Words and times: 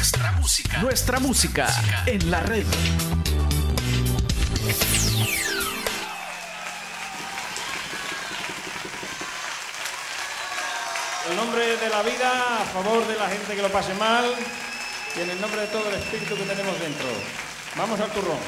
Nuestra 0.00 0.32
música. 0.32 0.78
Nuestra 0.78 1.20
música 1.20 1.68
en 2.06 2.30
la 2.30 2.40
red. 2.40 2.64
En 11.28 11.36
nombre 11.36 11.76
de 11.76 11.90
la 11.90 12.00
vida, 12.00 12.62
a 12.62 12.64
favor 12.72 13.06
de 13.06 13.14
la 13.14 13.28
gente 13.28 13.54
que 13.54 13.60
lo 13.60 13.68
pase 13.68 13.92
mal 13.96 14.24
y 15.18 15.20
en 15.20 15.28
el 15.28 15.38
nombre 15.38 15.60
de 15.60 15.66
todo 15.66 15.90
el 15.90 15.96
espíritu 15.96 16.34
que 16.34 16.44
tenemos 16.44 16.80
dentro. 16.80 17.06
Vamos 17.76 18.00
al 18.00 18.10
turrón. 18.10 18.38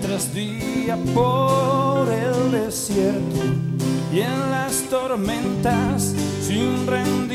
Tras 0.00 0.32
día 0.34 0.96
por 1.14 2.08
el 2.08 2.52
desierto 2.52 3.42
y 4.12 4.20
en 4.20 4.50
las 4.50 4.82
tormentas 4.88 6.14
sin 6.42 6.86
rendición. 6.86 7.25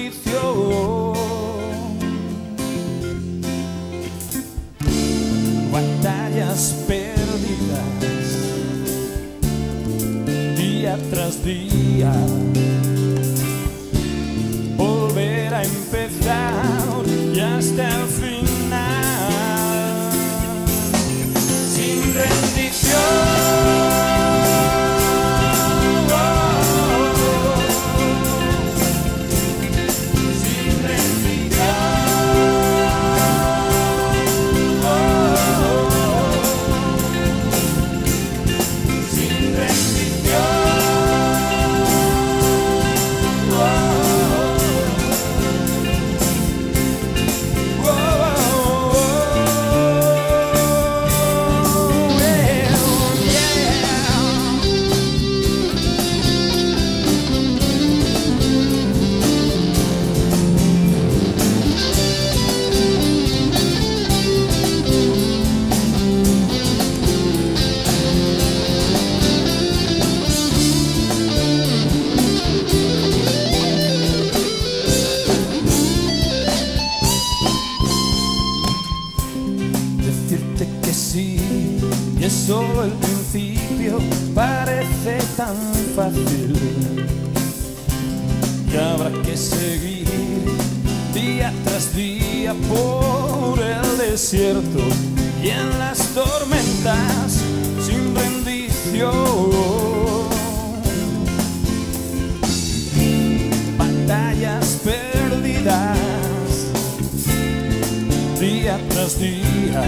Día 108.41 108.79
tras 108.89 109.19
día. 109.19 109.83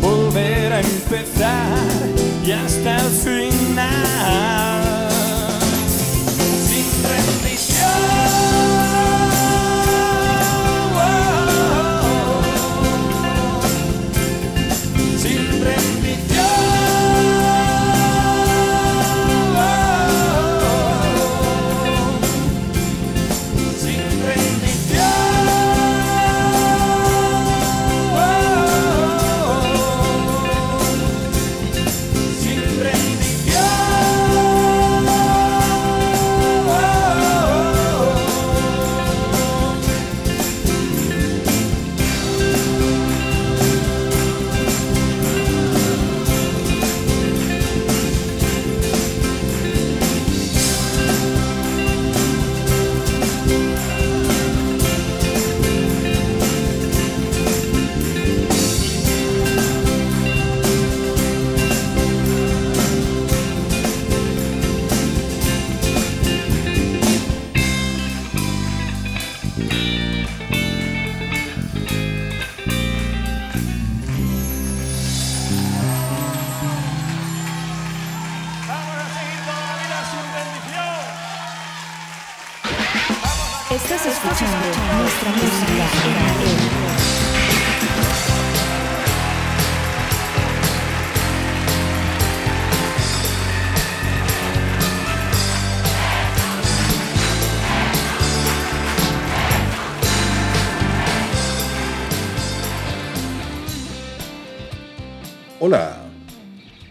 Volver 0.00 0.72
a 0.72 0.80
empezar 0.80 1.78
y 2.44 2.52
hasta 2.52 2.96
el 2.98 3.10
final. 3.10 4.55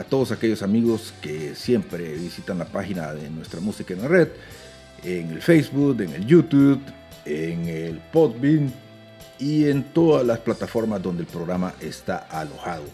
a 0.00 0.04
todos 0.04 0.32
aquellos 0.32 0.62
amigos 0.62 1.12
que 1.20 1.54
siempre 1.54 2.14
visitan 2.14 2.58
la 2.58 2.64
página 2.64 3.12
de 3.12 3.28
Nuestra 3.28 3.60
Música 3.60 3.92
en 3.92 4.00
la 4.00 4.08
Red, 4.08 4.28
en 5.04 5.28
el 5.28 5.42
Facebook, 5.42 6.00
en 6.00 6.14
el 6.14 6.26
YouTube, 6.26 6.80
en 7.26 7.68
el 7.68 7.98
Podbean 8.10 8.72
y 9.38 9.66
en 9.66 9.84
todas 9.92 10.26
las 10.26 10.38
plataformas 10.38 11.02
donde 11.02 11.24
el 11.24 11.28
programa 11.28 11.74
está 11.82 12.16
alojado. 12.16 12.84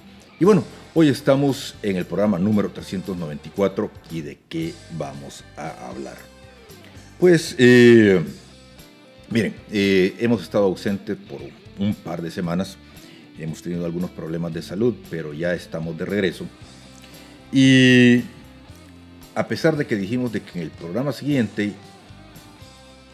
Y 0.40 0.44
bueno, 0.44 0.64
hoy 0.94 1.08
estamos 1.08 1.76
en 1.80 1.94
el 1.94 2.06
programa 2.06 2.40
número 2.40 2.70
394 2.70 3.88
y 4.10 4.22
de 4.22 4.38
qué 4.48 4.74
vamos 4.98 5.44
a 5.56 5.88
hablar. 5.88 6.16
Pues, 7.20 7.54
eh, 7.56 8.20
miren, 9.30 9.54
eh, 9.70 10.16
hemos 10.18 10.42
estado 10.42 10.64
ausentes 10.64 11.16
por 11.16 11.40
un 11.78 11.94
par 11.94 12.20
de 12.20 12.32
semanas, 12.32 12.76
hemos 13.38 13.62
tenido 13.62 13.86
algunos 13.86 14.10
problemas 14.10 14.52
de 14.52 14.60
salud, 14.60 14.96
pero 15.08 15.32
ya 15.32 15.54
estamos 15.54 15.96
de 15.96 16.04
regreso. 16.04 16.46
Y 17.52 18.22
a 19.34 19.46
pesar 19.46 19.76
de 19.76 19.86
que 19.86 19.96
dijimos 19.96 20.32
de 20.32 20.42
que 20.42 20.58
en 20.58 20.64
el 20.64 20.70
programa 20.70 21.12
siguiente 21.12 21.72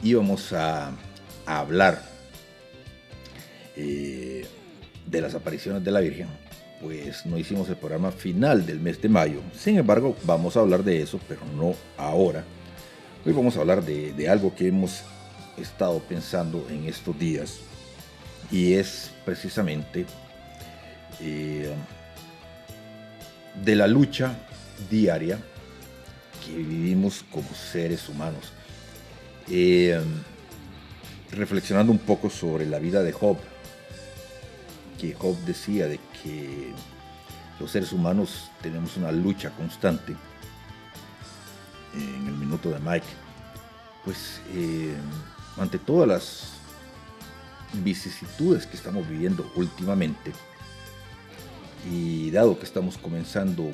íbamos 0.03 0.53
a, 0.53 0.93
hablar 1.45 2.03
eh, 3.77 4.47
de 5.07 5.21
las 5.21 5.35
apariciones 5.35 5.83
de 5.85 5.91
la 5.91 6.01
Virgen, 6.01 6.29
pues 6.81 7.27
no 7.27 7.37
hicimos 7.37 7.69
el 7.69 7.77
programa 7.77 8.11
final 8.11 8.65
del 8.65 8.81
mes 8.81 9.01
de 9.03 9.09
mayo. 9.09 9.41
Sin 9.57 9.79
embargo, 9.79 10.17
vamos 10.25 10.57
a 10.57 10.61
hablar 10.61 10.83
de 10.83 11.03
eso, 11.03 11.21
pero 11.29 11.41
no 11.57 11.75
ahora. 11.97 12.45
Hoy 13.25 13.33
vamos 13.33 13.57
a 13.57 13.61
hablar 13.61 13.85
de, 13.85 14.29
algo 14.29 14.55
que 14.55 14.69
hemos 14.69 15.03
estado 15.57 16.01
pensando 16.01 16.67
en 16.71 16.87
estos 16.87 17.17
días 17.19 17.59
y 18.51 18.75
es 18.75 19.11
precisamente 19.25 20.07
eh, 21.21 21.73
de 23.55 23.77
la 23.77 23.87
lucha 23.87 24.37
diaria 24.91 25.39
que 26.45 26.57
vivimos 26.57 27.25
como 27.31 27.49
seres 27.55 28.09
humanos. 28.09 28.53
Eh, 29.49 30.01
reflexionando 31.31 31.93
un 31.93 31.99
poco 31.99 32.31
sobre 32.31 32.67
la 32.67 32.79
vida 32.79 33.03
de 33.03 33.13
Job, 33.13 33.39
que 35.01 35.15
Job 35.15 35.37
decía 35.47 35.87
de 35.87 35.99
que 36.23 36.73
los 37.59 37.71
seres 37.71 37.93
humanos 37.93 38.51
tenemos 38.61 38.97
una 38.97 39.11
lucha 39.11 39.51
constante 39.51 40.15
en 41.95 42.27
el 42.27 42.35
minuto 42.35 42.71
de 42.71 42.79
Mike, 42.81 43.07
pues 44.05 44.41
eh, 44.55 44.95
ante 45.59 45.79
todas 45.79 46.09
las 46.09 46.53
vicisitudes 47.73 48.67
que 48.67 48.77
estamos 48.77 49.09
viviendo 49.09 49.51
últimamente, 49.57 50.33
y 51.91 52.31
dado 52.31 52.59
que 52.59 52.65
estamos 52.65 52.99
comenzando 52.99 53.71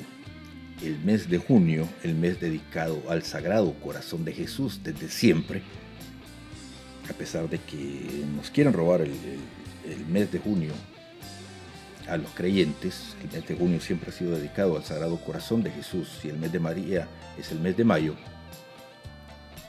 el 0.83 0.97
mes 0.99 1.29
de 1.29 1.37
junio, 1.37 1.87
el 2.03 2.15
mes 2.15 2.39
dedicado 2.39 3.01
al 3.09 3.23
Sagrado 3.23 3.73
Corazón 3.73 4.23
de 4.25 4.33
Jesús 4.33 4.79
desde 4.83 5.09
siempre, 5.09 5.61
a 7.09 7.13
pesar 7.13 7.49
de 7.49 7.59
que 7.59 8.23
nos 8.35 8.49
quieran 8.49 8.73
robar 8.73 9.01
el, 9.01 9.13
mes 10.07 10.31
de 10.31 10.39
junio 10.39 10.71
a 12.07 12.17
los 12.17 12.29
creyentes, 12.31 13.15
el 13.23 13.31
mes 13.31 13.47
de 13.47 13.55
junio 13.55 13.81
siempre 13.81 14.09
ha 14.09 14.13
sido 14.13 14.37
dedicado 14.37 14.77
al 14.77 14.83
Sagrado 14.83 15.17
Corazón 15.17 15.63
de 15.63 15.71
Jesús 15.71 16.19
y 16.23 16.29
el 16.29 16.37
mes 16.37 16.51
de 16.51 16.59
María 16.59 17.07
es 17.37 17.51
el 17.51 17.59
mes 17.59 17.75
de 17.75 17.83
mayo, 17.83 18.15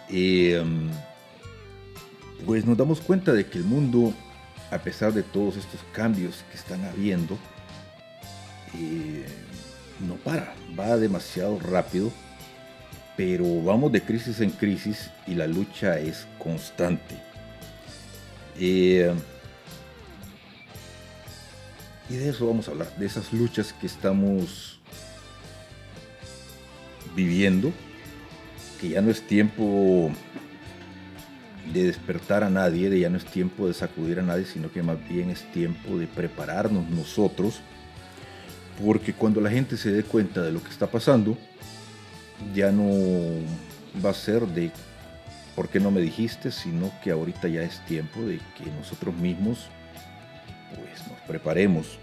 eh, 0.08 0.62
pues 2.44 2.64
nos 2.64 2.76
damos 2.76 3.00
cuenta 3.00 3.32
de 3.32 3.46
que 3.46 3.58
el 3.58 3.64
mundo, 3.64 4.12
a 4.70 4.78
pesar 4.78 5.12
de 5.12 5.22
todos 5.22 5.56
estos 5.56 5.81
cambios 5.92 6.44
que 6.50 6.56
están 6.56 6.84
habiendo, 6.84 7.38
no 10.06 10.14
para, 10.17 10.55
va 10.78 10.96
demasiado 10.96 11.58
rápido, 11.58 12.11
pero 13.17 13.62
vamos 13.62 13.93
de 13.93 14.02
crisis 14.02 14.40
en 14.40 14.50
crisis 14.50 15.11
y 15.26 15.34
la 15.34 15.46
lucha 15.46 15.99
es 15.99 16.26
constante. 16.38 17.17
Eh, 18.58 19.12
y 22.08 22.14
de 22.14 22.28
eso 22.28 22.46
vamos 22.46 22.69
a 22.69 22.72
hablar, 22.72 22.96
de 22.96 23.06
esas 23.06 23.32
luchas 23.32 23.72
que 23.72 23.87
estamos 23.87 24.81
viviendo, 27.14 27.73
que 28.81 28.90
ya 28.90 29.00
no 29.00 29.11
es 29.11 29.26
tiempo 29.26 30.11
de 31.73 31.84
despertar 31.84 32.43
a 32.43 32.50
nadie, 32.50 32.90
de 32.90 33.00
ya 33.00 33.11
no 33.11 33.16
es 33.16 33.25
tiempo 33.25 33.69
de 33.69 33.75
sacudir 33.75 34.19
a 34.19 34.23
nadie, 34.23 34.44
sino 34.44 34.73
que 34.73 34.82
más 34.82 34.96
bien 35.08 35.31
es 35.31 35.50
tiempo 35.52 35.99
de 35.99 36.06
prepararnos 36.06 36.88
nosotros 36.88 37.61
porque 38.85 39.12
cuando 39.12 39.41
la 39.41 39.50
gente 39.50 39.77
se 39.77 39.91
dé 39.91 40.03
cuenta 40.03 40.43
de 40.43 40.53
lo 40.53 40.62
que 40.62 40.71
está 40.71 40.87
pasando, 40.87 41.37
ya 42.55 42.73
no 42.73 42.91
va 44.05 44.11
a 44.11 44.15
ser 44.15 44.47
de 44.47 44.71
por 45.55 45.69
qué 45.69 45.81
no 45.81 45.91
me 45.91 46.00
dijiste, 46.00 46.50
sino 46.50 46.91
que 47.03 47.11
ahorita 47.11 47.49
ya 47.49 47.62
es 47.62 47.85
tiempo 47.85 48.21
de 48.21 48.38
que 48.56 48.71
nosotros 48.79 49.15
mismos 49.15 49.67
pues 50.75 51.06
nos 51.09 51.21
preparemos. 51.27 51.99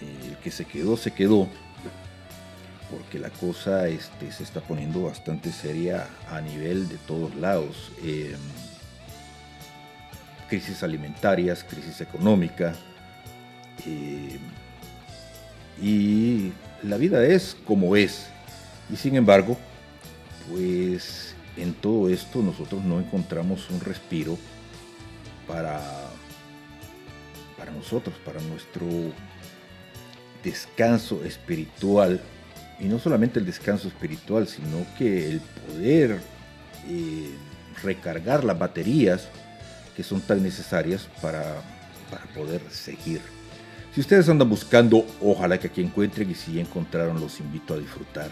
El 0.00 0.36
que 0.38 0.50
se 0.50 0.64
quedó, 0.64 0.96
se 0.96 1.12
quedó, 1.12 1.48
porque 2.90 3.18
la 3.18 3.30
cosa 3.30 3.86
este, 3.88 4.32
se 4.32 4.42
está 4.42 4.60
poniendo 4.60 5.04
bastante 5.04 5.52
seria 5.52 6.08
a 6.28 6.40
nivel 6.40 6.88
de 6.88 6.96
todos 6.96 7.34
lados. 7.36 7.92
Em, 8.02 8.36
crisis 10.48 10.82
alimentarias, 10.82 11.64
crisis 11.64 12.00
económica. 12.00 12.74
Em, 13.86 14.61
y 15.82 16.52
la 16.82 16.96
vida 16.96 17.26
es 17.26 17.56
como 17.66 17.96
es. 17.96 18.28
Y 18.90 18.96
sin 18.96 19.16
embargo, 19.16 19.58
pues 20.50 21.34
en 21.56 21.74
todo 21.74 22.08
esto 22.08 22.40
nosotros 22.40 22.82
no 22.84 23.00
encontramos 23.00 23.68
un 23.70 23.80
respiro 23.80 24.38
para, 25.46 25.80
para 27.58 27.72
nosotros, 27.72 28.14
para 28.24 28.40
nuestro 28.42 28.86
descanso 30.44 31.24
espiritual. 31.24 32.20
Y 32.78 32.84
no 32.84 32.98
solamente 32.98 33.38
el 33.38 33.46
descanso 33.46 33.88
espiritual, 33.88 34.48
sino 34.48 34.86
que 34.98 35.28
el 35.28 35.40
poder 35.40 36.20
eh, 36.88 37.30
recargar 37.82 38.44
las 38.44 38.58
baterías 38.58 39.28
que 39.96 40.02
son 40.02 40.20
tan 40.20 40.42
necesarias 40.42 41.08
para, 41.20 41.62
para 42.10 42.24
poder 42.34 42.62
seguir. 42.70 43.20
Si 43.94 44.00
ustedes 44.00 44.26
andan 44.30 44.48
buscando, 44.48 45.06
ojalá 45.20 45.58
que 45.58 45.66
aquí 45.66 45.82
encuentren 45.82 46.30
y 46.30 46.34
si 46.34 46.58
encontraron, 46.58 47.20
los 47.20 47.40
invito 47.40 47.74
a 47.74 47.78
disfrutar. 47.78 48.30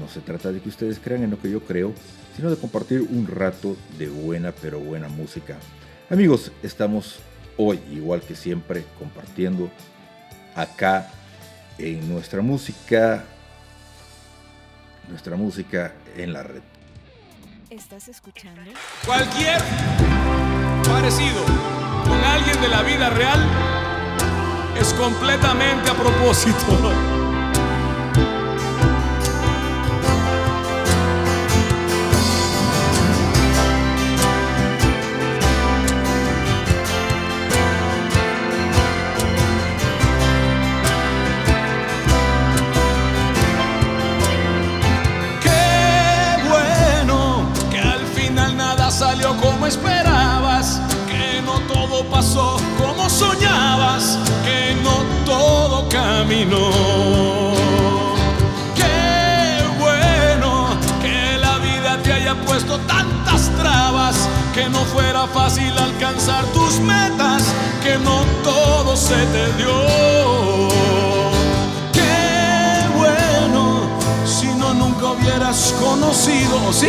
No 0.00 0.08
se 0.08 0.20
trata 0.20 0.50
de 0.50 0.60
que 0.60 0.68
ustedes 0.68 0.98
crean 0.98 1.22
en 1.22 1.30
lo 1.30 1.38
que 1.38 1.48
yo 1.48 1.60
creo, 1.60 1.94
sino 2.34 2.50
de 2.50 2.56
compartir 2.56 3.02
un 3.02 3.28
rato 3.28 3.76
de 3.98 4.08
buena 4.08 4.50
pero 4.50 4.80
buena 4.80 5.08
música. 5.08 5.58
Amigos, 6.10 6.50
estamos 6.64 7.20
hoy, 7.56 7.78
igual 7.92 8.20
que 8.20 8.34
siempre, 8.34 8.84
compartiendo 8.98 9.70
acá 10.56 11.08
en 11.78 12.12
nuestra 12.12 12.42
música, 12.42 13.24
nuestra 15.08 15.36
música 15.36 15.94
en 16.16 16.32
la 16.32 16.42
red. 16.42 16.62
¿Estás 17.70 18.08
escuchando? 18.08 18.60
Cualquier 19.04 19.60
parecido 20.82 21.44
con 22.04 22.18
alguien 22.24 22.60
de 22.60 22.68
la 22.68 22.82
vida 22.82 23.10
real 23.10 23.85
es 24.78 24.92
completamente 24.94 25.90
a 25.90 25.94
propósito. 25.94 27.15
camino. 56.46 57.52
Qué 58.74 59.64
bueno 59.78 60.68
que 61.00 61.38
la 61.38 61.58
vida 61.58 61.98
te 62.02 62.12
haya 62.12 62.34
puesto 62.34 62.78
tantas 62.80 63.50
trabas, 63.56 64.28
que 64.54 64.68
no 64.68 64.80
fuera 64.84 65.26
fácil 65.26 65.72
alcanzar 65.78 66.44
tus 66.46 66.78
metas, 66.80 67.44
que 67.82 67.98
no 67.98 68.24
todo 68.42 68.96
se 68.96 69.14
te 69.14 69.52
dio. 69.54 70.68
Qué 71.92 72.88
bueno 72.96 73.88
si 74.24 74.46
no 74.46 74.74
nunca 74.74 75.06
hubieras 75.12 75.74
conocido, 75.80 76.72
¿sí? 76.72 76.88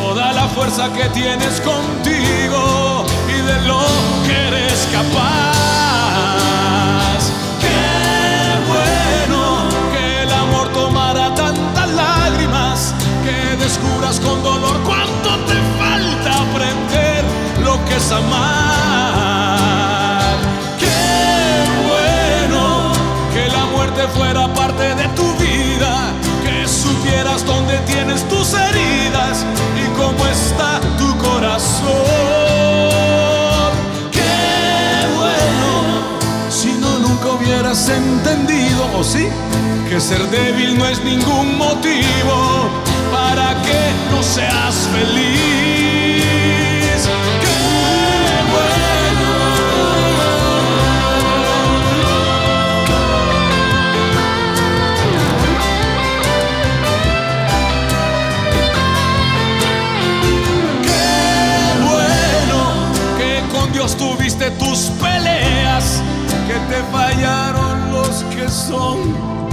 Toda 0.00 0.32
la 0.32 0.46
fuerza 0.48 0.92
que 0.92 1.04
tienes 1.10 1.60
contigo 1.60 3.04
y 3.28 3.46
de 3.46 3.60
lo 3.66 3.80
que 4.26 4.48
eres 4.48 4.88
capaz. 4.92 5.57
Descubras 13.68 14.18
con 14.20 14.42
dolor 14.42 14.76
cuánto 14.82 15.28
te 15.44 15.56
falta 15.78 16.40
aprender 16.40 17.22
lo 17.62 17.74
que 17.84 17.96
es 17.96 18.10
amar. 18.10 18.38
Qué 20.78 20.86
bueno 21.86 22.92
que 23.34 23.46
la 23.50 23.66
muerte 23.66 24.08
fuera 24.16 24.48
parte 24.54 24.94
de 24.94 25.06
tu 25.08 25.26
vida, 25.36 26.14
que 26.42 26.66
supieras 26.66 27.44
dónde 27.44 27.76
tienes 27.80 28.26
tus 28.30 28.54
heridas 28.54 29.44
y 29.82 29.84
cómo 29.98 30.26
está 30.26 30.80
tu 30.96 31.14
corazón. 31.18 31.90
Qué 34.10 35.06
bueno 35.18 35.70
si 36.48 36.72
no 36.72 37.00
nunca 37.00 37.26
hubieras 37.32 37.86
entendido, 37.90 38.88
o 38.98 39.04
sí, 39.04 39.28
que 39.90 40.00
ser 40.00 40.22
débil 40.30 40.78
no 40.78 40.86
es 40.86 41.04
ningún 41.04 41.58
motivo 41.58 42.87
para 43.28 43.54
que 43.62 43.80
no 44.10 44.22
seas 44.22 44.88
feliz. 44.92 46.18
Qué 47.44 47.58
bueno. 48.54 49.30
Qué 60.86 61.06
bueno 61.84 62.60
que 63.18 63.32
con 63.52 63.72
Dios 63.72 63.96
tuviste 63.96 64.50
tus 64.52 64.90
peleas, 65.02 66.02
que 66.46 66.58
te 66.70 66.82
fallaron 66.90 67.92
los 67.92 68.24
que 68.34 68.48
son 68.48 68.96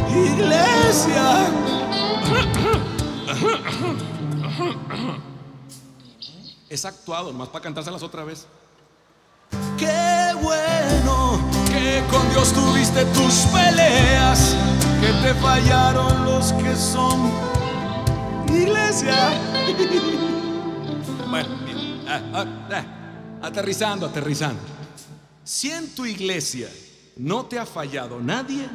iglesia. 0.09 1.49
Es 6.69 6.83
actuado, 6.83 7.31
más 7.31 7.49
para 7.49 7.63
cantárselas 7.63 8.01
otra 8.01 8.23
vez. 8.23 8.47
Qué 9.77 10.33
bueno 10.41 11.39
que 11.67 12.03
con 12.09 12.27
Dios 12.31 12.51
tuviste 12.51 13.05
tus 13.05 13.33
peleas, 13.53 14.55
que 14.99 15.07
te 15.21 15.33
fallaron 15.35 16.25
los 16.25 16.51
que 16.53 16.75
son 16.75 17.31
iglesia. 18.49 19.15
Bueno, 21.27 21.49
ah, 22.07 22.21
ah, 22.33 22.45
ah, 22.71 22.85
aterrizando, 23.41 24.05
aterrizando. 24.05 24.61
Si 25.43 25.69
en 25.69 25.93
tu 25.93 26.05
iglesia 26.05 26.69
no 27.17 27.45
te 27.45 27.59
ha 27.59 27.65
fallado 27.65 28.21
nadie, 28.21 28.69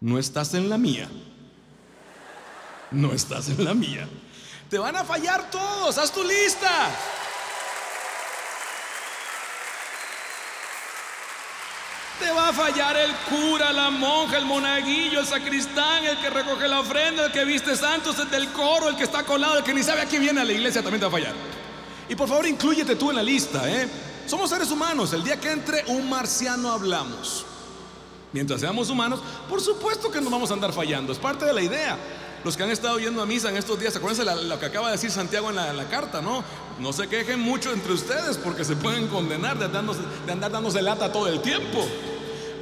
no 0.00 0.18
estás 0.18 0.54
en 0.54 0.68
la 0.68 0.78
mía. 0.78 1.08
No 2.92 3.12
estás 3.12 3.48
en 3.48 3.64
la 3.64 3.74
mía. 3.74 4.06
Te 4.72 4.78
van 4.78 4.96
a 4.96 5.04
fallar 5.04 5.50
todos, 5.50 5.98
haz 5.98 6.10
tu 6.10 6.24
lista. 6.24 6.88
Te 12.18 12.30
va 12.30 12.48
a 12.48 12.52
fallar 12.54 12.96
el 12.96 13.14
cura, 13.28 13.70
la 13.70 13.90
monja, 13.90 14.38
el 14.38 14.46
monaguillo, 14.46 15.20
el 15.20 15.26
sacristán, 15.26 16.06
el 16.06 16.18
que 16.22 16.30
recoge 16.30 16.66
la 16.68 16.80
ofrenda, 16.80 17.26
el 17.26 17.32
que 17.32 17.44
viste 17.44 17.76
santos, 17.76 18.18
el 18.18 18.30
del 18.30 18.50
coro, 18.52 18.88
el 18.88 18.96
que 18.96 19.04
está 19.04 19.24
colado, 19.24 19.58
el 19.58 19.62
que 19.62 19.74
ni 19.74 19.82
sabe 19.82 20.00
a 20.00 20.06
quién 20.06 20.22
viene 20.22 20.40
a 20.40 20.44
la 20.44 20.52
iglesia, 20.52 20.80
también 20.80 21.00
te 21.00 21.04
va 21.04 21.18
a 21.18 21.20
fallar. 21.20 21.34
Y 22.08 22.14
por 22.14 22.26
favor, 22.26 22.46
inclúyete 22.46 22.96
tú 22.96 23.10
en 23.10 23.16
la 23.16 23.22
lista, 23.22 23.70
¿eh? 23.70 23.86
Somos 24.26 24.48
seres 24.48 24.70
humanos. 24.70 25.12
El 25.12 25.22
día 25.22 25.38
que 25.38 25.50
entre 25.50 25.84
un 25.88 26.08
marciano 26.08 26.72
hablamos. 26.72 27.44
Mientras 28.32 28.62
seamos 28.62 28.88
humanos, 28.88 29.20
por 29.50 29.60
supuesto 29.60 30.10
que 30.10 30.22
nos 30.22 30.32
vamos 30.32 30.50
a 30.50 30.54
andar 30.54 30.72
fallando. 30.72 31.12
Es 31.12 31.18
parte 31.18 31.44
de 31.44 31.52
la 31.52 31.60
idea. 31.60 31.98
Los 32.44 32.56
que 32.56 32.64
han 32.64 32.70
estado 32.70 32.98
yendo 32.98 33.22
a 33.22 33.26
misa 33.26 33.50
en 33.50 33.56
estos 33.56 33.78
días, 33.78 33.94
acuérdense 33.94 34.24
lo 34.24 34.58
que 34.58 34.66
acaba 34.66 34.88
de 34.88 34.92
decir 34.92 35.10
Santiago 35.10 35.50
en 35.50 35.56
la, 35.56 35.88
carta, 35.88 36.20
¿no? 36.20 36.42
No 36.80 36.92
se 36.92 37.06
quejen 37.06 37.38
mucho 37.38 37.72
entre 37.72 37.92
ustedes 37.92 38.36
porque 38.36 38.64
se 38.64 38.74
pueden 38.74 39.06
condenar 39.06 39.58
de 39.58 39.64
andar 40.32 40.50
dándose 40.50 40.82
lata 40.82 41.12
todo 41.12 41.28
el 41.28 41.40
tiempo. 41.40 41.86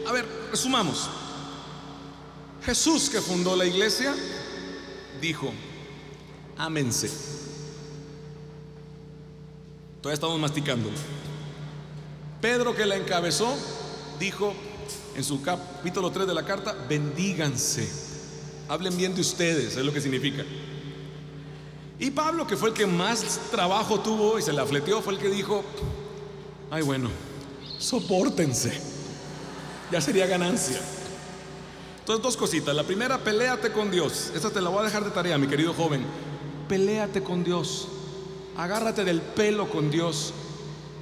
A 0.06 0.12
ver, 0.12 0.26
resumamos. 0.50 1.08
Jesús 2.64 3.08
que 3.08 3.22
fundó 3.22 3.56
la 3.56 3.64
iglesia 3.64 4.14
dijo, 5.20 5.50
ámense. 6.58 7.10
Todavía 10.02 10.14
estamos 10.14 10.38
masticando. 10.38 10.90
Pedro 12.40 12.74
que 12.74 12.84
la 12.86 12.96
encabezó 12.96 13.54
dijo 14.18 14.54
en 15.14 15.24
su 15.24 15.42
capítulo 15.42 16.10
3 16.10 16.26
de 16.26 16.34
la 16.34 16.44
carta, 16.44 16.74
bendíganse. 16.88 18.09
Hablen 18.70 18.96
bien 18.96 19.16
de 19.16 19.20
ustedes, 19.20 19.76
es 19.76 19.84
lo 19.84 19.92
que 19.92 20.00
significa. 20.00 20.44
Y 21.98 22.12
Pablo, 22.12 22.46
que 22.46 22.56
fue 22.56 22.68
el 22.68 22.74
que 22.76 22.86
más 22.86 23.40
trabajo 23.50 23.98
tuvo 23.98 24.38
y 24.38 24.42
se 24.42 24.52
la 24.52 24.64
fleteó, 24.64 25.02
fue 25.02 25.14
el 25.14 25.18
que 25.18 25.28
dijo, 25.28 25.64
ay 26.70 26.82
bueno, 26.82 27.10
soportense. 27.80 28.80
Ya 29.90 30.00
sería 30.00 30.28
ganancia. 30.28 30.80
Entonces, 31.98 32.22
dos 32.22 32.36
cositas. 32.36 32.72
La 32.72 32.84
primera, 32.84 33.18
peléate 33.18 33.72
con 33.72 33.90
Dios. 33.90 34.30
Esta 34.36 34.50
te 34.50 34.60
la 34.60 34.70
voy 34.70 34.82
a 34.82 34.84
dejar 34.84 35.04
de 35.04 35.10
tarea, 35.10 35.36
mi 35.36 35.48
querido 35.48 35.74
joven. 35.74 36.04
Peléate 36.68 37.24
con 37.24 37.42
Dios. 37.42 37.88
Agárrate 38.56 39.04
del 39.04 39.20
pelo 39.20 39.68
con 39.68 39.90
Dios. 39.90 40.32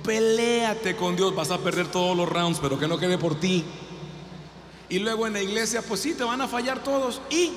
Peléate 0.05 0.97
con 0.97 1.17
Dios. 1.17 1.35
Vas 1.35 1.51
a 1.51 1.59
perder 1.59 1.89
todos 1.89 2.17
los 2.17 2.27
rounds, 2.31 2.61
pero 2.63 2.79
que 2.79 2.89
no 2.89 2.97
quede 2.97 3.19
por 3.19 3.39
ti. 3.39 3.63
Y 4.89 4.99
luego 4.99 5.27
en 5.27 5.35
la 5.35 5.43
iglesia, 5.43 5.83
pues 5.83 6.01
sí, 6.01 6.15
te 6.15 6.25
van 6.25 6.41
a 6.41 6.49
fallar 6.49 6.83
todos. 6.83 7.21
Y 7.31 7.53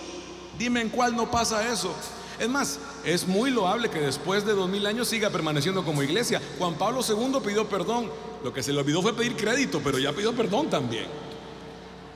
dime 0.58 0.82
en 0.82 0.90
cuál 0.90 1.16
no 1.16 1.32
pasa 1.32 1.72
eso. 1.72 1.94
Es 2.40 2.50
más, 2.50 2.80
es 3.06 3.28
muy 3.28 3.52
loable 3.52 3.90
que 3.90 4.00
después 4.00 4.46
de 4.46 4.54
dos 4.54 4.70
mil 4.70 4.86
años 4.86 5.08
siga 5.08 5.30
permaneciendo 5.30 5.86
como 5.86 6.04
iglesia. 6.04 6.42
Juan 6.58 6.76
Pablo 6.76 7.02
II 7.08 7.40
pidió 7.46 7.70
perdón. 7.70 8.10
Lo 8.44 8.52
que 8.52 8.64
se 8.64 8.74
le 8.74 8.80
olvidó 8.80 9.02
fue 9.02 9.16
pedir 9.16 9.36
crédito, 9.36 9.80
pero 9.84 10.00
ya 10.00 10.12
pidió 10.12 10.36
perdón 10.36 10.70
también. 10.70 11.06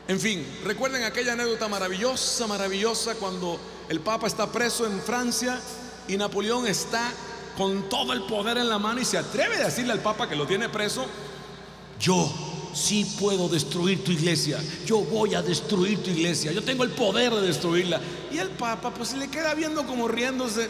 En 0.07 0.19
fin, 0.19 0.45
recuerden 0.63 1.03
aquella 1.03 1.33
anécdota 1.33 1.67
maravillosa, 1.67 2.45
maravillosa, 2.47 3.15
cuando 3.15 3.59
el 3.89 3.99
Papa 3.99 4.27
está 4.27 4.51
preso 4.51 4.85
en 4.85 4.99
Francia 4.99 5.59
y 6.07 6.17
Napoleón 6.17 6.67
está 6.67 7.11
con 7.57 7.89
todo 7.89 8.13
el 8.13 8.23
poder 8.23 8.57
en 8.57 8.69
la 8.69 8.77
mano 8.77 9.01
y 9.01 9.05
se 9.05 9.17
atreve 9.17 9.55
a 9.55 9.65
decirle 9.65 9.93
al 9.93 10.01
Papa 10.01 10.27
que 10.27 10.35
lo 10.35 10.45
tiene 10.45 10.69
preso, 10.69 11.05
yo 11.99 12.31
sí 12.75 13.05
puedo 13.19 13.47
destruir 13.47 14.03
tu 14.03 14.11
iglesia, 14.11 14.61
yo 14.85 14.99
voy 14.99 15.33
a 15.33 15.41
destruir 15.41 16.03
tu 16.03 16.09
iglesia, 16.09 16.51
yo 16.51 16.61
tengo 16.61 16.83
el 16.83 16.91
poder 16.91 17.33
de 17.33 17.41
destruirla. 17.41 18.01
Y 18.31 18.37
el 18.37 18.49
Papa 18.49 18.93
pues 18.93 19.09
se 19.09 19.17
le 19.17 19.29
queda 19.29 19.53
viendo 19.53 19.87
como 19.87 20.07
riéndose. 20.07 20.69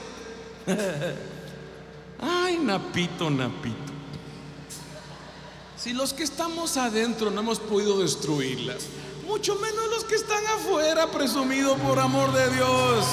Ay, 2.22 2.58
Napito, 2.58 3.30
Napito. 3.30 3.94
Si 5.78 5.94
los 5.94 6.14
que 6.14 6.24
estamos 6.24 6.78
adentro 6.78 7.30
no 7.32 7.42
hemos 7.42 7.60
podido 7.60 8.00
destruirlas, 8.00 8.86
mucho 9.28 9.56
menos 9.56 9.90
los 9.90 10.04
que 10.04 10.16
están 10.16 10.46
afuera, 10.48 11.12
presumido 11.12 11.76
por 11.78 12.00
amor 12.00 12.32
de 12.32 12.50
Dios. 12.56 13.06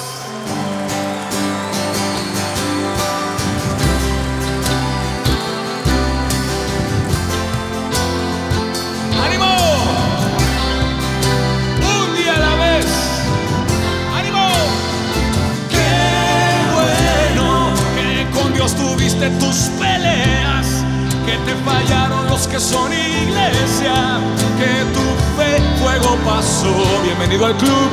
Tuviste 19.13 19.29
tus 19.45 19.69
peleas! 19.79 20.83
Que 21.25 21.37
te 21.45 21.55
fallaron 21.63 22.25
los 22.29 22.47
que 22.47 22.59
son 22.59 22.91
iglesia, 22.91 24.19
que 24.57 24.83
tu 24.93 25.05
fe 25.37 25.61
fuego 25.79 26.17
pasó. 26.25 26.73
Bienvenido 27.03 27.45
al 27.45 27.55
club. 27.55 27.89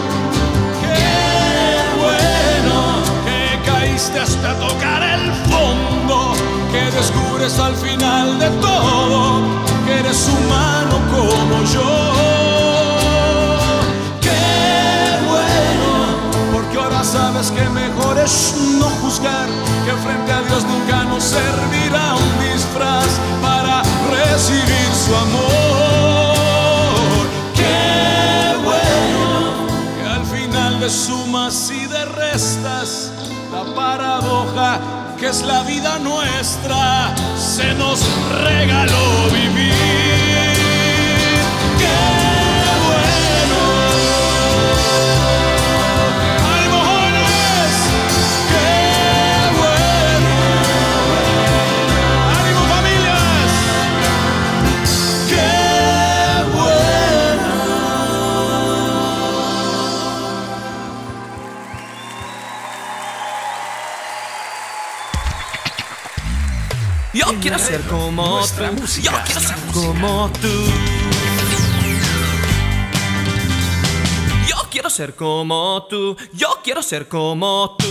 Qué 0.81 2.01
bueno 2.01 3.03
que 3.27 3.71
caíste 3.71 4.21
hasta 4.21 4.55
tocar 4.55 5.03
el 5.03 5.33
fondo, 5.51 6.33
que 6.73 6.91
descubres 6.97 7.59
al 7.59 7.77
final 7.77 8.39
de 8.39 8.49
todo 8.63 9.43
que 9.87 9.99
eres 10.01 10.27
humano 10.29 11.01
como 11.11 11.65
yo. 11.65 12.13
Qué 14.23 15.19
bueno, 15.29 16.53
porque 16.53 16.79
ahora 16.79 17.05
sabes 17.05 17.51
que 17.51 17.69
mejor 17.69 18.19
es 18.19 18.55
no 18.79 18.87
juzgar, 19.03 19.49
que 19.91 19.97
frente 19.97 20.33
a 20.33 20.43
Dios 20.43 20.65
nunca 20.65 21.05
nos 21.05 21.25
servirá 21.25 22.15
un 22.15 22.39
disfraz 22.39 23.09
para 23.43 23.83
recibir 24.11 24.91
su 25.05 25.15
amor. 25.17 26.35
Qué 27.55 28.55
bueno 28.63 29.67
que 29.97 30.07
al 30.09 30.25
final 30.27 30.81
de 30.81 30.91
sumas 30.91 31.71
y 31.71 31.87
de 31.87 32.05
restas, 32.05 33.11
la 33.53 33.65
paradoja 33.75 34.81
que 35.19 35.27
es 35.27 35.43
la 35.43 35.63
vida 35.65 35.99
nuestra, 35.99 37.15
se 37.37 37.75
nos 37.75 38.01
regaló 38.45 39.29
vivir. 39.33 40.20
Yo 67.31 67.39
quiero 67.39 67.59
ser 67.61 67.81
como 67.83 68.41
tú. 68.41 68.81
música, 68.81 69.13
Yo 69.13 69.19
quiero 69.25 69.41
ser 69.41 69.57
como 69.73 70.31
tú. 70.41 70.49
Yo 74.49 74.57
quiero 74.69 74.91
ser 74.91 75.15
como 75.15 75.87
tú. 75.89 76.17
Yo 76.33 76.59
quiero 76.65 76.83
ser 76.83 77.07
como 77.07 77.77
tú. 77.79 77.87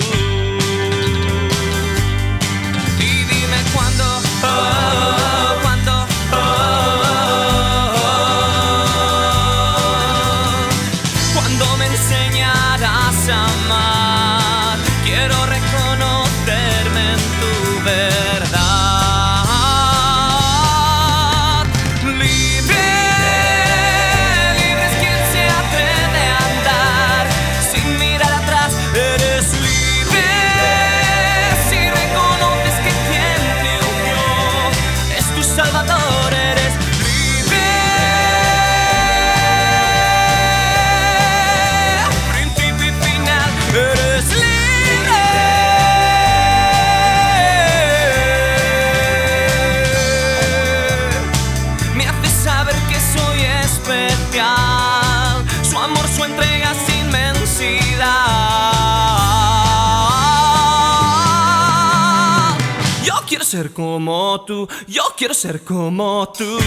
Como 63.79 64.43
tú. 64.45 64.67
Yo 64.87 65.03
quiero 65.15 65.33
ser 65.33 65.63
como 65.63 66.27
tú. 66.37 66.59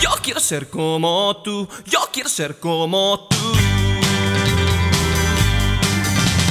Yo 0.00 0.10
quiero 0.22 0.38
ser 0.38 0.70
como 0.70 1.36
tú. 1.42 1.66
Yo 1.84 1.98
quiero 2.12 2.28
ser 2.28 2.60
como 2.60 3.26
tú. 3.28 3.36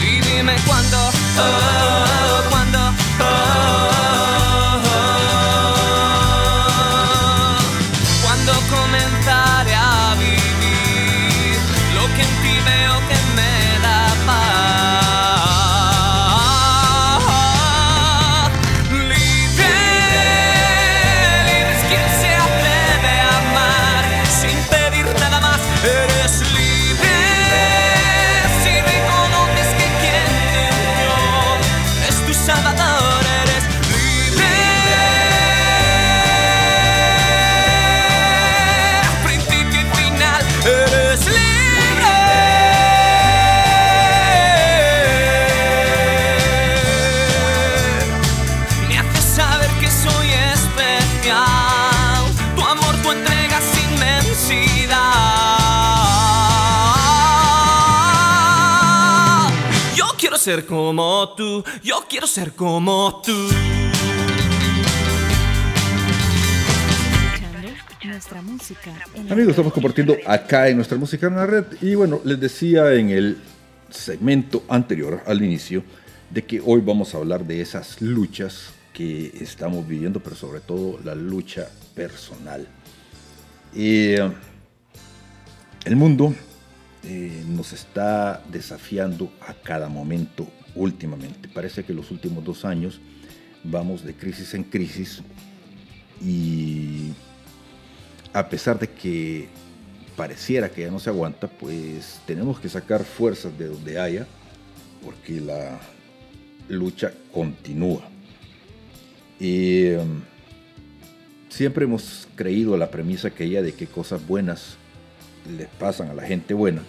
Y 0.01 0.19
dime 0.27 0.57
cuándo, 0.67 0.97
oh, 0.97 1.41
oh, 1.41 2.49
cuándo 2.49 3.02
ser 60.43 60.65
como 60.65 61.33
tú. 61.35 61.63
Yo 61.81 62.03
quiero 62.09 62.27
ser 62.27 62.51
como 62.51 63.21
tú. 63.25 63.31
música. 68.41 68.91
en 69.15 69.27
la 69.27 69.33
Amigos, 69.33 69.51
estamos 69.51 69.71
compartiendo 69.71 70.17
acá 70.25 70.67
en 70.67 70.75
nuestra 70.75 70.97
música 70.97 71.27
en 71.27 71.35
la 71.37 71.45
red. 71.45 71.63
Y 71.81 71.95
bueno, 71.95 72.19
les 72.25 72.39
decía 72.39 72.93
en 72.93 73.09
el 73.09 73.37
segmento 73.89 74.63
anterior, 74.67 75.21
al 75.25 75.41
inicio, 75.41 75.83
de 76.29 76.43
que 76.43 76.61
hoy 76.65 76.81
vamos 76.81 77.15
a 77.15 77.19
hablar 77.19 77.45
de 77.45 77.61
esas 77.61 78.01
luchas 78.01 78.73
que 78.93 79.31
estamos 79.39 79.87
viviendo, 79.87 80.19
pero 80.19 80.35
sobre 80.35 80.59
todo 80.59 80.99
la 81.05 81.15
lucha 81.15 81.69
personal. 81.95 82.67
Eh, 83.75 84.19
el 85.85 85.95
mundo 85.95 86.35
eh, 87.03 87.43
nos 87.47 87.73
está 87.73 88.41
desafiando 88.49 89.31
a 89.41 89.53
cada 89.53 89.89
momento 89.89 90.47
últimamente. 90.75 91.49
Parece 91.49 91.83
que 91.83 91.93
los 91.93 92.11
últimos 92.11 92.43
dos 92.43 92.65
años 92.65 93.01
vamos 93.63 94.03
de 94.03 94.13
crisis 94.13 94.53
en 94.53 94.63
crisis 94.63 95.21
y 96.21 97.11
a 98.31 98.47
pesar 98.49 98.79
de 98.79 98.87
que 98.89 99.49
pareciera 100.15 100.69
que 100.69 100.81
ya 100.81 100.91
no 100.91 100.99
se 100.99 101.09
aguanta, 101.09 101.47
pues 101.47 102.21
tenemos 102.25 102.59
que 102.59 102.69
sacar 102.69 103.03
fuerzas 103.03 103.57
de 103.57 103.67
donde 103.67 103.99
haya, 103.99 104.27
porque 105.03 105.41
la 105.41 105.79
lucha 106.69 107.11
continúa. 107.31 108.03
Y 109.39 109.91
um, 109.91 110.21
siempre 111.49 111.85
hemos 111.85 112.27
creído 112.35 112.77
la 112.77 112.89
premisa 112.89 113.27
aquella 113.29 113.61
de 113.61 113.73
que 113.73 113.87
cosas 113.87 114.25
buenas 114.25 114.77
le 115.49 115.67
pasan 115.79 116.09
a 116.09 116.13
la 116.13 116.23
gente 116.23 116.53
buena. 116.53 116.81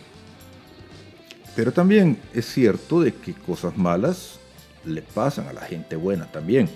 Pero 1.56 1.72
también 1.72 2.18
es 2.32 2.46
cierto 2.46 3.00
de 3.00 3.14
que 3.14 3.32
cosas 3.32 3.76
malas 3.76 4.38
le 4.84 5.02
pasan 5.02 5.48
a 5.48 5.52
la 5.52 5.62
gente 5.62 5.96
buena 5.96 6.30
también. 6.30 6.68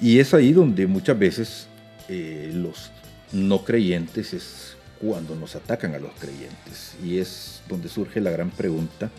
Y 0.00 0.18
es 0.18 0.32
ahí 0.34 0.52
donde 0.52 0.86
muchas 0.86 1.18
veces 1.18 1.66
eh, 2.08 2.50
los 2.54 2.90
no 3.32 3.64
creyentes 3.64 4.32
es 4.32 4.76
cuando 5.00 5.34
nos 5.34 5.56
atacan 5.56 5.94
a 5.94 5.98
los 5.98 6.12
creyentes. 6.12 6.96
Y 7.02 7.18
es 7.18 7.62
donde 7.68 7.88
surge 7.88 8.20
la 8.20 8.30
gran 8.30 8.50
pregunta, 8.50 9.10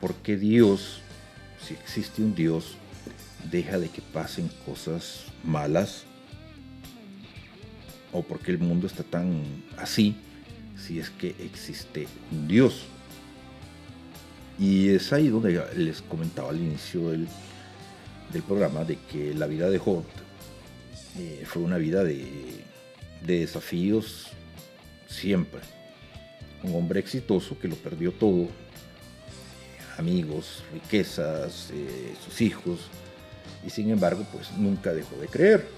¿por 0.00 0.14
qué 0.14 0.36
Dios, 0.36 1.00
si 1.60 1.74
existe 1.74 2.22
un 2.22 2.34
Dios, 2.34 2.76
deja 3.50 3.78
de 3.78 3.88
que 3.88 4.00
pasen 4.00 4.48
cosas 4.64 5.24
malas? 5.44 6.04
¿O 8.12 8.22
por 8.22 8.38
qué 8.38 8.52
el 8.52 8.58
mundo 8.58 8.86
está 8.86 9.02
tan 9.02 9.42
así 9.76 10.16
si 10.78 10.98
es 10.98 11.10
que 11.10 11.34
existe 11.40 12.06
un 12.32 12.48
Dios? 12.48 12.84
Y 14.58 14.88
es 14.90 15.12
ahí 15.12 15.28
donde 15.28 15.62
les 15.76 16.02
comentaba 16.02 16.50
al 16.50 16.58
inicio 16.58 17.10
del, 17.10 17.28
del 18.32 18.42
programa 18.42 18.84
de 18.84 18.98
que 19.10 19.34
la 19.34 19.46
vida 19.46 19.70
de 19.70 19.78
Job 19.78 20.04
eh, 21.18 21.44
fue 21.46 21.62
una 21.62 21.78
vida 21.78 22.02
de, 22.02 22.26
de 23.24 23.40
desafíos 23.40 24.28
siempre. 25.08 25.60
Un 26.62 26.74
hombre 26.74 27.00
exitoso 27.00 27.58
que 27.58 27.68
lo 27.68 27.76
perdió 27.76 28.12
todo, 28.12 28.48
amigos, 29.96 30.64
riquezas, 30.72 31.70
eh, 31.72 32.14
sus 32.24 32.40
hijos, 32.40 32.80
y 33.64 33.70
sin 33.70 33.90
embargo 33.90 34.26
pues 34.32 34.50
nunca 34.56 34.92
dejó 34.92 35.16
de 35.16 35.28
creer. 35.28 35.68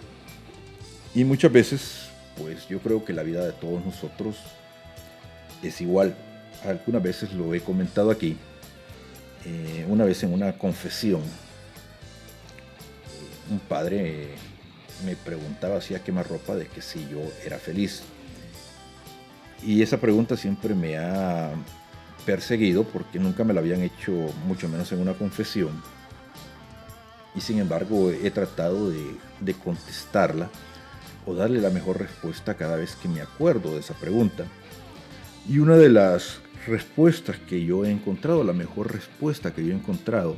Y 1.15 1.25
muchas 1.25 1.53
veces 1.53 2.09
pues 2.39 2.67
yo 2.69 2.79
creo 2.81 3.05
que 3.05 3.13
la 3.13 3.23
vida 3.23 3.45
de 3.45 3.53
todos 3.53 3.85
nosotros 3.85 4.37
es 5.69 5.81
igual. 5.81 6.15
Algunas 6.65 7.03
veces 7.03 7.33
lo 7.33 7.55
he 7.55 7.61
comentado 7.61 8.11
aquí. 8.11 8.37
Eh, 9.45 9.87
una 9.89 10.05
vez 10.05 10.23
en 10.23 10.33
una 10.33 10.53
confesión, 10.59 11.23
un 13.51 13.59
padre 13.61 14.29
me 15.05 15.17
preguntaba 15.17 15.79
hacía 15.79 16.05
quemar 16.05 16.29
ropa 16.29 16.55
de 16.55 16.67
que 16.67 16.83
si 16.83 17.09
yo 17.09 17.21
era 17.45 17.59
feliz. 17.59 18.03
Y 19.63 19.83
esa 19.83 19.99
pregunta 19.99 20.37
siempre 20.37 20.75
me 20.75 20.99
ha 20.99 21.51
perseguido 22.27 22.85
porque 22.85 23.19
nunca 23.19 23.45
me 23.45 23.55
la 23.55 23.61
habían 23.61 23.83
hecho, 23.83 24.13
mucho 24.47 24.69
menos 24.69 24.93
en 24.93 25.01
una 25.01 25.15
confesión. 25.15 25.83
Y 27.35 27.41
sin 27.41 27.59
embargo 27.59 28.11
he 28.11 28.31
tratado 28.31 28.91
de 28.91 29.55
contestarla 29.65 30.51
o 31.27 31.35
darle 31.35 31.61
la 31.61 31.71
mejor 31.71 31.99
respuesta 31.99 32.55
cada 32.55 32.77
vez 32.77 32.97
que 32.97 33.09
me 33.09 33.21
acuerdo 33.21 33.75
de 33.75 33.81
esa 33.81 33.95
pregunta. 33.95 34.45
Y 35.51 35.59
una 35.59 35.77
de 35.77 35.89
las 35.89 36.39
respuestas 36.69 37.37
que 37.37 37.65
yo 37.65 37.85
he 37.85 37.91
encontrado, 37.91 38.45
la 38.45 38.53
mejor 38.53 38.93
respuesta 38.93 39.53
que 39.53 39.67
yo 39.67 39.73
he 39.73 39.77
encontrado, 39.77 40.37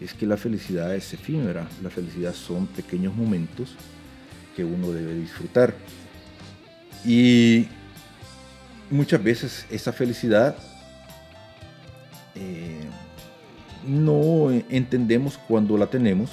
es 0.00 0.14
que 0.14 0.24
la 0.24 0.36
felicidad 0.36 0.94
es 0.94 1.12
efímera. 1.12 1.66
La 1.82 1.90
felicidad 1.90 2.32
son 2.32 2.68
pequeños 2.68 3.12
momentos 3.12 3.74
que 4.54 4.64
uno 4.64 4.92
debe 4.92 5.16
disfrutar. 5.16 5.74
Y 7.04 7.66
muchas 8.88 9.20
veces 9.20 9.66
esa 9.68 9.92
felicidad 9.92 10.56
eh, 12.36 12.88
no 13.84 14.52
entendemos 14.70 15.38
cuando 15.38 15.76
la 15.76 15.88
tenemos 15.88 16.30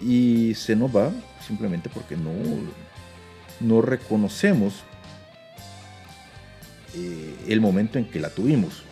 y 0.00 0.54
se 0.56 0.74
nos 0.74 0.90
va 0.90 1.12
simplemente 1.46 1.88
porque 1.88 2.16
no, 2.16 2.32
no 3.60 3.80
reconocemos 3.80 4.82
eh, 6.94 7.36
el 7.48 7.60
momento 7.60 7.98
en 7.98 8.04
que 8.04 8.20
la 8.20 8.30
tuvimos. 8.30 8.82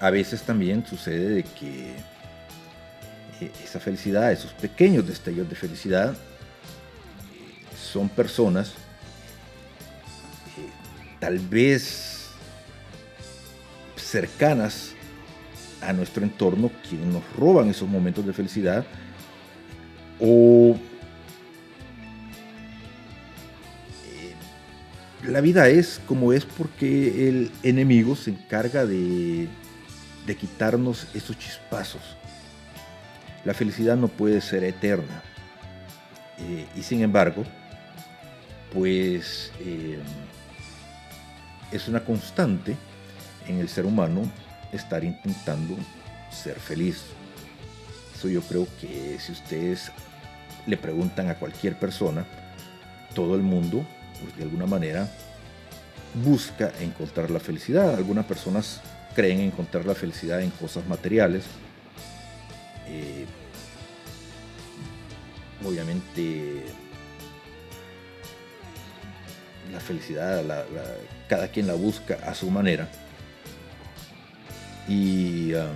A 0.00 0.10
veces 0.10 0.42
también 0.42 0.84
sucede 0.86 1.28
de 1.28 1.42
que 1.44 1.94
eh, 3.40 3.50
esa 3.64 3.80
felicidad, 3.80 4.32
esos 4.32 4.52
pequeños 4.52 5.06
destellos 5.06 5.48
de 5.48 5.54
felicidad, 5.54 6.16
son 7.92 8.08
personas 8.08 8.72
tal 11.22 11.38
vez 11.38 12.30
cercanas 13.94 14.92
a 15.80 15.92
nuestro 15.92 16.24
entorno 16.24 16.70
quienes 16.88 17.06
nos 17.06 17.22
roban 17.36 17.70
esos 17.70 17.88
momentos 17.88 18.26
de 18.26 18.32
felicidad 18.32 18.84
o 20.18 20.76
la 25.24 25.40
vida 25.40 25.68
es 25.68 26.00
como 26.06 26.32
es 26.32 26.44
porque 26.44 27.28
el 27.28 27.50
enemigo 27.62 28.16
se 28.16 28.30
encarga 28.30 28.84
de, 28.84 29.48
de 30.26 30.36
quitarnos 30.36 31.06
esos 31.14 31.38
chispazos. 31.38 32.02
La 33.44 33.54
felicidad 33.54 33.96
no 33.96 34.08
puede 34.08 34.40
ser 34.40 34.64
eterna. 34.64 35.22
Eh, 36.38 36.66
y 36.76 36.82
sin 36.82 37.02
embargo, 37.02 37.44
pues 38.72 39.52
eh, 39.60 39.98
es 41.70 41.88
una 41.88 42.04
constante 42.04 42.76
en 43.46 43.58
el 43.58 43.68
ser 43.68 43.86
humano 43.86 44.22
estar 44.72 45.04
intentando 45.04 45.76
ser 46.30 46.58
feliz. 46.58 47.04
Eso 48.14 48.28
yo 48.28 48.40
creo 48.42 48.66
que 48.80 49.18
si 49.20 49.32
ustedes 49.32 49.90
le 50.66 50.76
preguntan 50.76 51.28
a 51.28 51.34
cualquier 51.36 51.78
persona, 51.78 52.24
todo 53.14 53.34
el 53.34 53.42
mundo, 53.42 53.84
pues 54.22 54.36
de 54.36 54.44
alguna 54.44 54.66
manera, 54.66 55.08
busca 56.24 56.72
encontrar 56.80 57.30
la 57.30 57.40
felicidad. 57.40 57.94
Algunas 57.94 58.24
personas 58.26 58.80
creen 59.14 59.40
encontrar 59.40 59.84
la 59.86 59.94
felicidad 59.94 60.40
en 60.42 60.50
cosas 60.50 60.86
materiales. 60.86 61.44
Eh, 62.86 63.26
obviamente 65.64 66.62
la 69.72 69.80
felicidad, 69.80 70.42
cada 71.28 71.48
quien 71.48 71.66
la 71.66 71.74
busca 71.74 72.18
a 72.26 72.34
su 72.34 72.50
manera. 72.50 72.88
Y 74.88 75.54
um, 75.54 75.70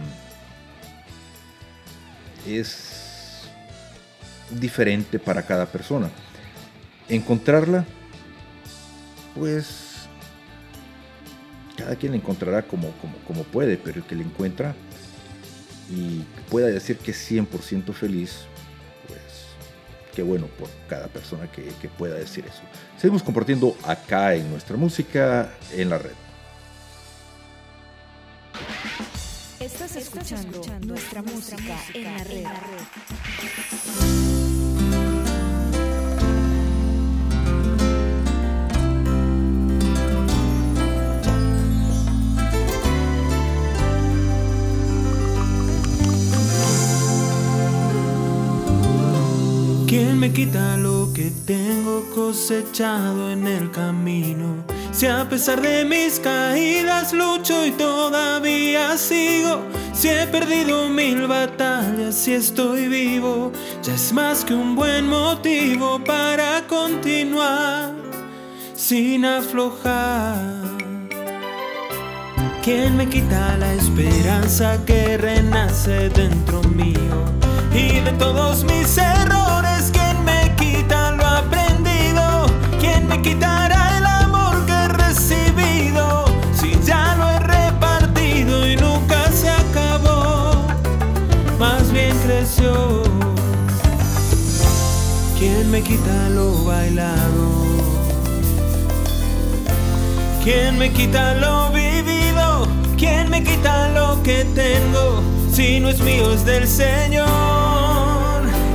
es 2.46 3.42
diferente 4.50 5.18
para 5.18 5.42
cada 5.42 5.66
persona. 5.66 6.11
Encontrarla, 7.09 7.85
pues 9.37 10.09
cada 11.77 11.94
quien 11.94 12.12
la 12.12 12.18
encontrará 12.18 12.62
como, 12.62 12.90
como, 13.27 13.44
puede, 13.44 13.77
pero 13.77 13.99
el 13.99 14.05
que 14.05 14.14
la 14.14 14.22
encuentra 14.22 14.75
y 15.90 16.22
pueda 16.51 16.66
decir 16.68 16.96
que 16.96 17.11
es 17.11 17.31
100% 17.31 17.92
feliz, 17.92 18.46
qué 20.14 20.22
bueno 20.22 20.46
por 20.59 20.70
cada 20.88 21.09
persona 21.09 21.51
que, 21.53 21.70
pueda 21.99 22.14
decir 22.14 22.44
eso. 22.46 22.62
Seguimos 22.99 23.22
compartiendo 23.22 23.77
acá 23.85 24.35
en 24.35 24.51
nuestra 24.51 24.77
música 24.77 25.53
en 25.72 25.90
la 25.90 25.99
red. 25.99 26.12
Estás 29.61 29.96
escuchando, 29.96 30.62
nuestra, 30.87 31.22
música, 31.22 31.77
en 31.92 32.05
la 32.05 32.25
red. 32.25 32.44
¿Quién 32.44 32.70
me 32.70 32.75
quita 50.37 50.77
lo 50.77 51.11
que 51.14 51.33
tengo 51.46 52.05
cosechado 52.14 53.31
en 53.31 53.46
el 53.46 53.70
camino? 53.70 54.62
Si 54.92 55.07
a 55.07 55.27
pesar 55.27 55.62
de 55.62 55.83
mis 55.87 56.20
caídas 56.20 57.14
lucho 57.14 57.64
y 57.64 57.70
todavía 57.70 58.99
sigo, 58.99 59.62
si 59.94 60.11
he 60.11 60.27
perdido 60.27 60.90
mil 60.90 61.27
batallas 61.27 62.29
y 62.29 62.35
estoy 62.35 62.87
vivo, 62.87 63.51
ya 63.83 63.94
es 63.94 64.12
más 64.12 64.44
que 64.44 64.53
un 64.53 64.77
buen 64.77 65.09
motivo 65.09 66.05
para 66.05 66.66
continuar 66.66 67.94
sin 68.75 69.25
aflojar. 69.25 70.37
¿Quién 72.62 72.94
me 72.99 73.09
quita 73.09 73.57
la 73.57 73.72
esperanza 73.72 74.85
que 74.85 75.16
renace 75.16 76.11
dentro 76.11 76.62
mío? 76.64 77.25
Y 77.72 78.01
de 78.01 78.12
todos 78.18 78.64
mis 78.64 78.99
errores, 78.99 79.45
¿Quién 95.66 95.83
me 95.83 95.83
quita 95.83 96.29
lo 96.29 96.64
bailado? 96.64 97.66
¿Quién 100.44 100.79
me 100.79 100.92
quita 100.92 101.35
lo 101.35 101.70
vivido? 101.72 102.68
¿Quién 102.96 103.29
me 103.31 103.42
quita 103.42 103.88
lo 103.88 104.22
que 104.22 104.44
tengo? 104.55 105.24
Si 105.52 105.81
no 105.81 105.88
es 105.88 105.98
mío, 105.98 106.33
es 106.33 106.44
del 106.44 106.68
Señor, 106.68 107.26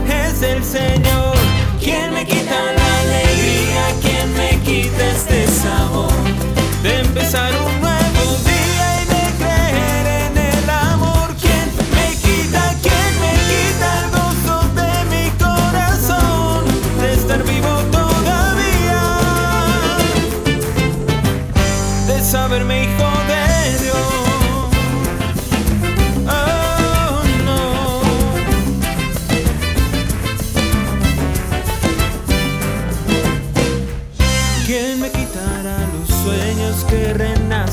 es 0.06 0.42
del 0.42 0.62
Señor. 0.66 1.34
¿Quién 1.80 2.14
me 2.14 2.26
quita 2.26 2.60
la 2.74 3.00
alegría? 3.00 3.84
¿Quién 4.02 4.34
me 4.34 4.60
quita 4.60 5.12
este 5.12 5.48
sabor? 5.48 6.12
De 6.84 7.00
empezar 7.00 7.54
un 7.54 7.80
nuevo 7.80 8.01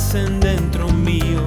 nacen 0.09 0.41
dentro 0.41 0.89
mío. 0.89 1.43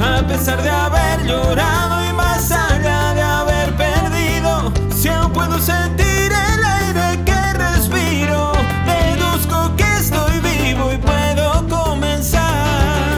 A 0.00 0.26
pesar 0.26 0.60
de 0.62 0.68
haber 0.68 1.24
llorado 1.26 2.04
y 2.08 2.12
más 2.12 2.50
allá 2.50 3.14
de 3.14 3.22
haber 3.22 3.76
perdido, 3.76 4.72
si 4.92 5.08
aún 5.08 5.32
puedo 5.32 5.56
sentir 5.58 6.32
el 6.32 6.64
aire 6.64 7.22
que 7.24 7.52
respiro. 7.52 8.52
Deduzco 8.84 9.76
que 9.76 9.84
estoy 9.96 10.40
vivo 10.40 10.92
y 10.92 10.96
puedo 10.96 11.68
comenzar 11.68 13.16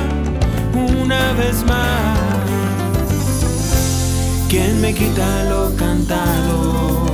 una 0.74 1.32
vez 1.34 1.64
más. 1.64 2.18
¿Quién 4.50 4.78
me 4.82 4.92
quita 4.92 5.44
lo 5.44 5.74
cantado? 5.74 7.06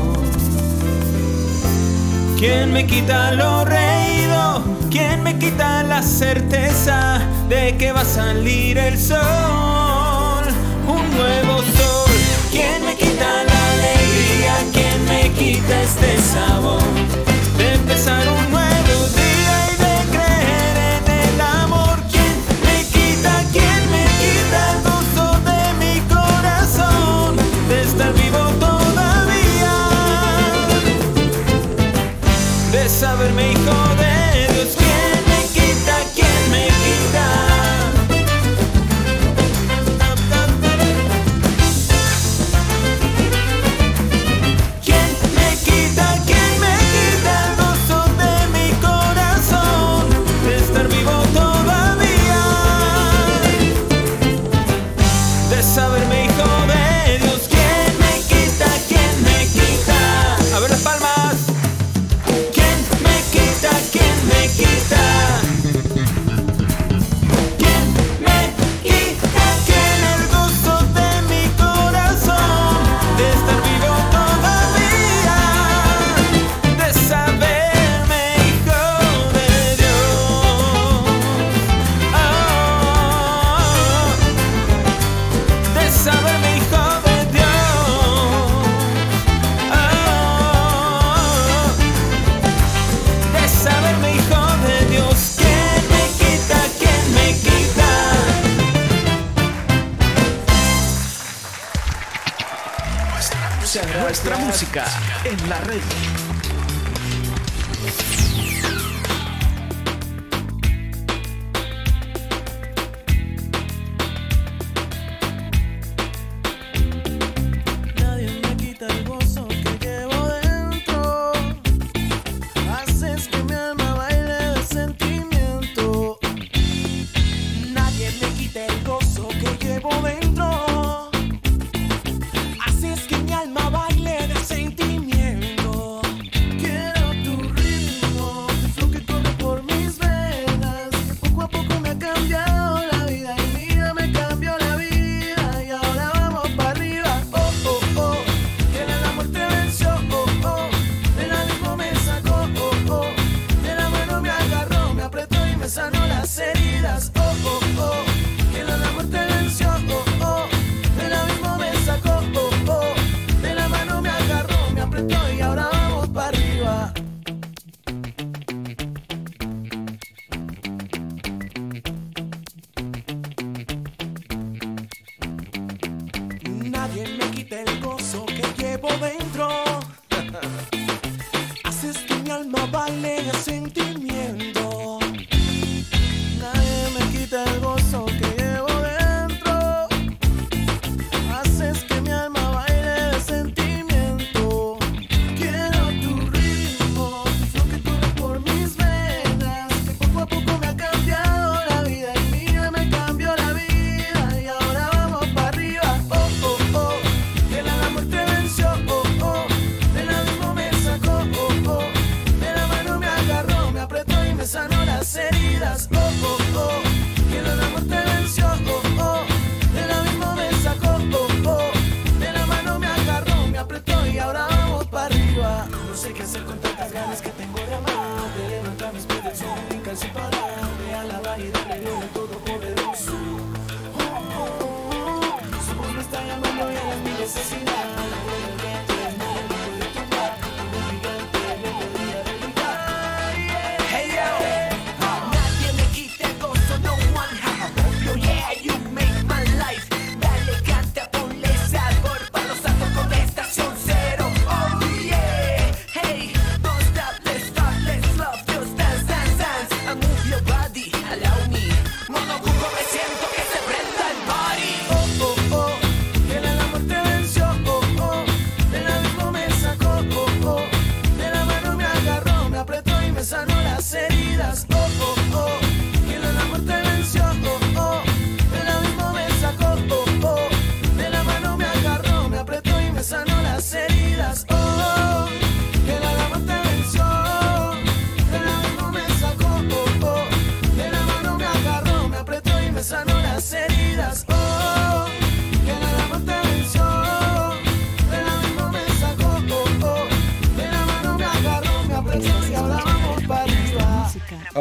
¿Quién 2.38 2.72
me 2.72 2.86
quita 2.86 3.32
lo 3.32 3.64
reído? 3.64 4.64
¿Quién 4.90 5.22
me 5.22 5.38
quita 5.38 5.84
la 5.84 6.02
certeza? 6.02 7.20
de 7.48 7.76
que 7.78 7.92
va 7.92 8.02
a 8.02 8.04
salir 8.04 8.76
el 8.76 8.98
sol, 8.98 10.44
un 10.86 11.10
nuevo 11.16 11.62
sol. 11.62 12.10
¿Quién 12.50 12.84
me 12.84 12.94
quita 12.94 13.44
la 13.44 13.60
alegría? 13.72 14.54
¿Quién 14.72 15.04
me 15.06 15.30
quita 15.30 15.82
este 15.82 16.18
sabor? 16.18 16.97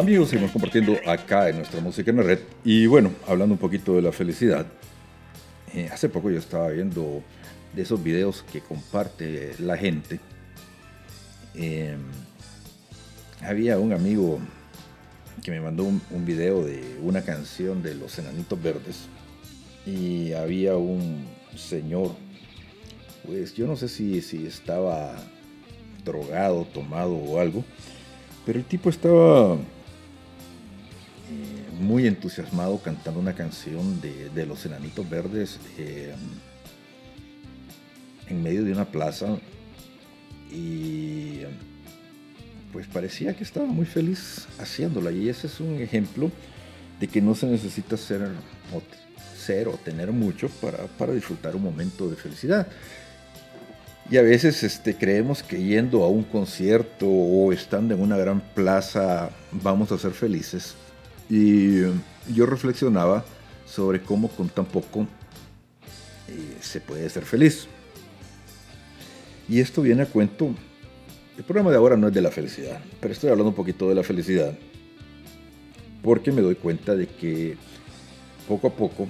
Amigos, 0.08 0.30
seguimos 0.30 0.54
compartiendo 0.54 0.96
acá 1.06 1.50
en 1.50 1.58
nuestra 1.58 1.82
música 1.82 2.12
en 2.12 2.16
la 2.16 2.24
red. 2.24 2.40
Y 2.64 2.86
bueno, 2.86 3.12
hablando 3.28 3.56
un 3.56 3.60
poquito 3.60 3.94
de 3.94 4.02
la 4.02 4.14
felicidad. 4.14 4.66
eh, 5.74 5.90
hace 5.92 6.08
poco 6.08 6.32
yo 6.32 6.40
estaba 6.40 6.70
viendo 6.70 7.22
de 7.76 7.82
esos 7.82 8.02
videos 8.02 8.42
que 8.50 8.62
comparte 8.62 9.54
la 9.60 9.76
gente. 9.76 10.22
Eh, 11.56 11.98
había 13.42 13.80
un 13.80 13.92
amigo 13.92 14.40
que 15.44 15.52
me 15.52 15.60
mandó 15.60 15.84
un, 15.84 16.02
un 16.12 16.26
video 16.26 16.64
de 16.64 16.82
una 17.04 17.22
canción 17.24 17.84
de 17.84 17.96
los 17.96 18.18
Enanitos 18.18 18.64
Verdes. 18.64 19.10
Y 19.86 20.32
había 20.32 20.78
un 20.78 21.26
señor, 21.58 22.16
pues 23.26 23.54
yo 23.56 23.68
no 23.68 23.76
sé 23.76 23.90
si, 23.90 24.22
si 24.22 24.48
estaba 24.48 25.18
drogado, 26.06 26.64
tomado 26.64 27.14
o 27.14 27.42
algo. 27.42 27.66
Pero 28.46 28.58
el 28.60 28.64
tipo 28.64 28.90
estaba 28.90 29.58
muy 31.80 32.08
entusiasmado 32.08 32.80
cantando 32.80 33.20
una 33.20 33.34
canción 33.34 34.02
de, 34.02 34.30
de 34.30 34.46
los 34.46 34.66
Enanitos 34.66 35.10
Verdes 35.10 35.60
eh, 35.78 36.14
en 38.28 38.44
medio 38.44 38.64
de 38.64 38.72
una 38.72 38.86
plaza 38.86 39.38
y 40.52 41.42
pues 42.72 42.88
parecía 42.88 43.36
que 43.36 43.44
estaba 43.44 43.66
muy 43.66 43.86
feliz 43.86 44.48
haciéndola 44.60 45.12
y 45.12 45.30
ese 45.30 45.48
es 45.48 45.60
un 45.60 45.82
ejemplo 45.82 46.32
de 47.00 47.08
que 47.08 47.22
no 47.22 47.36
se 47.36 47.48
necesita 47.48 47.98
ser 47.98 48.24
o, 48.74 48.82
ser 49.38 49.68
o 49.68 49.74
tener 49.74 50.12
mucho 50.12 50.50
para, 50.62 50.86
para 50.98 51.14
disfrutar 51.14 51.56
un 51.56 51.64
momento 51.64 52.10
de 52.10 52.16
felicidad. 52.16 52.68
Y 54.10 54.18
a 54.18 54.22
veces 54.22 54.64
este, 54.64 54.96
creemos 54.96 55.44
que 55.44 55.62
yendo 55.62 56.04
a 56.04 56.08
un 56.08 56.24
concierto 56.24 57.08
o 57.08 57.52
estando 57.52 57.94
en 57.94 58.02
una 58.02 58.18
gran 58.18 58.42
plaza 58.54 59.30
vamos 59.52 59.92
a 59.92 59.98
ser 59.98 60.12
felices. 60.12 60.76
Y 61.30 61.82
yo 62.34 62.46
reflexionaba 62.46 63.26
sobre 63.66 64.02
cómo 64.02 64.30
con 64.30 64.50
tan 64.50 64.66
poco 64.66 65.08
eh, 66.28 66.58
se 66.62 66.80
puede 66.80 67.10
ser 67.10 67.26
feliz. 67.26 67.68
Y 69.50 69.60
esto 69.60 69.82
viene 69.82 70.04
a 70.04 70.06
cuento. 70.06 70.54
El 71.38 71.44
programa 71.44 71.72
de 71.72 71.78
ahora 71.78 71.98
no 71.98 72.08
es 72.08 72.14
de 72.14 72.22
la 72.22 72.32
felicidad, 72.32 72.80
pero 73.00 73.14
estoy 73.14 73.30
hablando 73.30 73.50
un 73.50 73.56
poquito 73.56 73.88
de 73.90 73.96
la 73.96 74.04
felicidad. 74.04 74.58
Porque 76.02 76.32
me 76.32 76.42
doy 76.42 76.56
cuenta 76.56 76.96
de 76.96 77.08
que 77.08 77.58
poco 78.48 78.68
a 78.68 78.74
poco, 78.74 79.08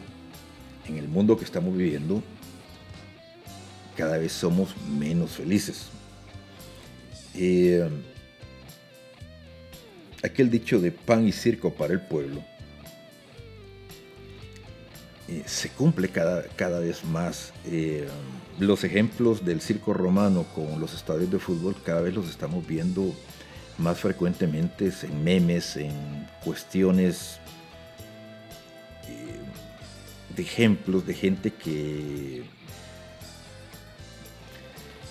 en 0.88 0.98
el 0.98 1.08
mundo 1.08 1.38
que 1.38 1.46
estamos 1.46 1.76
viviendo, 1.76 2.22
cada 3.96 4.18
vez 4.18 4.32
somos 4.32 4.76
menos 4.88 5.32
felices. 5.32 5.88
Eh, 7.36 7.88
aquel 10.28 10.50
dicho 10.50 10.80
de 10.80 10.92
pan 10.92 11.28
y 11.28 11.32
circo 11.32 11.74
para 11.74 11.94
el 11.94 12.02
pueblo 12.02 12.44
eh, 15.28 15.44
se 15.46 15.70
cumple 15.70 16.08
cada, 16.08 16.44
cada 16.56 16.80
vez 16.80 17.04
más. 17.04 17.52
Eh, 17.66 18.08
los 18.60 18.84
ejemplos 18.86 19.44
del 19.44 19.60
circo 19.60 19.94
romano 19.94 20.46
con 20.56 20.80
los 20.80 20.94
estadios 20.94 21.30
de 21.30 21.38
fútbol 21.38 21.76
cada 21.84 22.02
vez 22.02 22.14
los 22.14 22.30
estamos 22.30 22.66
viendo 22.66 23.14
más 23.78 24.00
frecuentemente 24.00 24.92
en 25.04 25.24
memes, 25.24 25.76
en 25.76 25.92
cuestiones 26.44 27.40
eh, 29.08 30.36
de 30.36 30.42
ejemplos 30.42 31.06
de 31.06 31.14
gente 31.14 31.52
que 31.52 32.44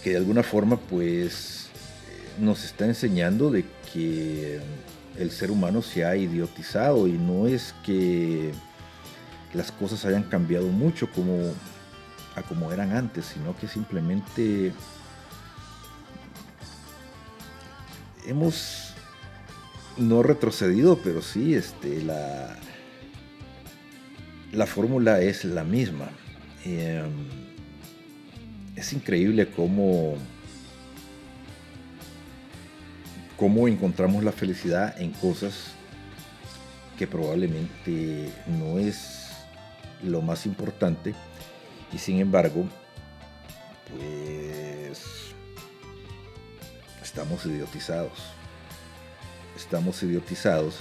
que 0.02 0.11
de 0.11 0.16
alguna 0.16 0.42
forma 0.42 0.76
pues 0.76 1.68
nos 2.40 2.64
está 2.64 2.87
enseñando 2.87 3.50
de 3.50 3.64
que 3.92 4.61
el 5.18 5.31
ser 5.31 5.50
humano 5.50 5.83
se 5.83 6.05
ha 6.05 6.16
idiotizado 6.16 7.07
y 7.07 7.12
no 7.12 7.46
es 7.46 7.74
que 7.85 8.52
las 9.55 9.72
cosas 9.72 10.05
hayan 10.05 10.24
cambiado 10.24 10.68
mucho 10.68 11.11
como 11.11 11.52
a 12.35 12.42
como 12.42 12.72
eran 12.72 12.92
antes, 12.92 13.24
sino 13.26 13.57
que 13.57 13.66
simplemente 13.66 14.72
hemos 18.26 18.94
no 19.96 20.22
retrocedido, 20.22 20.98
pero 21.02 21.22
sí 21.22 21.55
este, 21.55 22.02
la, 22.02 22.55
la 24.52 24.66
fórmula 24.66 25.20
es 25.20 25.44
la 25.44 25.64
misma. 25.64 26.11
Eh, 26.64 27.02
es 28.74 28.92
increíble 28.92 29.48
cómo, 29.48 30.16
cómo 33.37 33.68
encontramos 33.68 34.25
la 34.25 34.33
felicidad 34.33 35.01
en 35.01 35.12
cosas 35.12 35.72
que 36.99 37.07
probablemente 37.07 38.31
no 38.46 38.79
es 38.79 39.31
lo 40.03 40.22
más 40.22 40.46
importante 40.46 41.14
y 41.92 41.99
sin 41.99 42.18
embargo 42.18 42.66
pues 43.90 45.03
estamos 47.03 47.44
idiotizados. 47.46 48.12
Estamos 49.57 50.03
idiotizados 50.03 50.77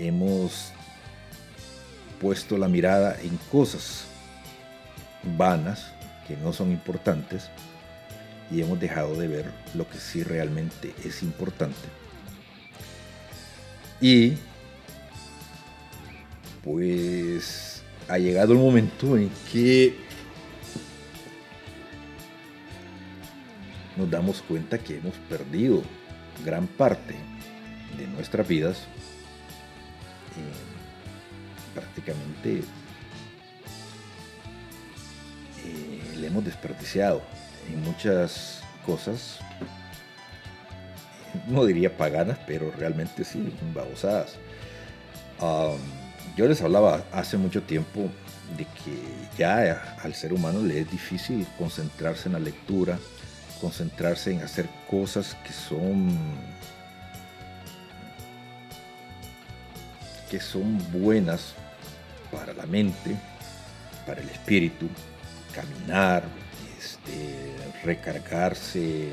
hemos 0.00 0.72
puesto 2.20 2.56
la 2.58 2.68
mirada 2.68 3.18
en 3.20 3.36
cosas 3.50 4.04
vanas 5.36 5.92
que 6.26 6.36
no 6.36 6.52
son 6.52 6.70
importantes 6.70 7.50
y 8.50 8.60
hemos 8.62 8.80
dejado 8.80 9.14
de 9.16 9.28
ver 9.28 9.52
lo 9.74 9.88
que 9.88 9.98
sí 9.98 10.22
realmente 10.22 10.92
es 11.04 11.22
importante. 11.22 11.88
Y 14.00 14.34
pues 16.64 17.82
ha 18.08 18.18
llegado 18.18 18.52
el 18.52 18.58
momento 18.58 19.16
en 19.16 19.30
que 19.52 19.94
nos 23.96 24.10
damos 24.10 24.42
cuenta 24.42 24.78
que 24.78 24.96
hemos 24.96 25.14
perdido 25.28 25.82
gran 26.44 26.66
parte 26.66 27.14
de 27.98 28.06
nuestras 28.06 28.48
vidas 28.48 28.78
eh, 30.36 31.74
prácticamente 31.74 32.62
eh, 35.64 36.16
le 36.16 36.26
hemos 36.26 36.44
desperdiciado 36.44 37.22
en 37.72 37.82
muchas 37.82 38.62
cosas, 38.84 39.38
no 41.46 41.64
diría 41.64 41.96
paganas, 41.96 42.38
pero 42.46 42.72
realmente 42.76 43.24
sí, 43.24 43.52
babosadas. 43.74 44.36
Yo 46.36 46.46
les 46.46 46.62
hablaba 46.62 47.04
hace 47.12 47.36
mucho 47.36 47.62
tiempo 47.62 48.10
de 48.56 48.64
que 48.64 48.96
ya 49.38 49.96
al 50.02 50.14
ser 50.14 50.32
humano 50.32 50.62
le 50.62 50.80
es 50.80 50.90
difícil 50.90 51.46
concentrarse 51.58 52.28
en 52.28 52.34
la 52.34 52.38
lectura, 52.38 52.98
concentrarse 53.60 54.32
en 54.32 54.42
hacer 54.42 54.68
cosas 54.88 55.36
que 55.44 55.52
son 55.52 56.18
que 60.30 60.40
son 60.40 60.78
buenas 60.92 61.54
para 62.30 62.52
la 62.52 62.64
mente, 62.64 63.16
para 64.06 64.20
el 64.20 64.28
espíritu, 64.28 64.88
caminar, 65.52 66.22
este, 66.78 67.56
recargarse 67.84 69.12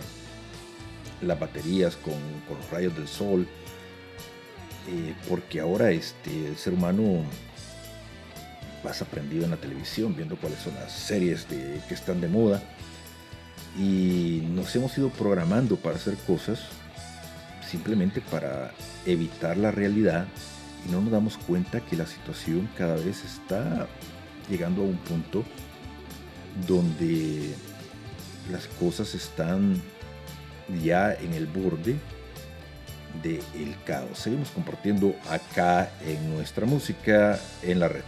las 1.21 1.39
baterías 1.39 1.95
con, 1.95 2.13
con, 2.47 2.57
los 2.57 2.69
rayos 2.69 2.95
del 2.95 3.07
sol, 3.07 3.47
eh, 4.89 5.13
porque 5.27 5.59
ahora 5.59 5.91
este, 5.91 6.47
el 6.47 6.57
ser 6.57 6.73
humano 6.73 7.23
pasa 8.83 9.05
aprendido 9.05 9.45
en 9.45 9.51
la 9.51 9.57
televisión, 9.57 10.15
viendo 10.15 10.35
cuáles 10.37 10.59
son 10.59 10.75
las 10.75 10.91
series 10.91 11.49
de, 11.49 11.81
que 11.87 11.93
están 11.93 12.21
de 12.21 12.27
moda, 12.27 12.61
y 13.77 14.41
nos 14.49 14.75
hemos 14.75 14.97
ido 14.97 15.09
programando 15.09 15.75
para 15.75 15.95
hacer 15.95 16.15
cosas 16.15 16.59
simplemente 17.69 18.21
para 18.21 18.71
evitar 19.05 19.57
la 19.57 19.71
realidad 19.71 20.25
y 20.87 20.91
no 20.91 21.01
nos 21.01 21.11
damos 21.11 21.37
cuenta 21.37 21.81
que 21.81 21.95
la 21.95 22.05
situación 22.05 22.69
cada 22.77 22.95
vez 22.95 23.23
está 23.23 23.87
llegando 24.49 24.81
a 24.81 24.85
un 24.85 24.97
punto 24.97 25.43
donde 26.65 27.53
las 28.49 28.67
cosas 28.79 29.13
están 29.15 29.81
ya 30.83 31.13
en 31.13 31.33
el 31.33 31.47
borde 31.47 31.97
del 33.23 33.41
el 33.55 33.75
caos. 33.85 34.19
Seguimos 34.19 34.49
compartiendo 34.49 35.15
acá 35.29 35.91
en 36.05 36.33
nuestra 36.33 36.65
música 36.65 37.39
en 37.61 37.79
la 37.79 37.87
red. 37.87 38.03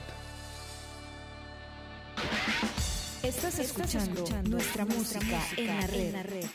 Estás 3.24 3.60
escuchando, 3.60 4.26
nuestra, 4.50 4.86
música. 4.86 5.42
En 5.58 6.14
la 6.14 6.24
red. 6.24 6.46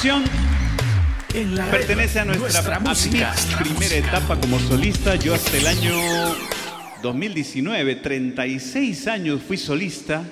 Canción 0.00 0.22
pertenece 1.72 2.20
a 2.20 2.24
nuestra, 2.24 2.78
nuestra 2.78 3.34
primera 3.58 3.96
etapa 3.96 4.38
como 4.38 4.60
solista. 4.60 5.16
Yo 5.16 5.34
hasta 5.34 5.56
el 5.56 5.66
año 5.66 5.92
2019, 7.02 7.96
36 7.96 9.08
años 9.08 9.40
fui 9.42 9.56
solista. 9.56 10.22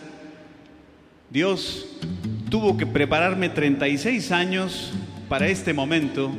Dios 1.31 1.85
tuvo 2.49 2.77
que 2.77 2.87
prepararme 2.87 3.49
36 3.49 4.31
años 4.31 4.93
para 5.29 5.49
este 5.49 5.75
momento 5.75 6.31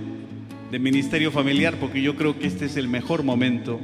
de 0.71 0.79
ministerio 0.79 1.29
familiar 1.29 1.75
porque 1.81 2.01
yo 2.01 2.15
creo 2.15 2.39
que 2.39 2.47
este 2.47 2.67
es 2.67 2.77
el 2.77 2.87
mejor 2.87 3.23
momento 3.23 3.81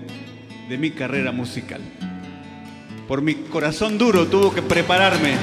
de 0.70 0.78
mi 0.78 0.91
carrera 0.91 1.34
musical. 1.34 1.82
Por 3.10 3.22
mi 3.22 3.34
corazón 3.36 3.98
duro 3.98 4.26
tuvo 4.26 4.54
que 4.54 4.62
prepararme. 4.62 5.34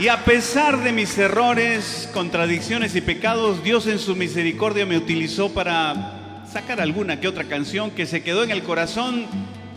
Y 0.00 0.06
a 0.06 0.24
pesar 0.24 0.84
de 0.84 0.92
mis 0.92 1.18
errores, 1.18 2.08
contradicciones 2.14 2.94
y 2.94 3.00
pecados, 3.00 3.64
Dios 3.64 3.88
en 3.88 3.98
su 3.98 4.14
misericordia 4.14 4.86
me 4.86 4.96
utilizó 4.96 5.52
para 5.52 6.44
sacar 6.48 6.80
alguna 6.80 7.18
que 7.18 7.26
otra 7.26 7.42
canción 7.44 7.90
que 7.90 8.06
se 8.06 8.22
quedó 8.22 8.44
en 8.44 8.52
el 8.52 8.62
corazón 8.62 9.26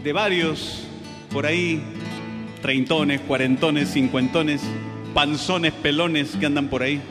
de 0.04 0.14
varios 0.14 0.84
por 1.32 1.48
ahí, 1.48 1.82
treintones, 2.62 3.20
cuarentones, 3.22 3.94
cincuentones, 3.94 4.62
panzones, 5.16 5.74
pelones 5.74 6.36
que 6.40 6.46
andan 6.46 6.68
por 6.68 6.84
ahí. 6.84 7.02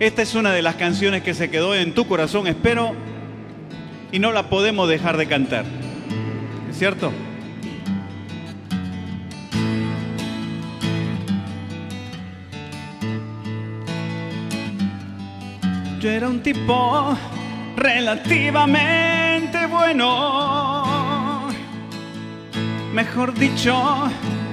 Esta 0.00 0.22
es 0.22 0.34
una 0.34 0.52
de 0.52 0.62
las 0.62 0.74
canciones 0.74 1.22
que 1.22 1.34
se 1.34 1.50
quedó 1.50 1.72
en 1.76 1.94
tu 1.94 2.08
corazón, 2.08 2.48
espero, 2.48 2.96
y 4.10 4.18
no 4.18 4.32
la 4.32 4.50
podemos 4.50 4.88
dejar 4.88 5.16
de 5.16 5.28
cantar. 5.28 5.64
¿Es 6.68 6.76
cierto? 6.76 7.12
Yo 16.00 16.10
era 16.10 16.28
un 16.28 16.40
tipo 16.40 17.16
relativamente 17.76 19.66
bueno. 19.66 21.48
Mejor 22.92 23.34
dicho, 23.34 24.08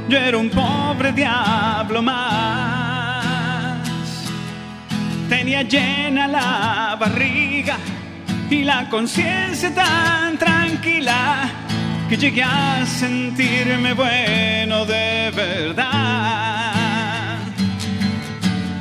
yo 0.09 0.17
era 0.17 0.37
un 0.37 0.49
pobre 0.49 1.11
diablo 1.11 2.01
más. 2.01 3.77
Tenía 5.29 5.61
llena 5.61 6.27
la 6.27 6.97
barriga 6.99 7.77
y 8.49 8.63
la 8.63 8.89
conciencia 8.89 9.71
tan 9.71 10.39
tranquila 10.39 11.49
que 12.09 12.17
llegué 12.17 12.41
a 12.41 12.83
sentirme 12.87 13.93
bueno 13.93 14.83
de 14.85 15.31
verdad. 15.35 16.73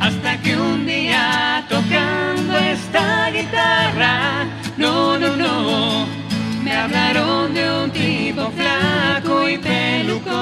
Hasta 0.00 0.38
que 0.42 0.56
un 0.56 0.86
día 0.86 1.64
tocando 1.68 2.43
esta 2.74 3.30
guitarra. 3.30 4.46
No, 4.76 5.18
no, 5.18 5.36
no. 5.36 6.06
Me 6.62 6.72
hablaron 6.72 7.54
de 7.54 7.64
un 7.80 7.90
tipo 7.90 8.50
flaco 8.50 9.48
y 9.48 9.58
pelucón. 9.58 10.34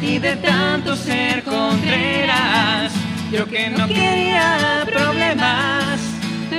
Y 0.00 0.18
de 0.18 0.36
tanto 0.36 0.94
ser 0.96 1.42
contreras, 1.42 2.92
yo 3.32 3.46
que 3.46 3.70
no 3.70 3.86
quería 3.88 4.84
problemas, 4.84 6.00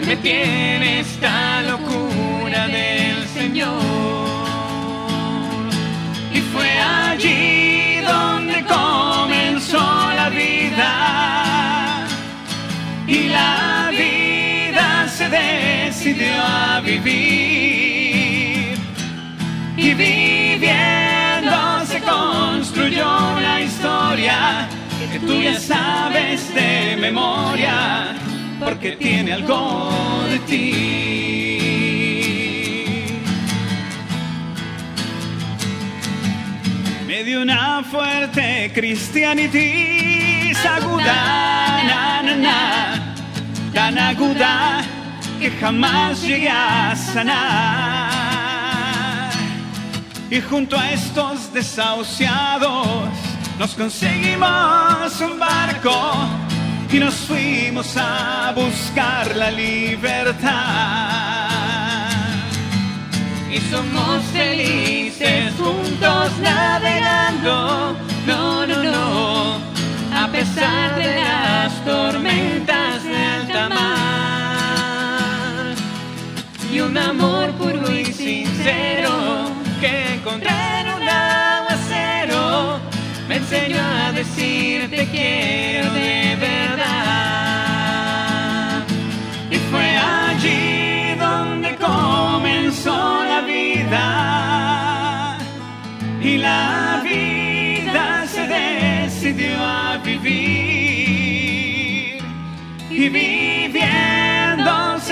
me 0.05 0.15
tiene 0.17 1.01
esta 1.01 1.61
locura 1.63 2.67
del 2.67 3.27
Señor. 3.27 3.79
Y 6.33 6.39
fue 6.51 6.69
allí 6.79 7.92
Y 13.07 13.29
la 13.29 13.89
vida 13.91 15.07
se 15.07 15.29
decidió 15.29 16.41
a 16.41 16.81
vivir. 16.81 18.77
Y 19.77 19.93
viviendo 19.93 21.85
se 21.85 21.99
construyó 22.01 23.07
una 23.37 23.61
historia 23.61 24.67
que 25.11 25.19
tú 25.19 25.41
ya 25.41 25.59
sabes 25.59 26.53
de 26.55 26.97
memoria, 26.99 28.15
porque 28.59 28.93
tiene 28.93 29.33
algo 29.33 29.91
de 30.29 30.39
ti. 30.39 31.23
Me 37.05 37.23
dio 37.23 37.41
una 37.41 37.83
fuerte 37.83 38.71
cristianitis 38.73 40.65
aguda, 40.65 41.83
tan 43.73 43.97
aguda 43.97 44.83
que 45.39 45.49
jamás 45.51 46.21
llegué 46.21 46.49
a 46.49 46.95
sanar. 46.95 48.13
Y 50.29 50.39
junto 50.41 50.77
a 50.77 50.91
estos 50.91 51.51
desahuciados 51.53 53.09
nos 53.59 53.75
conseguimos 53.75 55.21
un 55.21 55.39
barco 55.39 56.27
y 56.91 56.99
nos 56.99 57.15
fuimos 57.15 57.95
a 57.97 58.53
buscar 58.55 59.35
la 59.35 59.51
libertad 59.51 61.33
y 63.53 63.59
somos 63.69 64.23
felices 64.33 65.53
juntos 65.57 66.31
navegando. 66.41 67.95
No, 68.25 68.65
pesar 70.43 70.95
de 70.97 71.15
las 71.15 71.85
tormentas 71.85 73.03
de 73.03 73.15
alta 73.15 73.69
mar. 73.69 74.95
Y 76.73 76.81
un 76.81 76.97
amor 76.97 77.51
puro 77.51 77.89
y 77.89 78.05
sincero 78.05 79.11
que 79.79 80.15
encontré 80.15 80.51
en 80.81 80.87
un 80.97 81.07
aguacero 81.07 82.79
me 83.29 83.37
enseñó 83.37 83.79
a 83.79 84.11
decir 84.11 84.89
te 84.89 85.07
quiero 85.07 85.93
de 85.93 86.22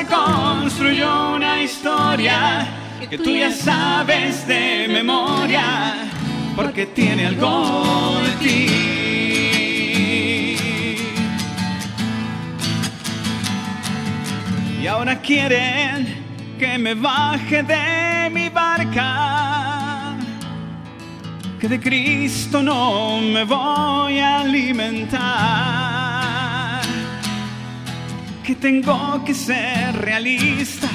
construyó 0.05 1.35
una 1.35 1.61
historia 1.61 2.67
que 3.09 3.17
tú 3.17 3.35
ya 3.35 3.51
sabes 3.51 4.47
de 4.47 4.87
memoria, 4.87 5.95
porque 6.55 6.85
tiene 6.85 7.27
algo 7.27 8.21
de 8.23 8.31
ti. 8.43 8.91
Y 14.81 14.87
ahora 14.87 15.19
quieren 15.19 16.21
que 16.57 16.77
me 16.77 16.93
baje 16.93 17.63
de 17.63 18.29
mi 18.31 18.49
barca, 18.49 20.15
que 21.59 21.67
de 21.67 21.79
Cristo 21.79 22.61
no 22.61 23.19
me 23.19 23.43
voy 23.43 24.19
a 24.19 24.39
alimentar, 24.41 25.90
que 28.51 28.55
tengo 28.55 29.23
que 29.23 29.33
ser 29.33 29.95
realista, 29.95 30.89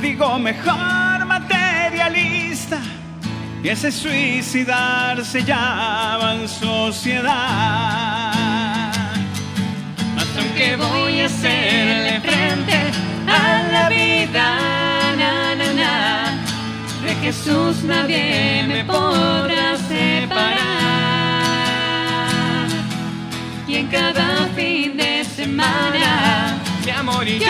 digo 0.00 0.38
mejor 0.38 1.26
materialista, 1.26 2.78
y 3.60 3.68
ese 3.70 3.90
suicidarse 3.90 5.42
llama 5.42 6.34
en 6.34 6.48
sociedad. 6.48 7.24
Mas 10.14 10.28
aunque 10.38 10.76
voy 10.76 11.22
a 11.22 11.26
hacerle 11.26 12.20
frente 12.20 12.78
a 13.26 13.62
la 13.72 13.88
vida, 13.88 14.58
na, 15.16 16.38
de 17.02 17.14
Jesús 17.16 17.82
nadie 17.82 18.64
me 18.68 18.84
podrá 18.84 19.76
separar. 19.88 20.86
Y 23.66 23.74
en 23.74 23.88
cada 23.88 24.46
fin 24.54 24.96
de 24.96 25.24
semana, 25.24 26.65
mi 26.86 26.92
amor 26.92 27.26
y 27.26 27.40
yo 27.40 27.46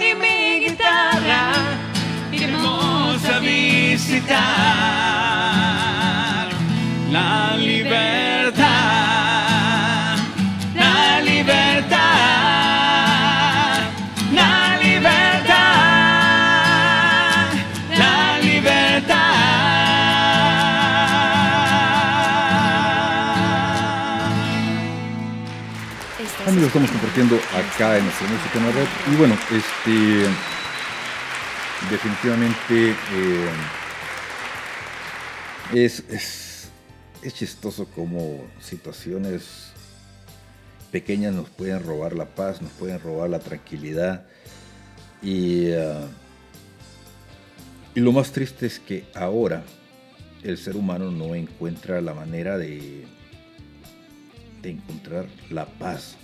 y 0.00 0.14
mi 0.16 0.66
guitarra, 0.66 1.52
iremos 2.32 3.24
a 3.24 3.38
visitar. 3.38 4.34
La 7.12 7.56
estamos 26.66 26.90
compartiendo 26.90 27.36
acá 27.36 27.98
en 27.98 28.04
nuestra 28.04 28.28
música 28.28 28.58
en 28.58 28.66
la 28.66 28.72
red. 28.72 28.86
Y 29.12 29.16
bueno, 29.16 29.34
este. 29.50 30.28
Definitivamente. 31.90 32.90
eh, 33.12 33.48
es, 35.72 36.04
es, 36.10 36.68
es 37.22 37.34
chistoso 37.34 37.86
como 37.86 38.44
situaciones 38.60 39.72
pequeñas 40.92 41.34
nos 41.34 41.48
pueden 41.50 41.82
robar 41.82 42.14
la 42.14 42.26
paz, 42.26 42.62
nos 42.62 42.70
pueden 42.72 43.00
robar 43.00 43.30
la 43.30 43.40
tranquilidad. 43.40 44.26
Y, 45.22 45.72
ah, 45.72 46.06
y 47.94 48.00
lo 48.00 48.12
más 48.12 48.30
triste 48.30 48.66
es 48.66 48.78
que 48.78 49.04
ahora 49.14 49.64
el 50.42 50.58
ser 50.58 50.76
humano 50.76 51.10
no 51.10 51.34
encuentra 51.34 52.00
la 52.00 52.14
manera 52.14 52.58
de, 52.58 53.06
de 54.62 54.70
encontrar 54.70 55.26
la 55.50 55.66
paz. 55.66 56.16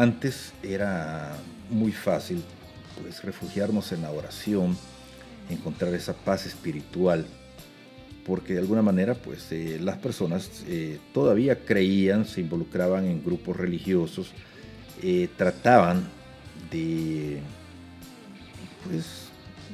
Antes 0.00 0.54
era 0.62 1.36
muy 1.68 1.92
fácil 1.92 2.42
pues 3.02 3.22
refugiarnos 3.22 3.92
en 3.92 4.00
la 4.00 4.10
oración, 4.10 4.74
encontrar 5.50 5.92
esa 5.92 6.14
paz 6.14 6.46
espiritual, 6.46 7.26
porque 8.24 8.54
de 8.54 8.60
alguna 8.60 8.80
manera 8.80 9.12
pues 9.12 9.52
eh, 9.52 9.78
las 9.78 9.98
personas 9.98 10.64
eh, 10.66 10.98
todavía 11.12 11.66
creían, 11.66 12.24
se 12.24 12.40
involucraban 12.40 13.04
en 13.04 13.22
grupos 13.22 13.58
religiosos, 13.58 14.32
eh, 15.02 15.28
trataban 15.36 16.08
de 16.70 17.40
pues 18.86 19.04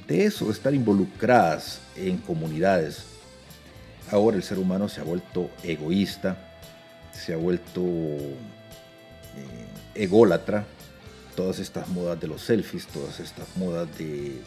de 0.09 0.25
eso, 0.25 0.47
de 0.47 0.51
estar 0.51 0.75
involucradas 0.75 1.81
en 1.95 2.19
comunidades. 2.19 3.05
Ahora 4.11 4.37
el 4.37 4.43
ser 4.43 4.59
humano 4.59 4.89
se 4.89 5.01
ha 5.01 5.05
vuelto 5.05 5.53
egoísta, 5.63 6.37
se 7.13 7.33
ha 7.33 7.37
vuelto 7.37 7.81
ególatra. 9.97 10.67
Todas 11.35 11.59
estas 11.59 11.89
modas 11.89 12.19
de 12.21 12.29
los 12.29 12.41
selfies, 12.43 12.87
todas 12.87 13.21
estas 13.21 13.47
modas 13.57 13.87
de, 13.99 14.41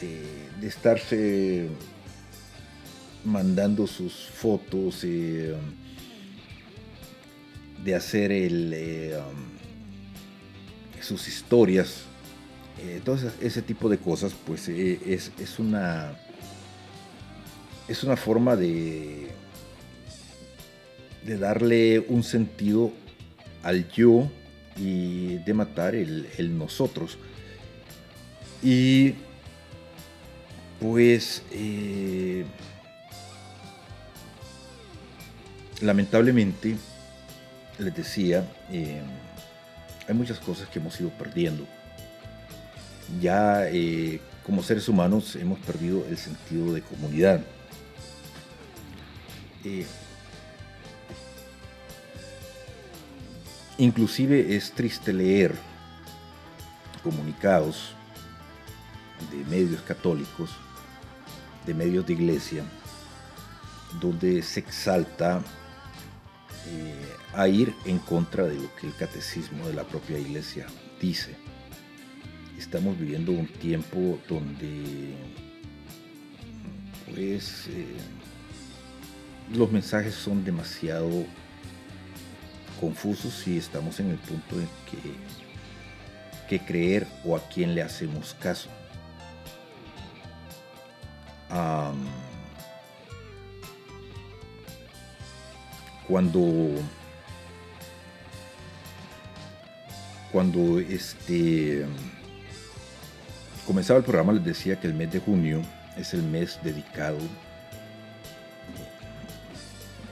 de, 0.00 0.66
estarse 0.66 1.68
mandando 3.24 3.86
sus 3.86 4.12
fotos, 4.12 5.04
eh, 5.04 5.54
de 7.84 7.94
hacer 7.94 8.32
el, 8.32 8.72
eh, 8.74 9.16
um, 9.18 9.52
sus 11.02 11.28
historias, 11.28 12.02
eh, 12.80 13.00
todo 13.04 13.14
ese- 13.16 13.30
ese 13.40 13.62
tipo 13.62 13.88
de 13.88 13.98
cosas, 13.98 14.32
pues 14.46 14.68
eh, 14.68 14.98
es, 15.06 15.30
es 15.38 15.58
una 15.58 16.16
es 17.88 18.02
una 18.04 18.16
forma 18.16 18.56
de 18.56 19.28
de 21.24 21.38
darle 21.38 22.00
un 22.00 22.22
sentido 22.22 22.92
al 23.62 23.88
yo 23.90 24.30
y 24.76 25.38
de 25.38 25.54
matar 25.54 25.94
el, 25.94 26.28
el 26.38 26.56
nosotros. 26.56 27.18
Y 28.62 29.14
Pues 30.82 31.44
eh, 31.52 32.44
lamentablemente, 35.80 36.76
les 37.78 37.94
decía, 37.94 38.44
eh, 38.68 39.00
hay 40.08 40.14
muchas 40.14 40.40
cosas 40.40 40.68
que 40.68 40.80
hemos 40.80 41.00
ido 41.00 41.10
perdiendo. 41.10 41.64
Ya 43.20 43.68
eh, 43.68 44.20
como 44.44 44.60
seres 44.64 44.88
humanos 44.88 45.36
hemos 45.36 45.60
perdido 45.60 46.04
el 46.08 46.18
sentido 46.18 46.74
de 46.74 46.82
comunidad. 46.82 47.40
Inclusive 53.82 54.54
es 54.54 54.70
triste 54.70 55.12
leer 55.12 55.56
comunicados 57.02 57.94
de 59.32 59.44
medios 59.46 59.82
católicos, 59.82 60.50
de 61.66 61.74
medios 61.74 62.06
de 62.06 62.12
iglesia, 62.12 62.64
donde 64.00 64.40
se 64.42 64.60
exalta 64.60 65.42
eh, 66.68 67.16
a 67.34 67.48
ir 67.48 67.74
en 67.84 67.98
contra 67.98 68.44
de 68.44 68.54
lo 68.54 68.72
que 68.76 68.86
el 68.86 68.94
catecismo 68.94 69.66
de 69.66 69.74
la 69.74 69.82
propia 69.82 70.16
iglesia 70.16 70.66
dice. 71.00 71.34
Estamos 72.56 72.96
viviendo 72.96 73.32
un 73.32 73.48
tiempo 73.48 74.20
donde 74.28 75.16
pues 77.12 77.66
eh, 77.66 77.96
los 79.52 79.72
mensajes 79.72 80.14
son 80.14 80.44
demasiado 80.44 81.26
confusos 82.82 83.46
y 83.46 83.58
estamos 83.58 84.00
en 84.00 84.10
el 84.10 84.16
punto 84.18 84.56
en 84.56 84.68
que, 84.90 84.98
que 86.48 86.64
creer 86.66 87.06
o 87.24 87.36
a 87.36 87.40
quién 87.48 87.76
le 87.76 87.82
hacemos 87.82 88.34
caso. 88.40 88.68
Cuando 96.08 96.70
cuando 100.32 100.80
este 100.80 101.86
comenzaba 103.64 103.98
el 103.98 104.04
programa 104.04 104.32
les 104.32 104.44
decía 104.44 104.80
que 104.80 104.88
el 104.88 104.94
mes 104.94 105.12
de 105.12 105.20
junio 105.20 105.62
es 105.96 106.14
el 106.14 106.24
mes 106.24 106.58
dedicado 106.64 107.18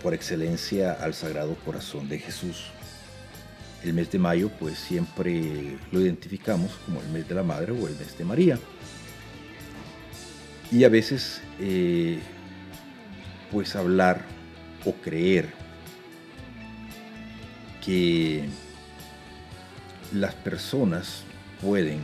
por 0.03 0.15
excelencia 0.15 0.93
al 0.93 1.15
Sagrado 1.15 1.55
Corazón 1.65 2.09
de 2.09 2.19
Jesús. 2.19 2.67
El 3.85 3.95
mes 3.95 4.11
de 4.11 4.19
mayo 4.19 4.51
pues 4.59 4.79
siempre 4.79 5.79
lo 5.91 6.01
identificamos 6.01 6.73
como 6.85 7.01
el 7.01 7.09
mes 7.09 7.29
de 7.29 7.35
la 7.35 7.43
Madre 7.43 7.73
o 7.73 7.87
el 7.87 7.97
mes 7.97 8.17
de 8.17 8.25
María. 8.25 8.59
Y 10.71 10.85
a 10.85 10.89
veces 10.89 11.41
eh, 11.59 12.19
pues 13.51 13.75
hablar 13.77 14.25
o 14.85 14.93
creer 14.93 15.49
que 17.85 18.45
las 20.13 20.35
personas 20.35 21.25
pueden 21.61 22.01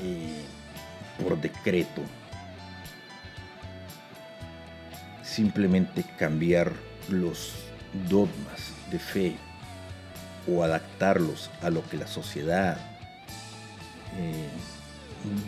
eh, 0.00 0.42
por 1.22 1.40
decreto 1.40 2.02
simplemente 5.32 6.04
cambiar 6.18 6.72
los 7.08 7.52
dogmas 8.08 8.72
de 8.90 8.98
fe 8.98 9.36
o 10.48 10.62
adaptarlos 10.62 11.50
a 11.62 11.70
lo 11.70 11.82
que 11.88 11.96
la 11.96 12.06
sociedad 12.06 12.76
eh, 14.18 14.48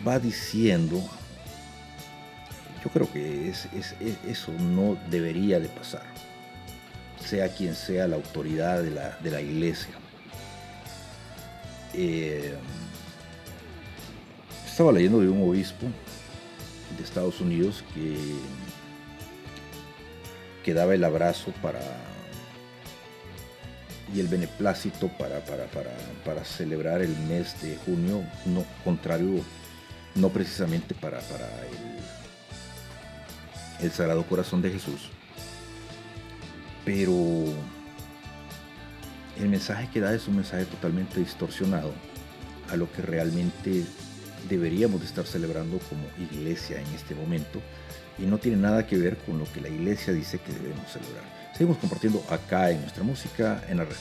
va 0.07 0.19
diciendo 0.19 1.01
yo 2.83 2.89
creo 2.91 3.11
que 3.11 3.49
es- 3.49 3.65
es- 3.73 3.95
es- 3.99 4.17
eso 4.27 4.51
no 4.53 4.95
debería 5.09 5.59
de 5.59 5.67
pasar, 5.69 6.03
sea 7.23 7.49
quien 7.49 7.73
sea 7.75 8.07
la 8.07 8.15
autoridad 8.15 8.83
de 8.83 8.91
la, 8.91 9.17
de 9.23 9.31
la 9.31 9.41
iglesia. 9.41 9.89
Eh, 11.95 12.55
estaba 14.67 14.91
leyendo 14.91 15.19
de 15.19 15.29
un 15.29 15.49
obispo 15.49 15.87
de 16.95 17.03
Estados 17.03 17.41
Unidos 17.41 17.83
que, 17.95 18.17
que 20.65 20.73
daba 20.73 20.95
el 20.95 21.03
abrazo 21.03 21.53
para 21.61 21.79
y 24.11 24.19
el 24.19 24.27
beneplácito 24.27 25.09
para, 25.09 25.41
para, 25.41 25.65
para, 25.65 25.91
para 26.25 26.43
celebrar 26.43 27.03
el 27.03 27.15
mes 27.27 27.61
de 27.61 27.77
junio, 27.77 28.23
no 28.45 28.65
contrario, 28.83 29.43
no 30.15 30.29
precisamente 30.29 30.95
para, 30.95 31.19
para 31.19 31.45
el, 33.79 33.85
el 33.85 33.91
Sagrado 33.91 34.23
Corazón 34.23 34.63
de 34.63 34.71
Jesús. 34.71 35.11
Pero 36.83 37.13
el 39.37 39.49
mensaje 39.49 39.87
que 39.93 39.99
da 39.99 40.15
es 40.15 40.27
un 40.27 40.37
mensaje 40.37 40.65
totalmente 40.65 41.19
distorsionado 41.19 41.93
a 42.71 42.75
lo 42.75 42.91
que 42.91 43.03
realmente 43.03 43.83
deberíamos 44.49 45.01
de 45.01 45.05
estar 45.05 45.27
celebrando 45.27 45.77
como 45.89 46.07
iglesia 46.17 46.81
en 46.81 46.87
este 46.95 47.13
momento 47.13 47.61
y 48.17 48.23
no 48.23 48.37
tiene 48.37 48.57
nada 48.57 48.85
que 48.85 48.97
ver 48.97 49.17
con 49.17 49.37
lo 49.37 49.51
que 49.51 49.61
la 49.61 49.69
iglesia 49.69 50.13
dice 50.13 50.39
que 50.39 50.53
debemos 50.53 50.91
celebrar. 50.91 51.23
Seguimos 51.53 51.77
compartiendo 51.77 52.23
acá 52.29 52.71
en 52.71 52.81
nuestra 52.81 53.03
música 53.03 53.63
en 53.67 53.77
la 53.77 53.85
red. 53.85 53.95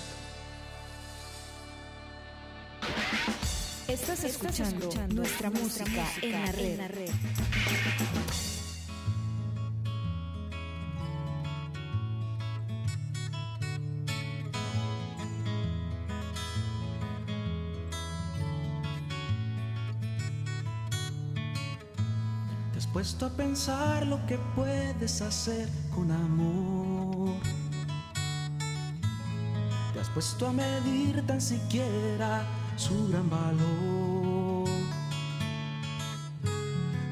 Estás 3.89 4.25
escuchando, 4.25 4.91
nuestra, 5.15 5.51
música, 5.51 6.05
en 6.23 6.33
la 6.79 6.89
red. 6.89 7.07
Te 7.07 7.11
has 7.11 8.54
puesto 23.05 23.27
a 23.27 23.29
pensar 23.29 24.07
lo 24.07 24.25
que 24.25 24.39
puedes 24.57 25.21
hacer 25.21 25.69
con 25.95 26.11
amor. 26.11 27.35
Te 29.93 30.01
has 30.01 30.09
puesto 30.09 30.47
a 30.47 30.53
medir 30.55 31.23
tan 31.27 31.39
siquiera 31.39 32.47
su 32.77 33.09
gran 33.09 33.29
valor. 33.29 34.71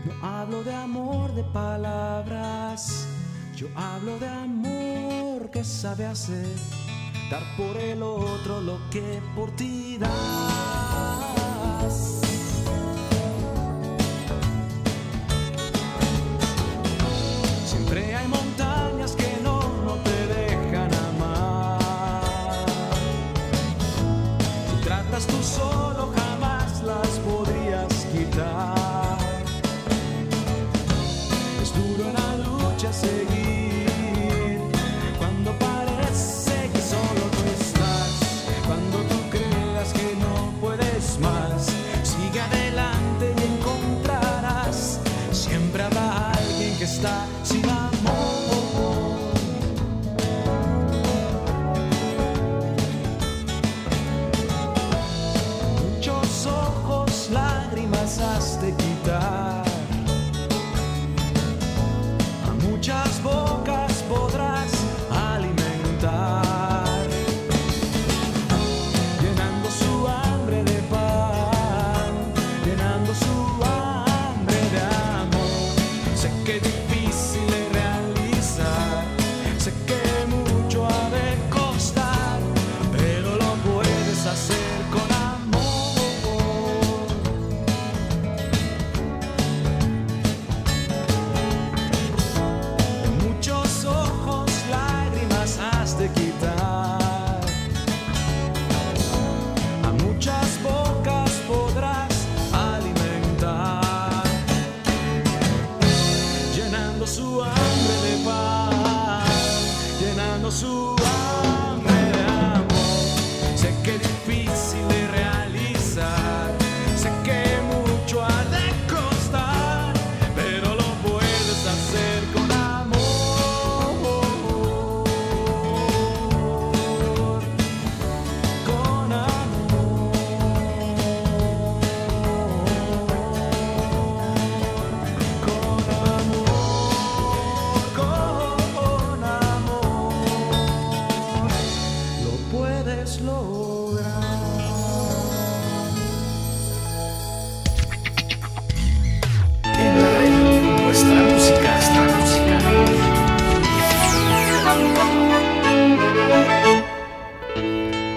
No 0.06 0.26
hablo 0.26 0.64
de 0.64 0.74
amor 0.74 1.34
de 1.34 1.44
palabras, 1.44 3.06
yo 3.54 3.66
hablo 3.76 4.18
de 4.18 4.28
amor 4.28 5.50
que 5.50 5.62
sabe 5.62 6.06
hacer, 6.06 6.56
dar 7.30 7.42
por 7.58 7.76
el 7.76 8.02
otro 8.02 8.62
lo 8.62 8.78
que 8.88 9.20
por 9.36 9.54
ti 9.56 9.98
das. 9.98 11.42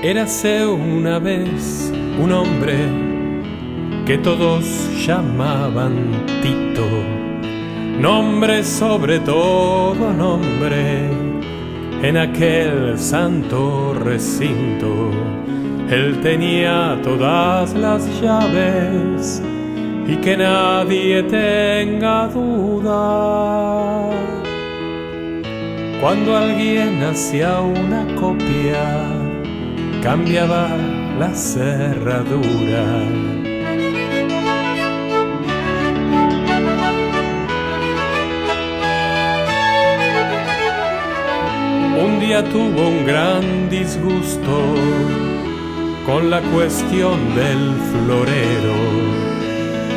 Érase 0.05 0.67
una 0.67 1.17
vez 1.17 1.91
un 2.21 2.31
hombre 2.31 2.75
que 4.05 4.19
todos 4.19 4.63
llamaban 5.03 6.11
Tito, 6.43 6.87
nombre 7.99 8.63
sobre 8.63 9.19
todo 9.21 10.13
nombre, 10.13 11.09
en 12.03 12.17
aquel 12.17 12.99
santo 12.99 13.95
recinto. 13.95 15.09
Él 15.89 16.19
tenía 16.21 16.99
todas 17.01 17.73
las 17.73 18.05
llaves 18.21 19.41
y 20.07 20.17
que 20.17 20.37
nadie 20.37 21.23
tenga 21.23 22.27
duda. 22.27 24.11
Cuando 25.99 26.37
alguien 26.37 27.01
hacía 27.01 27.59
una 27.59 28.05
copia, 28.21 29.24
cambiaba 30.05 30.67
la 31.17 31.33
cerradura. 31.33 32.85
Un 42.05 42.19
día 42.19 42.43
tuvo 42.43 42.89
un 42.89 43.03
gran 43.03 43.67
disgusto 43.71 44.75
con 46.05 46.29
la 46.29 46.41
cuestión 46.53 47.17
del 47.33 47.73
florero 47.89 48.77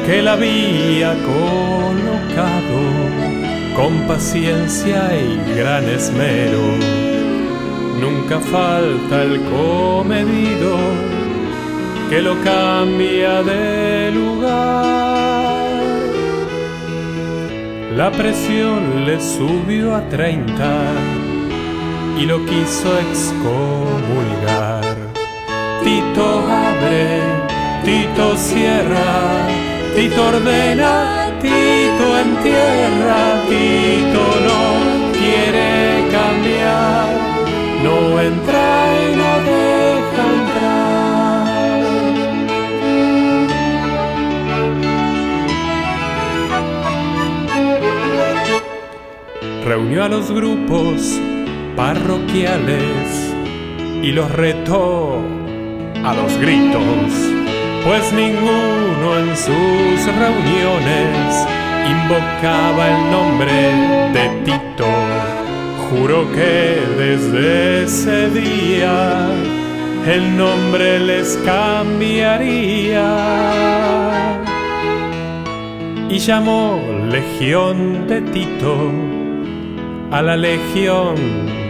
que 0.06 0.22
la 0.22 0.32
había 0.32 1.12
colocado 1.34 2.80
con 3.76 4.06
paciencia 4.06 5.10
y 5.14 5.54
gran 5.54 5.84
esmero. 5.84 7.07
Nunca 8.00 8.38
falta 8.38 9.22
el 9.22 9.40
comedido 9.42 10.76
que 12.08 12.22
lo 12.22 12.34
cambia 12.42 13.42
de 13.42 14.12
lugar. 14.12 15.68
La 17.96 18.10
presión 18.12 19.04
le 19.04 19.20
subió 19.20 19.96
a 19.96 20.08
30 20.08 20.92
y 22.18 22.26
lo 22.26 22.44
quiso 22.46 22.96
excomulgar. 23.00 24.84
Tito 25.82 26.46
abre, 26.48 27.20
Tito 27.84 28.36
cierra, 28.36 29.48
Tito 29.96 30.28
ordena, 30.28 31.32
Tito 31.40 32.18
entierra, 32.18 33.42
Tito 33.48 34.24
no 34.46 34.77
no 37.82 38.20
entra 38.20 38.92
y 39.02 39.16
no 39.16 39.30
deja 39.44 40.22
entrar. 40.38 40.78
Reunió 49.64 50.04
a 50.04 50.08
los 50.08 50.30
grupos 50.30 51.20
parroquiales 51.76 53.34
y 54.02 54.12
los 54.12 54.30
retó 54.32 55.20
a 56.04 56.14
los 56.14 56.38
gritos, 56.38 57.12
pues 57.84 58.12
ninguno 58.12 59.18
en 59.18 59.36
sus 59.36 60.06
reuniones 60.16 61.46
invocaba 61.88 62.88
el 62.88 63.10
nombre 63.10 63.52
de 64.12 64.28
Tito. 64.44 65.37
Juró 65.90 66.30
que 66.32 66.80
desde 66.98 67.84
ese 67.84 68.30
día 68.30 69.30
el 70.06 70.36
nombre 70.36 70.98
les 71.00 71.36
cambiaría 71.44 73.08
y 76.10 76.18
llamó 76.18 76.80
Legión 77.10 78.06
de 78.06 78.20
Tito 78.20 78.92
a 80.10 80.22
la 80.22 80.36
Legión 80.36 81.16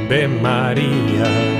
de 0.09 0.29
María. 0.29 1.58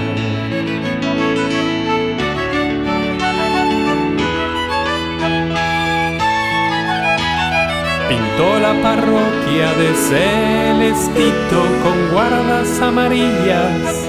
Pintó 8.09 8.59
la 8.59 8.73
parroquia 8.83 9.73
de 9.75 9.93
Celestito 9.95 11.61
con 11.83 12.11
guardas 12.11 12.81
amarillas. 12.81 14.09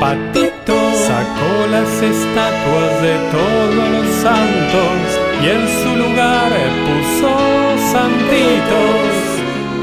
Patito 0.00 0.78
sacó 1.06 1.66
las 1.70 1.90
estatuas 2.02 3.02
de 3.02 3.14
todos 3.30 3.88
los 3.90 4.06
santos 4.22 4.94
y 5.42 5.48
en 5.48 5.68
su 5.82 5.90
lugar 5.96 6.50
puso 6.86 7.32
santitos. 7.92 9.08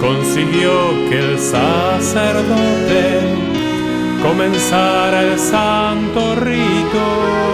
Consiguió 0.01 1.09
que 1.09 1.19
el 1.19 1.39
sacerdote 1.39 3.19
comenzara 4.23 5.21
el 5.21 5.37
santo 5.37 6.35
rito 6.35 7.45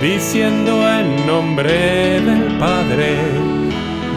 diciendo 0.00 0.88
en 0.88 1.26
nombre 1.26 2.20
del 2.22 2.56
Padre, 2.58 3.18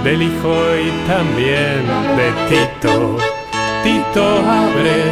del 0.04 0.22
Hijo 0.22 0.54
y 0.76 0.92
también 1.08 1.88
de 2.18 2.32
Tito. 2.50 3.18
Tito 3.84 4.26
abre, 4.40 5.12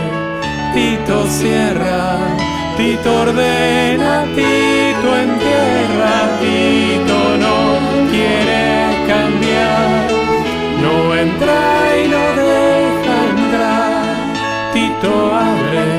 Tito 0.74 1.26
cierra, 1.28 2.18
Tito 2.78 3.22
ordena, 3.22 4.26
Tito 4.36 5.10
entierra, 5.18 6.16
Tito 6.42 7.38
no 7.44 7.58
quiere 8.12 8.64
cambiar, 9.08 10.08
no 10.82 11.16
entra 11.16 11.62
y 11.98 12.08
no 12.10 12.24
deja 12.42 13.16
entrar. 13.36 14.74
Tito 14.74 15.32
abre, 15.36 15.90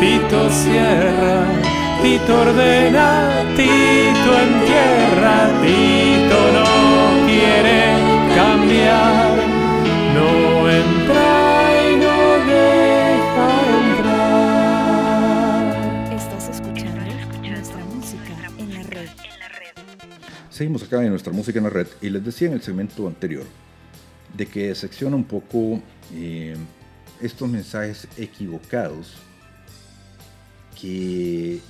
Tito 0.00 0.50
cierra, 0.50 1.44
Tito 2.02 2.40
ordena, 2.40 3.08
Tito 3.56 4.30
entierra, 4.46 5.50
Tito 5.62 6.25
cambiar, 8.66 9.38
no 10.14 10.70
entra 10.70 11.90
y 11.90 11.96
no 11.96 12.16
deja 12.46 13.48
entrar. 13.92 14.52
Estás 16.12 16.48
escuchando 16.48 17.00
nuestra 17.42 17.84
música 17.84 18.34
en 18.58 18.74
la 18.74 18.82
red. 18.82 19.08
Seguimos 20.50 20.82
acá 20.82 21.02
en 21.04 21.10
nuestra 21.10 21.32
música 21.32 21.58
en 21.58 21.64
la 21.64 21.70
red 21.70 21.86
y 22.00 22.10
les 22.10 22.24
decía 22.24 22.48
en 22.48 22.54
el 22.54 22.62
segmento 22.62 23.06
anterior 23.06 23.44
de 24.36 24.46
que 24.46 24.74
secciona 24.74 25.14
un 25.16 25.24
poco 25.24 25.80
eh, 26.12 26.56
estos 27.20 27.48
mensajes 27.48 28.08
equivocados 28.16 29.14
que 30.80 31.60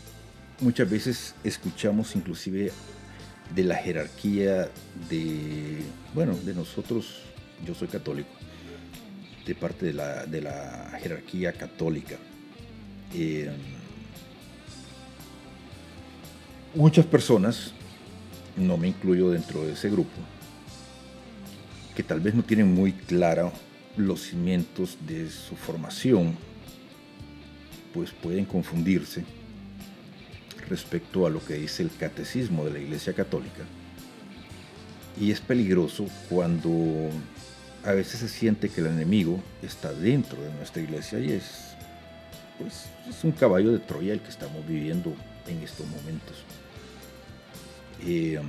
muchas 0.61 0.88
veces 0.90 1.34
escuchamos 1.44 2.16
inclusive 2.16 2.72
de 3.55 3.64
la 3.64 3.76
jerarquía 3.76 4.68
de, 5.09 5.82
bueno, 6.16 6.34
de 6.34 6.54
nosotros, 6.54 7.18
yo 7.66 7.74
soy 7.74 7.88
católico, 7.88 8.30
de 9.46 9.54
parte 9.54 9.84
de 9.84 9.92
la, 9.92 10.24
de 10.24 10.40
la 10.40 10.98
jerarquía 11.02 11.52
católica. 11.52 12.16
Eh, 13.14 13.50
muchas 16.74 17.04
personas, 17.04 17.72
no 18.56 18.78
me 18.78 18.88
incluyo 18.88 19.28
dentro 19.28 19.66
de 19.66 19.74
ese 19.74 19.90
grupo, 19.90 20.16
que 21.94 22.02
tal 22.02 22.20
vez 22.20 22.34
no 22.34 22.42
tienen 22.42 22.72
muy 22.72 22.92
claro 22.92 23.52
los 23.98 24.22
cimientos 24.22 24.96
de 25.06 25.28
su 25.28 25.54
formación, 25.54 26.34
pues 27.92 28.10
pueden 28.10 28.46
confundirse 28.46 29.22
respecto 30.66 31.26
a 31.26 31.30
lo 31.30 31.44
que 31.44 31.56
dice 31.56 31.82
el 31.82 31.90
catecismo 31.94 32.64
de 32.64 32.70
la 32.70 32.78
Iglesia 32.78 33.12
Católica. 33.12 33.64
Y 35.18 35.30
es 35.30 35.40
peligroso 35.40 36.06
cuando 36.28 36.70
a 37.84 37.92
veces 37.92 38.20
se 38.20 38.28
siente 38.28 38.68
que 38.68 38.80
el 38.80 38.88
enemigo 38.88 39.40
está 39.62 39.92
dentro 39.92 40.40
de 40.42 40.52
nuestra 40.54 40.82
iglesia 40.82 41.18
y 41.20 41.32
es, 41.32 41.74
pues, 42.58 42.86
es 43.08 43.24
un 43.24 43.32
caballo 43.32 43.72
de 43.72 43.78
Troya 43.78 44.12
el 44.12 44.20
que 44.20 44.28
estamos 44.28 44.66
viviendo 44.66 45.14
en 45.46 45.62
estos 45.62 45.86
momentos. 45.86 46.36
Eh, 48.04 48.40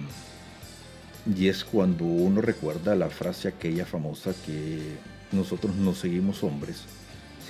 y 1.35 1.47
es 1.47 1.63
cuando 1.63 2.05
uno 2.05 2.41
recuerda 2.41 2.95
la 2.95 3.09
frase 3.09 3.47
aquella 3.47 3.85
famosa 3.85 4.33
que 4.45 4.79
nosotros 5.31 5.75
no 5.75 5.93
seguimos 5.93 6.43
hombres, 6.43 6.83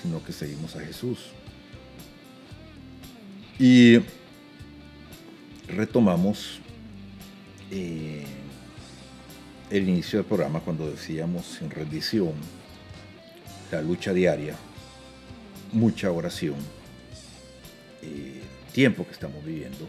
sino 0.01 0.23
que 0.23 0.33
seguimos 0.33 0.75
a 0.75 0.81
Jesús. 0.81 1.27
Y 3.59 3.99
retomamos 5.67 6.59
eh, 7.71 8.25
el 9.69 9.89
inicio 9.89 10.19
del 10.19 10.25
programa 10.25 10.61
cuando 10.61 10.89
decíamos 10.89 11.45
sin 11.45 11.69
rendición, 11.69 12.33
la 13.71 13.81
lucha 13.81 14.13
diaria, 14.13 14.55
mucha 15.73 16.11
oración, 16.11 16.55
eh, 18.01 18.41
tiempo 18.71 19.05
que 19.05 19.11
estamos 19.11 19.43
viviendo, 19.43 19.87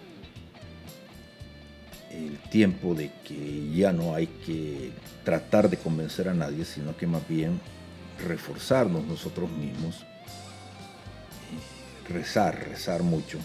el 2.10 2.38
tiempo 2.50 2.94
de 2.94 3.12
que 3.24 3.70
ya 3.72 3.92
no 3.92 4.14
hay 4.14 4.26
que 4.26 4.90
tratar 5.24 5.70
de 5.70 5.76
convencer 5.76 6.28
a 6.28 6.34
nadie, 6.34 6.64
sino 6.64 6.96
que 6.96 7.06
más 7.06 7.26
bien 7.28 7.60
reforzarnos 8.26 9.04
nosotros 9.04 9.48
mismos, 9.50 10.00
eh, 10.00 12.12
rezar, 12.12 12.68
rezar 12.68 13.04
mucho, 13.04 13.38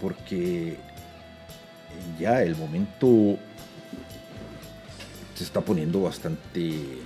porque 0.00 0.76
ya 2.18 2.42
el 2.42 2.56
momento 2.56 3.38
se 5.34 5.44
está 5.44 5.60
poniendo 5.60 6.02
bastante 6.02 6.98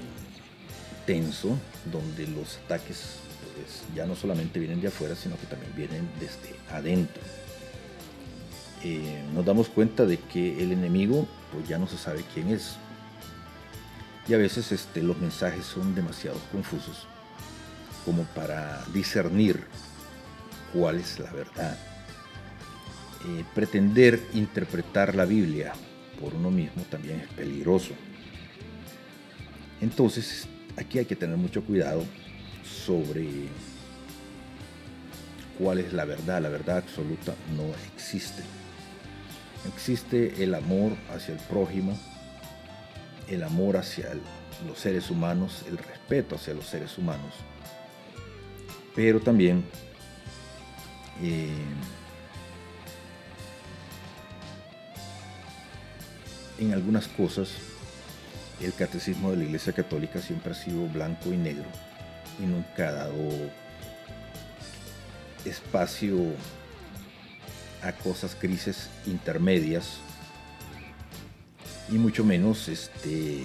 tenso, 1.07 1.59
donde 1.91 2.27
los 2.27 2.59
ataques 2.65 3.17
pues, 3.55 3.83
ya 3.95 4.07
no 4.07 4.15
solamente 4.15 4.59
vienen 4.59 4.81
de 4.81 4.89
afuera, 4.89 5.15
sino 5.15 5.37
que 5.39 5.47
también 5.47 5.73
vienen 5.75 6.09
desde 6.21 6.55
adentro. 6.71 7.23
Eh, 8.85 9.25
nos 9.35 9.45
damos 9.45 9.69
cuenta 9.69 10.07
de 10.07 10.19
que 10.19 10.63
el 10.63 10.73
enemigo 10.73 11.27
pues 11.53 11.67
ya 11.67 11.79
no 11.79 11.87
se 11.89 11.99
sabe 11.99 12.25
quién 12.35 12.49
es. 12.49 12.77
Y 14.29 14.35
a 14.35 14.39
veces 14.39 14.71
este, 14.73 15.03
los 15.03 15.17
mensajes 15.19 15.65
son 15.65 15.95
demasiado 15.95 16.39
confusos 16.53 17.07
como 18.05 18.25
para 18.25 18.85
discernir 18.93 19.65
cuál 20.73 20.99
es 20.99 21.19
la 21.19 21.33
verdad. 21.33 21.79
Eh, 23.27 23.45
pretender 23.55 24.21
interpretar 24.35 25.15
la 25.15 25.25
Biblia 25.25 25.73
por 26.21 26.35
uno 26.35 26.51
mismo 26.51 26.83
también 26.91 27.21
es 27.21 27.29
peligroso. 27.29 27.95
Entonces, 29.81 30.47
aquí 30.77 30.99
hay 30.99 31.05
que 31.05 31.17
tener 31.17 31.37
mucho 31.37 31.63
cuidado 31.63 32.05
sobre 32.65 33.49
cuál 35.59 35.79
es 35.79 35.93
la 35.93 36.05
verdad. 36.05 36.43
La 36.43 36.49
verdad 36.49 36.79
absoluta 36.79 37.35
no 37.57 37.65
existe. 37.95 38.43
Existe 39.67 40.43
el 40.43 40.55
amor 40.55 40.93
hacia 41.15 41.35
el 41.35 41.41
prójimo, 41.41 41.99
el 43.29 43.43
amor 43.43 43.77
hacia 43.77 44.11
los 44.67 44.79
seres 44.79 45.11
humanos, 45.11 45.65
el 45.69 45.79
respeto 45.79 46.37
hacia 46.37 46.55
los 46.55 46.67
seres 46.67 46.97
humanos, 46.97 47.35
pero 48.95 49.21
también 49.21 49.65
eh, 51.23 51.51
en 56.59 56.73
algunas 56.73 57.09
cosas 57.09 57.51
el 58.61 58.75
catecismo 58.75 59.31
de 59.31 59.39
la 59.39 59.45
Iglesia 59.45 59.73
Católica 59.73 60.21
siempre 60.21 60.53
ha 60.53 60.55
sido 60.55 60.87
blanco 60.87 61.33
y 61.33 61.37
negro 61.37 61.67
y 62.41 62.47
nunca 62.47 62.89
ha 62.89 62.93
dado 62.93 63.29
espacio 65.45 66.17
a 67.83 67.93
cosas 67.93 68.37
grises 68.41 68.91
intermedias 69.07 69.99
y 71.89 71.95
mucho 71.95 72.25
menos 72.25 72.69
este, 72.69 73.41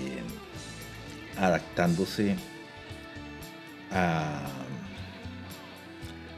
adaptándose 1.37 2.35
a, 3.91 4.41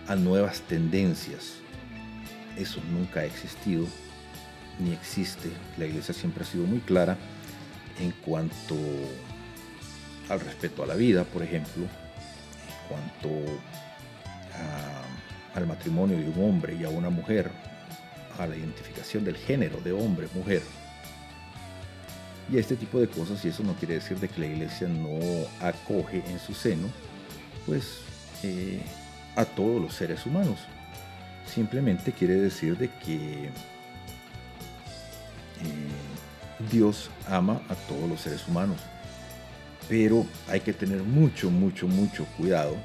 a 0.08 0.16
nuevas 0.16 0.62
tendencias. 0.62 1.54
Eso 2.58 2.82
nunca 2.92 3.22
ha 3.22 3.26
existido 3.26 3.88
ni 4.80 4.92
existe. 4.92 5.50
La 5.78 5.86
iglesia 5.86 6.14
siempre 6.14 6.44
ha 6.44 6.48
sido 6.48 6.66
muy 6.66 6.80
clara 6.80 7.18
en 8.00 8.12
cuanto 8.12 8.76
al 10.30 10.40
respeto 10.40 10.84
a 10.84 10.88
la 10.88 10.96
vida, 10.96 11.24
por 11.24 11.44
ejemplo, 11.44 11.84
en 11.84 12.88
cuanto 12.88 13.30
al 15.54 15.68
matrimonio 15.68 16.18
de 16.18 16.30
un 16.30 16.50
hombre 16.50 16.76
y 16.76 16.84
a 16.84 16.90
una 16.90 17.10
mujer, 17.10 17.50
a 18.38 18.46
la 18.48 18.56
identificación 18.56 19.24
del 19.24 19.38
género 19.38 19.80
de 19.82 19.94
hombre, 19.94 20.28
mujer. 20.34 20.62
Y 22.52 22.58
este 22.58 22.76
tipo 22.76 23.00
de 23.00 23.08
cosas, 23.08 23.44
y 23.44 23.48
eso 23.48 23.64
no 23.64 23.74
quiere 23.74 23.96
decir 23.96 24.20
de 24.20 24.28
que 24.28 24.40
la 24.40 24.48
iglesia 24.48 24.88
no 24.88 25.20
acoge 25.62 26.24
en 26.30 26.40
su 26.40 26.54
seno, 26.54 26.88
pues, 27.66 28.00
eh, 28.44 28.82
a 29.36 29.46
todos 29.46 29.82
los 29.82 29.94
seres 29.94 30.26
humanos. 30.26 30.60
Simplemente 31.46 32.12
quiere 32.12 32.36
decir 32.36 32.78
de 32.78 32.90
que 32.90 33.46
eh, 33.46 33.50
Dios 36.72 37.10
ama 37.28 37.62
a 37.70 37.76
todos 37.76 38.10
los 38.10 38.22
seres 38.22 38.48
humanos. 38.48 38.78
Pero 39.88 40.26
hay 40.48 40.62
que 40.62 40.74
tener 40.74 41.04
mucho, 41.04 41.50
mucho, 41.50 41.88
mucho 41.88 42.26
cuidado 42.38 42.76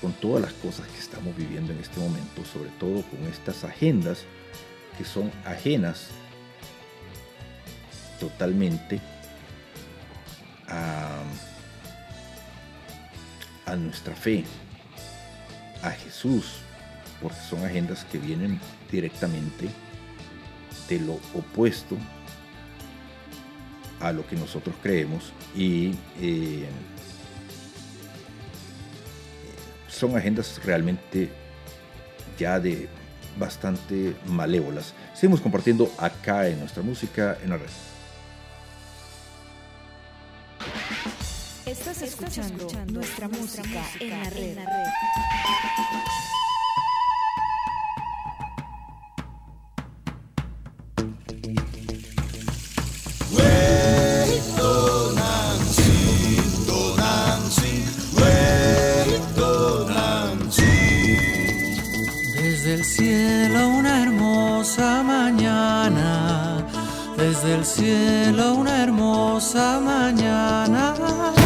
con 0.00 0.12
todas 0.12 0.42
las 0.42 0.52
cosas 0.54 0.86
que 0.88 0.98
estamos 0.98 1.36
viviendo 1.36 1.72
en 1.72 1.78
este 1.78 2.00
momento, 2.00 2.44
sobre 2.44 2.70
todo 2.70 3.02
con 3.02 3.24
estas 3.26 3.64
agendas 3.64 4.24
que 4.98 5.04
son 5.04 5.30
ajenas 5.44 6.08
totalmente 8.20 9.00
a, 10.68 11.22
a 13.66 13.76
nuestra 13.76 14.14
fe, 14.14 14.44
a 15.82 15.90
Jesús, 15.90 16.56
porque 17.20 17.38
son 17.48 17.64
agendas 17.64 18.04
que 18.04 18.18
vienen 18.18 18.60
directamente 18.90 19.68
de 20.88 21.00
lo 21.00 21.14
opuesto 21.34 21.96
a 24.02 24.12
lo 24.12 24.26
que 24.26 24.36
nosotros 24.36 24.74
creemos 24.82 25.32
y 25.56 25.94
eh, 26.20 26.66
son 29.88 30.16
agendas 30.16 30.60
realmente 30.64 31.30
ya 32.38 32.58
de 32.58 32.88
bastante 33.38 34.14
malévolas. 34.26 34.94
Seguimos 35.14 35.40
compartiendo 35.40 35.90
acá 35.98 36.48
en 36.48 36.58
nuestra 36.58 36.82
música 36.82 37.38
en 37.42 37.50
la 37.50 37.58
red. 37.58 37.68
Estás 41.64 42.02
escuchando 42.02 42.68
nuestra 42.92 43.28
música 43.28 43.82
en 44.00 44.10
la 44.10 44.30
red. 44.30 44.58
Desde 67.42 67.54
el 67.56 67.64
cielo 67.64 68.54
una 68.54 68.84
hermosa 68.84 69.80
mañana. 69.80 71.41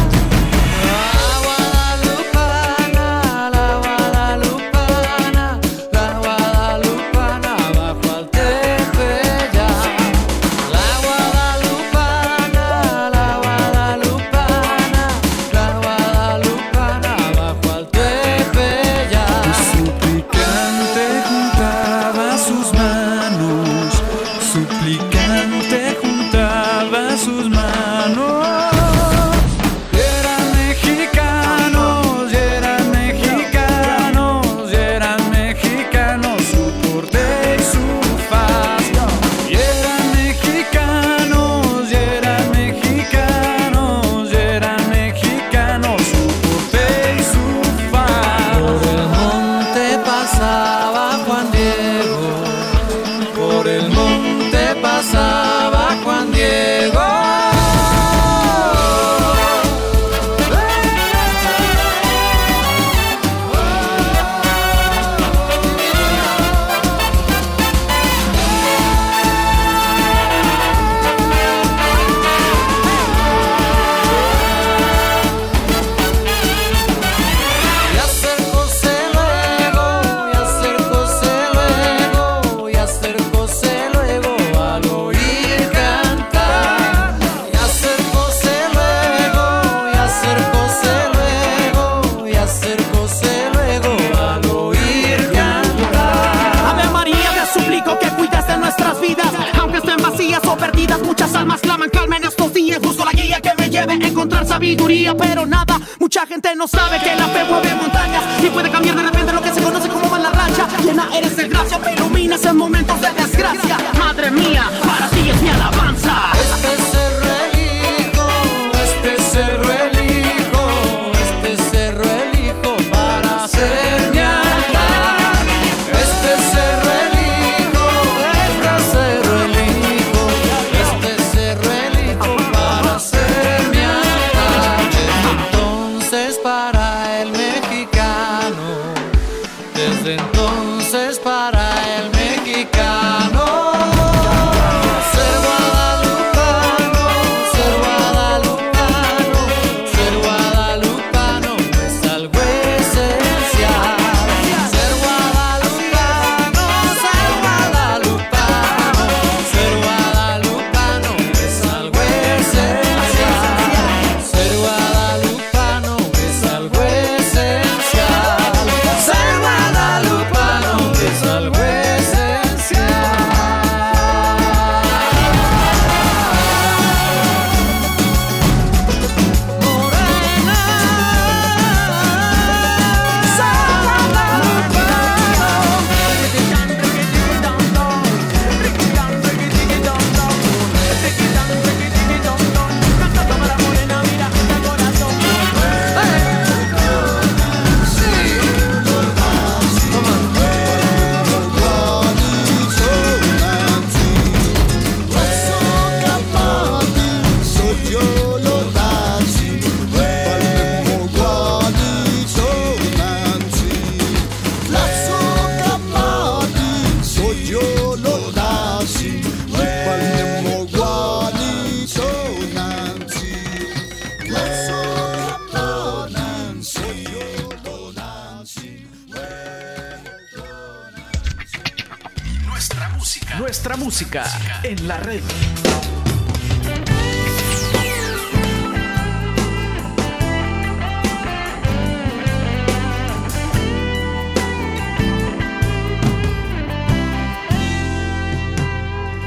en 233.99 234.87
la 234.87 234.97
red. 234.97 235.23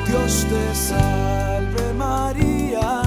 Dios 0.07 0.47
te 0.49 0.75
salve 0.75 1.93
María, 1.99 3.03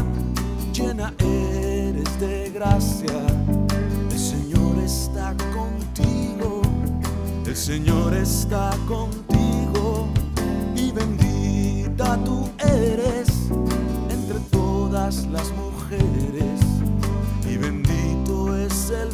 llena 0.74 1.14
eres 1.20 2.20
de 2.20 2.51
gracia, 2.53 3.07
el 4.11 4.20
Señor 4.20 4.80
está 4.84 5.34
contigo, 5.53 6.61
el 7.45 7.55
Señor 7.55 8.14
está 8.16 8.72
contigo 8.86 10.09
y 10.76 10.91
bendito 10.91 11.22
tú 11.97 12.49
eres 12.59 13.27
entre 14.09 14.39
todas 14.51 15.25
las 15.27 15.51
mujeres 15.51 16.59
y 17.47 17.57
bendito 17.57 18.55
es 18.57 18.89
el 18.89 19.09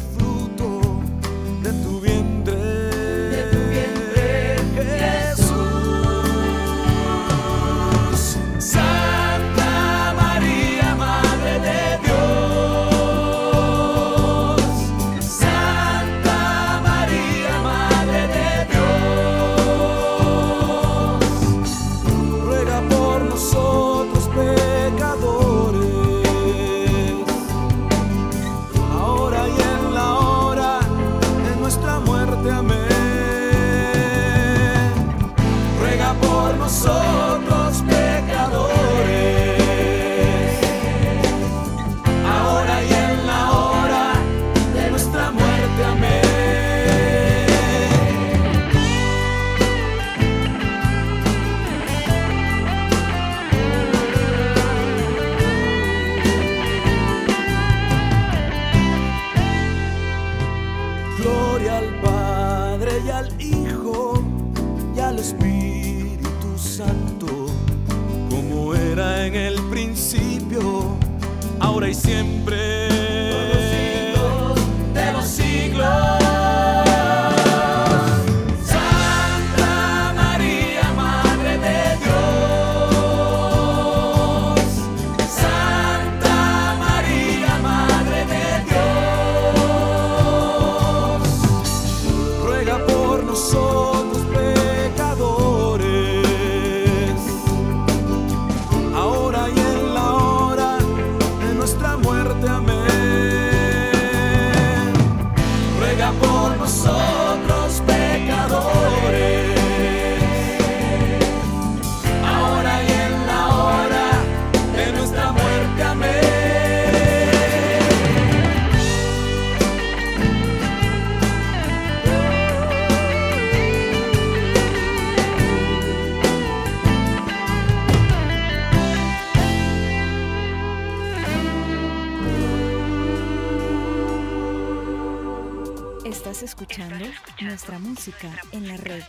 música 137.78 138.30
en 138.52 138.68
la 138.68 138.76
red. 138.76 139.02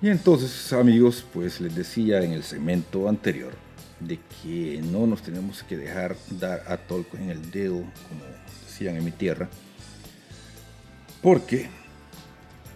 Y 0.00 0.08
entonces, 0.08 0.72
amigos, 0.72 1.24
pues 1.32 1.60
les 1.60 1.74
decía 1.74 2.22
en 2.22 2.32
el 2.32 2.42
segmento 2.42 3.08
anterior 3.08 3.52
de 4.00 4.18
que 4.42 4.80
no 4.82 5.06
nos 5.06 5.22
tenemos 5.22 5.62
que 5.62 5.76
dejar 5.76 6.16
dar 6.30 6.62
a 6.68 6.76
tolco 6.76 7.16
en 7.16 7.30
el 7.30 7.50
dedo, 7.50 7.76
como 7.76 8.24
decían 8.64 8.96
en 8.96 9.04
mi 9.04 9.10
tierra, 9.10 9.48
porque 11.22 11.68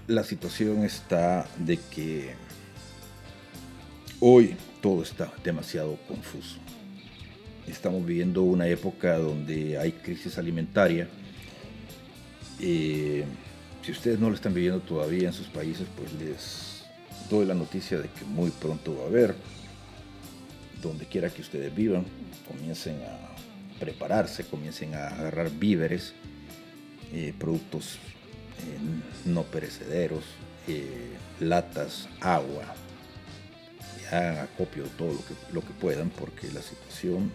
la 0.07 0.25
situación 0.25 0.83
está 0.85 1.47
de 1.59 1.77
que 1.77 2.35
hoy 4.18 4.57
todo 4.81 5.03
está 5.03 5.33
demasiado 5.45 5.99
confuso. 6.09 6.57
Estamos 7.66 8.05
viviendo 8.05 8.43
una 8.43 8.66
época 8.66 9.18
donde 9.18 9.79
hay 9.79 9.93
crisis 9.93 10.39
alimentaria. 10.39 11.09
Eh, 12.59 13.25
si 13.83 13.93
ustedes 13.93 14.18
no 14.18 14.28
lo 14.28 14.35
están 14.35 14.55
viviendo 14.55 14.81
todavía 14.81 15.28
en 15.28 15.33
sus 15.33 15.47
países, 15.49 15.87
pues 15.97 16.12
les 16.14 16.85
doy 17.31 17.47
la 17.47 17.55
noticia 17.55 17.99
de 17.99 18.09
que 18.09 18.24
muy 18.24 18.51
pronto 18.51 18.97
va 18.97 19.05
a 19.05 19.07
haber. 19.07 19.35
Donde 20.83 21.07
quiera 21.07 21.31
que 21.31 21.43
ustedes 21.43 21.74
vivan, 21.74 22.05
comiencen 22.49 22.97
a 23.03 23.78
prepararse, 23.78 24.45
comiencen 24.45 24.95
a 24.95 25.09
agarrar 25.09 25.51
víveres, 25.51 26.14
eh, 27.12 27.35
productos 27.39 27.97
eh, 27.97 28.78
no 29.26 29.43
perecederos, 29.45 30.24
eh, 30.68 31.16
latas, 31.41 32.09
agua, 32.20 32.74
hagan 34.11 34.39
acopio 34.39 34.85
de 34.85 34.91
todo 34.91 35.12
lo 35.53 35.61
que 35.61 35.72
puedan 35.74 36.11
porque 36.11 36.51
la 36.53 36.62
situación 36.62 37.31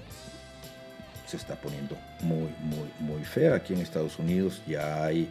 se 1.26 1.38
está 1.38 1.56
poniendo 1.56 1.98
muy, 2.22 2.54
muy, 2.62 2.90
muy 3.00 3.24
fea. 3.24 3.56
Aquí 3.56 3.74
en 3.74 3.80
Estados 3.80 4.20
Unidos 4.20 4.62
ya 4.68 5.04
hay 5.04 5.30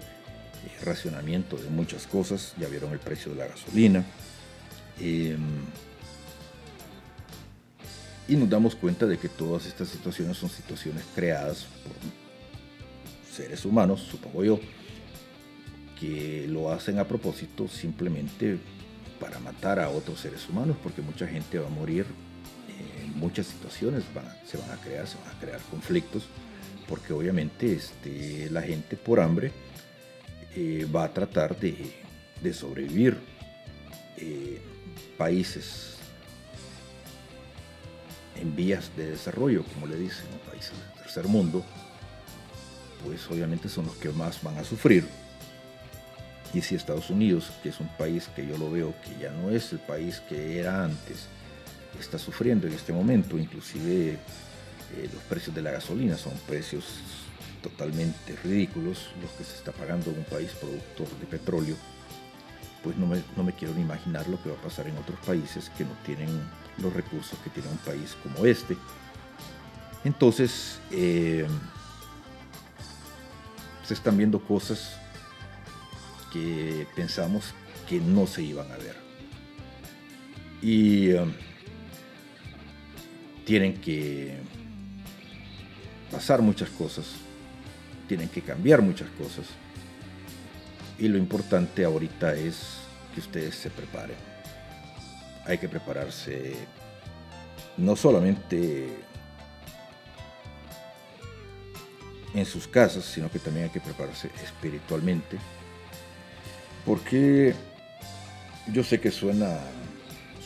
eh, 0.64 0.84
racionamiento 0.84 1.56
de 1.56 1.68
muchas 1.70 2.06
cosas, 2.06 2.54
ya 2.58 2.68
vieron 2.68 2.92
el 2.92 2.98
precio 2.98 3.32
de 3.32 3.38
la 3.38 3.46
gasolina. 3.46 4.04
Em, 5.00 5.40
y 8.26 8.36
nos 8.36 8.48
damos 8.48 8.74
cuenta 8.74 9.06
de 9.06 9.18
que 9.18 9.28
todas 9.28 9.66
estas 9.66 9.88
situaciones 9.88 10.36
son 10.36 10.48
situaciones 10.48 11.04
creadas 11.14 11.66
por 11.82 11.92
seres 13.30 13.64
humanos, 13.64 14.00
supongo 14.00 14.44
yo, 14.44 14.60
que 16.00 16.46
lo 16.48 16.70
hacen 16.72 16.98
a 16.98 17.04
propósito 17.04 17.68
simplemente 17.68 18.58
para 19.20 19.38
matar 19.40 19.78
a 19.78 19.90
otros 19.90 20.20
seres 20.20 20.48
humanos, 20.48 20.76
porque 20.82 21.02
mucha 21.02 21.26
gente 21.26 21.58
va 21.58 21.66
a 21.66 21.70
morir 21.70 22.06
en 23.02 23.18
muchas 23.18 23.46
situaciones, 23.46 24.04
se 24.46 24.56
van 24.56 24.70
a 24.70 24.76
crear, 24.80 25.06
se 25.06 25.18
van 25.18 25.36
a 25.36 25.40
crear 25.40 25.60
conflictos, 25.70 26.24
porque 26.88 27.12
obviamente 27.12 27.72
este, 27.72 28.48
la 28.50 28.62
gente 28.62 28.96
por 28.96 29.20
hambre 29.20 29.52
eh, 30.56 30.86
va 30.94 31.04
a 31.04 31.12
tratar 31.12 31.56
de, 31.58 32.52
sobrevivir. 32.52 33.16
Eh, 34.16 34.60
países 35.18 35.96
en 38.36 38.54
vías 38.54 38.90
de 38.96 39.10
desarrollo, 39.10 39.64
como 39.74 39.86
le 39.86 39.96
dicen, 39.96 40.26
países 40.48 40.72
del 40.72 41.02
tercer 41.02 41.26
mundo, 41.26 41.64
pues 43.04 43.28
obviamente 43.30 43.68
son 43.68 43.86
los 43.86 43.96
que 43.96 44.10
más 44.10 44.42
van 44.42 44.58
a 44.58 44.64
sufrir. 44.64 45.06
Y 46.52 46.60
si 46.62 46.74
Estados 46.74 47.10
Unidos, 47.10 47.50
que 47.62 47.70
es 47.70 47.80
un 47.80 47.88
país 47.96 48.28
que 48.34 48.46
yo 48.46 48.56
lo 48.58 48.70
veo 48.70 48.94
que 49.02 49.20
ya 49.20 49.30
no 49.32 49.50
es 49.50 49.72
el 49.72 49.80
país 49.80 50.20
que 50.28 50.58
era 50.58 50.84
antes, 50.84 51.26
está 51.98 52.18
sufriendo 52.18 52.66
en 52.66 52.72
este 52.72 52.92
momento, 52.92 53.38
inclusive 53.38 54.12
eh, 54.12 55.08
los 55.12 55.22
precios 55.24 55.54
de 55.54 55.62
la 55.62 55.72
gasolina 55.72 56.16
son 56.16 56.34
precios 56.46 56.84
totalmente 57.64 58.36
ridículos, 58.44 59.08
los 59.22 59.30
que 59.32 59.44
se 59.44 59.56
está 59.56 59.72
pagando 59.72 60.10
en 60.10 60.18
un 60.18 60.24
país 60.24 60.50
productor 60.52 61.08
de 61.18 61.26
petróleo, 61.26 61.76
pues 62.82 62.94
no 62.98 63.06
me, 63.06 63.22
no 63.38 63.42
me 63.42 63.54
quiero 63.54 63.72
ni 63.74 63.80
imaginar 63.80 64.28
lo 64.28 64.40
que 64.42 64.50
va 64.50 64.56
a 64.56 64.62
pasar 64.62 64.86
en 64.86 64.96
otros 64.98 65.18
países 65.24 65.70
que 65.70 65.84
no 65.84 65.92
tienen 66.04 66.28
los 66.76 66.92
recursos 66.92 67.38
que 67.38 67.48
tiene 67.48 67.70
un 67.70 67.78
país 67.78 68.14
como 68.22 68.44
este. 68.44 68.76
Entonces, 70.04 70.78
eh, 70.90 71.46
se 73.86 73.94
están 73.94 74.18
viendo 74.18 74.38
cosas 74.40 74.96
que 76.30 76.86
pensamos 76.94 77.54
que 77.88 77.98
no 77.98 78.26
se 78.26 78.42
iban 78.42 78.70
a 78.70 78.76
ver. 78.76 78.96
Y 80.60 81.12
um, 81.14 81.32
tienen 83.46 83.80
que 83.80 84.36
pasar 86.10 86.42
muchas 86.42 86.68
cosas, 86.70 87.06
tienen 88.08 88.28
que 88.28 88.42
cambiar 88.42 88.82
muchas 88.82 89.08
cosas. 89.10 89.46
Y 90.98 91.08
lo 91.08 91.18
importante 91.18 91.84
ahorita 91.84 92.34
es 92.34 92.78
que 93.14 93.20
ustedes 93.20 93.54
se 93.54 93.70
preparen. 93.70 94.16
Hay 95.46 95.58
que 95.58 95.68
prepararse 95.68 96.54
no 97.76 97.96
solamente 97.96 98.88
en 102.34 102.46
sus 102.46 102.66
casas, 102.66 103.04
sino 103.04 103.30
que 103.30 103.38
también 103.38 103.66
hay 103.66 103.70
que 103.70 103.80
prepararse 103.80 104.30
espiritualmente. 104.42 105.38
Porque 106.84 107.54
yo 108.72 108.82
sé 108.82 109.00
que 109.00 109.10
suena, 109.10 109.58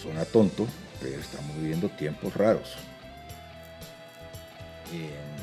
suena 0.01 0.24
tonto, 0.24 0.66
pero 1.01 1.18
estamos 1.18 1.56
viviendo 1.56 1.89
tiempos 1.89 2.35
raros. 2.35 2.76
Eh, 4.93 5.38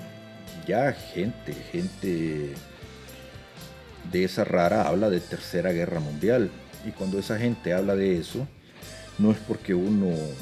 ya 0.66 0.92
gente, 0.94 1.54
gente 1.72 2.54
de 4.12 4.24
esa 4.24 4.44
rara 4.44 4.88
habla 4.88 5.10
de 5.10 5.20
tercera 5.20 5.72
guerra 5.72 6.00
mundial. 6.00 6.52
Y 6.86 6.92
cuando 6.92 7.20
esa 7.20 7.38
gente 7.38 7.74
habla 7.74 7.96
de 7.96 8.20
eso, 8.20 8.48
no 9.18 9.32
es 9.32 9.38
porque 9.40 9.74
uno 9.74 10.08
eh, 10.08 10.36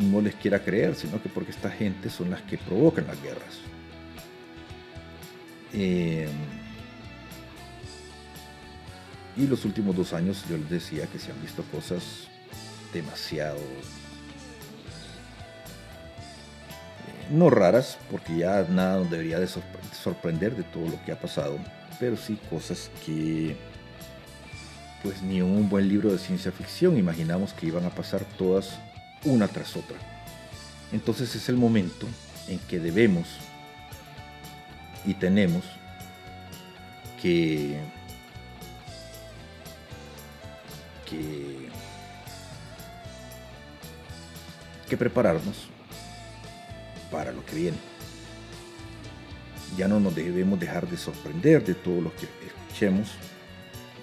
no 0.00 0.20
les 0.20 0.34
quiera 0.34 0.64
creer, 0.64 0.94
sino 0.94 1.22
que 1.22 1.28
porque 1.28 1.52
esta 1.52 1.70
gente 1.70 2.10
son 2.10 2.30
las 2.30 2.42
que 2.42 2.58
provocan 2.58 3.06
las 3.06 3.22
guerras. 3.22 3.60
Eh, 5.72 6.28
y 9.36 9.46
los 9.46 9.64
últimos 9.64 9.94
dos 9.94 10.12
años 10.14 10.44
yo 10.48 10.56
les 10.56 10.70
decía 10.70 11.06
que 11.06 11.18
se 11.18 11.30
han 11.30 11.40
visto 11.42 11.62
cosas 11.64 12.28
demasiado 12.92 13.60
no 17.30 17.50
raras, 17.50 17.98
porque 18.10 18.36
ya 18.38 18.62
nada 18.68 18.98
nos 18.98 19.10
debería 19.10 19.38
de 19.38 19.46
sorpre- 19.46 19.92
sorprender 19.92 20.54
de 20.56 20.62
todo 20.62 20.88
lo 20.88 21.02
que 21.04 21.12
ha 21.12 21.18
pasado, 21.20 21.58
pero 21.98 22.16
sí 22.16 22.38
cosas 22.50 22.90
que 23.04 23.56
pues 25.02 25.22
ni 25.22 25.40
un 25.42 25.68
buen 25.68 25.88
libro 25.88 26.10
de 26.10 26.18
ciencia 26.18 26.50
ficción 26.50 26.96
imaginamos 26.96 27.52
que 27.52 27.66
iban 27.66 27.84
a 27.84 27.90
pasar 27.90 28.24
todas 28.38 28.78
una 29.24 29.46
tras 29.48 29.76
otra. 29.76 29.96
Entonces 30.92 31.34
es 31.34 31.48
el 31.48 31.56
momento 31.56 32.06
en 32.48 32.58
que 32.60 32.78
debemos 32.78 33.26
y 35.04 35.14
tenemos 35.14 35.64
que 37.20 37.78
que 41.08 41.68
que 44.88 44.96
prepararnos 44.96 45.68
para 47.10 47.32
lo 47.32 47.44
que 47.44 47.56
viene. 47.56 47.78
Ya 49.76 49.88
no 49.88 50.00
nos 50.00 50.14
debemos 50.14 50.58
dejar 50.58 50.88
de 50.88 50.96
sorprender 50.96 51.64
de 51.64 51.74
todo 51.74 52.00
lo 52.00 52.14
que 52.16 52.26
escuchemos. 52.46 53.10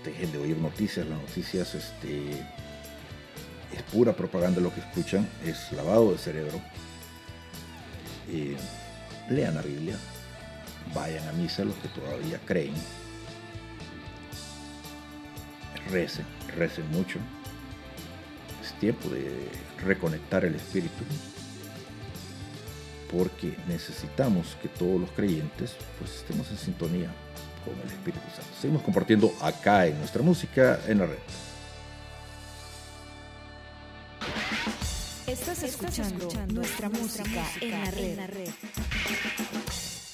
Dejen 0.04 0.32
de 0.32 0.38
oír 0.38 0.58
noticias. 0.58 1.08
Las 1.08 1.20
noticias 1.20 1.74
este, 1.74 2.32
es 3.72 3.84
pura 3.92 4.14
propaganda 4.14 4.62
lo 4.62 4.74
que 4.74 4.82
escuchan. 4.82 5.28
Es 5.46 5.72
lavado 5.72 6.12
de 6.12 6.18
cerebro. 6.18 6.62
Eh, 8.30 8.56
lean 9.30 9.56
la 9.56 9.62
Biblia. 9.62 9.98
Vayan 10.94 11.28
a 11.28 11.32
misa 11.34 11.64
los 11.64 11.76
que 11.76 11.88
todavía 11.88 12.40
creen. 12.46 12.74
Recen, 15.90 16.26
recen 16.56 16.90
mucho. 16.92 17.20
Es 18.62 18.74
tiempo 18.80 19.10
de 19.10 19.50
reconectar 19.84 20.46
el 20.46 20.56
espíritu 20.56 21.04
porque 23.14 23.54
necesitamos 23.68 24.58
que 24.62 24.68
todos 24.68 25.00
los 25.00 25.12
creyentes 25.12 25.76
pues 26.00 26.16
estemos 26.16 26.50
en 26.50 26.58
sintonía 26.58 27.14
con 27.64 27.76
el 27.80 27.88
Espíritu 27.88 28.26
Santo. 28.36 28.50
Seguimos 28.60 28.82
compartiendo 28.82 29.32
acá 29.42 29.86
en 29.86 30.00
nuestra 30.00 30.24
música 30.24 30.80
en 30.88 31.00
la 31.00 31.06
red. 31.06 31.18
Estás 35.28 35.64
escuchando 35.64 36.28
nuestra 36.54 36.90
música 36.90 37.46
en 37.62 38.18
la 38.18 38.28
red. 38.28 38.50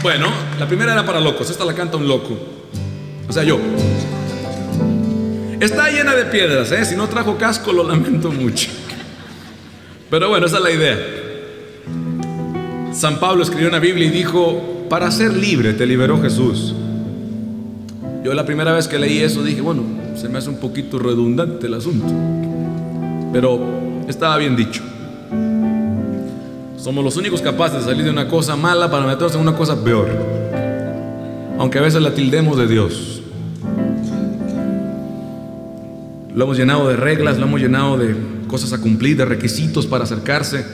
Bueno, 0.03 0.27
la 0.59 0.67
primera 0.67 0.93
era 0.93 1.05
para 1.05 1.19
locos, 1.19 1.49
esta 1.49 1.65
la 1.65 1.73
canta 1.73 1.97
un 1.97 2.07
loco. 2.07 2.37
O 3.27 3.33
sea, 3.33 3.43
yo. 3.43 3.59
Está 5.59 5.89
llena 5.89 6.15
de 6.15 6.25
piedras, 6.25 6.71
¿eh? 6.71 6.85
Si 6.85 6.95
no 6.95 7.07
trajo 7.07 7.37
casco, 7.37 7.73
lo 7.73 7.83
lamento 7.83 8.31
mucho. 8.31 8.69
Pero 10.09 10.29
bueno, 10.29 10.45
esa 10.45 10.57
es 10.57 10.63
la 10.63 10.71
idea. 10.71 11.28
San 12.91 13.19
Pablo 13.19 13.43
escribió 13.43 13.67
en 13.67 13.73
la 13.73 13.79
Biblia 13.79 14.07
y 14.07 14.09
dijo, 14.09 14.61
para 14.89 15.11
ser 15.11 15.33
libre 15.35 15.73
te 15.73 15.85
liberó 15.85 16.21
Jesús. 16.21 16.73
Yo 18.23 18.33
la 18.33 18.45
primera 18.45 18.73
vez 18.73 18.87
que 18.87 18.97
leí 18.97 19.19
eso 19.19 19.43
dije, 19.43 19.61
bueno, 19.61 19.83
se 20.15 20.27
me 20.27 20.39
hace 20.39 20.49
un 20.49 20.57
poquito 20.57 20.99
redundante 20.99 21.67
el 21.67 21.75
asunto. 21.75 22.07
Pero 23.31 23.59
estaba 24.07 24.37
bien 24.37 24.55
dicho. 24.55 24.81
Somos 26.77 27.03
los 27.03 27.15
únicos 27.17 27.41
capaces 27.41 27.79
de 27.79 27.91
salir 27.91 28.03
de 28.03 28.09
una 28.09 28.27
cosa 28.27 28.55
mala 28.55 28.89
para 28.89 29.05
meternos 29.05 29.35
en 29.35 29.41
una 29.41 29.55
cosa 29.55 29.83
peor. 29.83 30.07
Aunque 31.59 31.77
a 31.77 31.81
veces 31.81 32.01
la 32.01 32.13
tildemos 32.13 32.57
de 32.57 32.67
Dios. 32.67 33.21
Lo 36.33 36.45
hemos 36.45 36.57
llenado 36.57 36.87
de 36.87 36.95
reglas, 36.95 37.37
lo 37.37 37.45
hemos 37.45 37.61
llenado 37.61 37.97
de 37.97 38.15
cosas 38.47 38.73
a 38.73 38.81
cumplir, 38.81 39.17
de 39.17 39.25
requisitos 39.25 39.85
para 39.85 40.05
acercarse. 40.05 40.65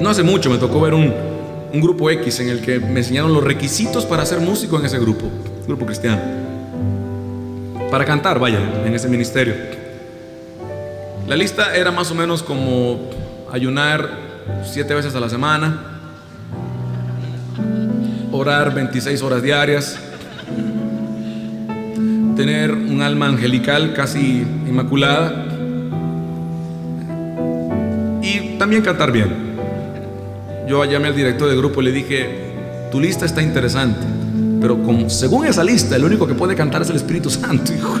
No 0.00 0.10
hace 0.10 0.22
mucho 0.22 0.50
me 0.50 0.58
tocó 0.58 0.80
ver 0.80 0.94
un, 0.94 1.12
un 1.72 1.80
grupo 1.80 2.10
X 2.10 2.40
en 2.40 2.48
el 2.48 2.60
que 2.60 2.78
me 2.80 3.00
enseñaron 3.00 3.32
los 3.32 3.42
requisitos 3.42 4.04
para 4.04 4.26
ser 4.26 4.40
músico 4.40 4.78
en 4.78 4.86
ese 4.86 4.98
grupo, 4.98 5.30
grupo 5.66 5.86
cristiano. 5.86 6.20
Para 7.90 8.04
cantar, 8.04 8.38
vaya, 8.38 8.58
en 8.84 8.94
ese 8.94 9.08
ministerio. 9.08 9.54
La 11.26 11.36
lista 11.36 11.74
era 11.76 11.90
más 11.90 12.10
o 12.10 12.14
menos 12.14 12.42
como 12.42 13.10
ayunar 13.52 14.08
siete 14.64 14.94
veces 14.94 15.14
a 15.14 15.20
la 15.20 15.28
semana, 15.28 15.78
orar 18.32 18.74
26 18.74 19.22
horas 19.22 19.42
diarias, 19.42 19.98
tener 22.36 22.72
un 22.72 23.02
alma 23.02 23.26
angelical 23.26 23.92
casi 23.94 24.40
inmaculada 24.66 25.46
y 28.22 28.58
también 28.58 28.82
cantar 28.82 29.12
bien. 29.12 29.51
Yo 30.66 30.84
llamé 30.84 31.08
al 31.08 31.16
director 31.16 31.48
del 31.48 31.58
grupo 31.58 31.82
y 31.82 31.84
le 31.86 31.92
dije, 31.92 32.28
tu 32.90 33.00
lista 33.00 33.26
está 33.26 33.42
interesante, 33.42 34.06
pero 34.60 34.78
según 35.08 35.46
esa 35.46 35.64
lista, 35.64 35.96
el 35.96 36.04
único 36.04 36.26
que 36.26 36.34
puede 36.34 36.54
cantar 36.54 36.82
es 36.82 36.90
el 36.90 36.96
Espíritu 36.96 37.30
Santo. 37.30 37.72
hijo". 37.76 37.98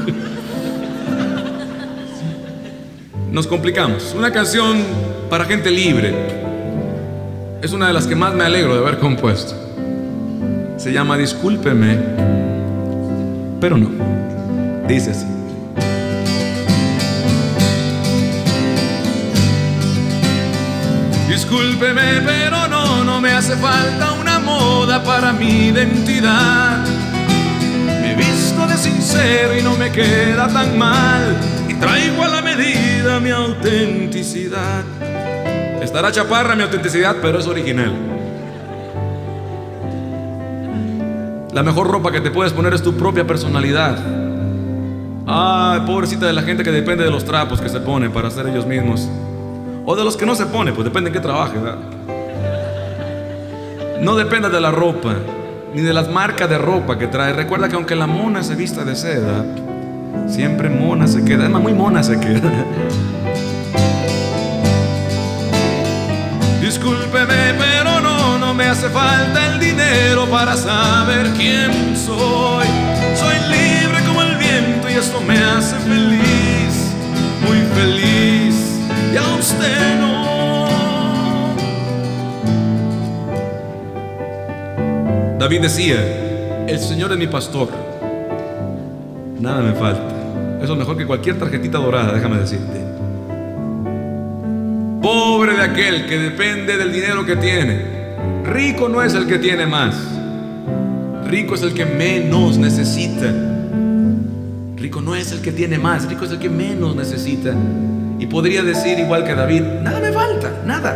Nos 3.32 3.46
complicamos. 3.46 4.14
Una 4.16 4.30
canción 4.30 4.78
para 5.30 5.46
gente 5.46 5.70
libre. 5.70 6.12
Es 7.62 7.72
una 7.72 7.86
de 7.86 7.94
las 7.94 8.06
que 8.06 8.14
más 8.14 8.34
me 8.34 8.44
alegro 8.44 8.74
de 8.74 8.80
haber 8.80 8.98
compuesto. 8.98 9.54
Se 10.76 10.92
llama 10.92 11.16
Discúlpeme, 11.16 11.96
pero 13.60 13.78
no. 13.78 13.88
Dice 14.86 15.12
así. 15.12 15.41
Discúlpeme, 21.42 22.20
pero 22.24 22.68
no, 22.68 23.02
no 23.02 23.20
me 23.20 23.32
hace 23.32 23.56
falta 23.56 24.12
una 24.12 24.38
moda 24.38 25.02
para 25.02 25.32
mi 25.32 25.66
identidad. 25.66 26.86
Me 28.00 28.14
visto 28.14 28.64
de 28.64 28.76
sincero 28.76 29.58
y 29.58 29.60
no 29.60 29.76
me 29.76 29.90
queda 29.90 30.46
tan 30.46 30.78
mal. 30.78 31.36
Y 31.68 31.74
traigo 31.74 32.22
a 32.22 32.28
la 32.28 32.42
medida 32.42 33.18
mi 33.18 33.30
autenticidad. 33.30 34.84
Estará 35.82 36.12
chaparra 36.12 36.54
mi 36.54 36.62
autenticidad, 36.62 37.16
pero 37.20 37.40
es 37.40 37.46
original. 37.48 37.92
La 41.52 41.64
mejor 41.64 41.88
ropa 41.88 42.12
que 42.12 42.20
te 42.20 42.30
puedes 42.30 42.52
poner 42.52 42.72
es 42.72 42.82
tu 42.84 42.96
propia 42.96 43.26
personalidad. 43.26 43.98
Ay, 45.26 45.80
pobrecita 45.86 46.24
de 46.24 46.34
la 46.34 46.42
gente 46.42 46.62
que 46.62 46.70
depende 46.70 47.02
de 47.02 47.10
los 47.10 47.24
trapos 47.24 47.60
que 47.60 47.68
se 47.68 47.80
ponen 47.80 48.12
para 48.12 48.30
ser 48.30 48.46
ellos 48.46 48.64
mismos. 48.64 49.08
O 49.84 49.96
de 49.96 50.04
los 50.04 50.16
que 50.16 50.24
no 50.24 50.36
se 50.36 50.46
pone, 50.46 50.72
pues 50.72 50.84
depende 50.84 51.08
en 51.08 51.14
qué 51.14 51.20
trabaje, 51.20 51.58
¿verdad? 51.58 51.78
No 54.00 54.14
dependa 54.14 54.48
de 54.48 54.60
la 54.60 54.70
ropa, 54.70 55.14
ni 55.74 55.82
de 55.82 55.92
las 55.92 56.08
marcas 56.08 56.48
de 56.48 56.56
ropa 56.56 56.98
que 56.98 57.08
trae. 57.08 57.32
Recuerda 57.32 57.68
que 57.68 57.74
aunque 57.74 57.96
la 57.96 58.06
mona 58.06 58.44
se 58.44 58.54
vista 58.54 58.84
de 58.84 58.94
seda, 58.94 59.44
siempre 60.28 60.68
mona 60.68 61.08
se 61.08 61.24
queda. 61.24 61.40
Además, 61.40 61.62
muy 61.62 61.72
mona 61.72 62.02
se 62.02 62.20
queda. 62.20 62.50
Discúlpeme, 66.60 67.54
pero 67.58 68.00
no, 68.00 68.38
no 68.38 68.54
me 68.54 68.66
hace 68.66 68.88
falta 68.88 69.52
el 69.52 69.58
dinero 69.58 70.26
para 70.30 70.56
saber 70.56 71.32
quién 71.36 71.96
soy. 71.96 72.66
Soy 73.16 73.34
libre 73.50 74.00
como 74.06 74.22
el 74.22 74.36
viento 74.36 74.88
y 74.88 74.92
esto 74.92 75.20
me 75.20 75.36
hace 75.38 75.76
feliz, 75.78 76.94
muy 77.44 77.58
feliz. 77.74 78.11
Y 79.12 80.00
no. 80.00 80.22
David 85.38 85.60
decía, 85.60 86.64
el 86.66 86.78
Señor 86.78 87.12
es 87.12 87.18
mi 87.18 87.26
pastor. 87.26 87.68
Nada 89.38 89.60
me 89.60 89.74
falta. 89.74 90.62
Eso 90.62 90.72
es 90.72 90.78
mejor 90.78 90.96
que 90.96 91.06
cualquier 91.06 91.38
tarjetita 91.38 91.78
dorada, 91.78 92.14
déjame 92.14 92.38
decirte. 92.38 92.80
Pobre 95.02 95.56
de 95.56 95.62
aquel 95.62 96.06
que 96.06 96.18
depende 96.18 96.78
del 96.78 96.92
dinero 96.92 97.26
que 97.26 97.36
tiene. 97.36 97.82
Rico 98.44 98.88
no 98.88 99.02
es 99.02 99.14
el 99.14 99.26
que 99.26 99.38
tiene 99.38 99.66
más. 99.66 99.94
Rico 101.26 101.54
es 101.54 101.62
el 101.62 101.74
que 101.74 101.84
menos 101.84 102.56
necesita. 102.56 103.30
Rico 104.76 105.02
no 105.02 105.14
es 105.14 105.32
el 105.32 105.42
que 105.42 105.52
tiene 105.52 105.78
más, 105.78 106.08
rico 106.08 106.24
es 106.24 106.30
el 106.30 106.38
que 106.38 106.48
menos 106.48 106.96
necesita. 106.96 107.52
Y 108.22 108.26
podría 108.26 108.62
decir 108.62 109.00
igual 109.00 109.24
que 109.24 109.34
David, 109.34 109.62
nada 109.82 109.98
me 109.98 110.12
falta, 110.12 110.48
nada. 110.64 110.92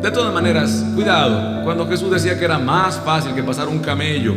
De 0.00 0.10
todas 0.12 0.32
maneras, 0.32 0.86
cuidado, 0.94 1.64
cuando 1.64 1.88
Jesús 1.88 2.12
decía 2.12 2.38
que 2.38 2.44
era 2.44 2.56
más 2.56 3.00
fácil 3.00 3.34
que 3.34 3.42
pasar 3.42 3.66
un 3.66 3.80
camello 3.80 4.34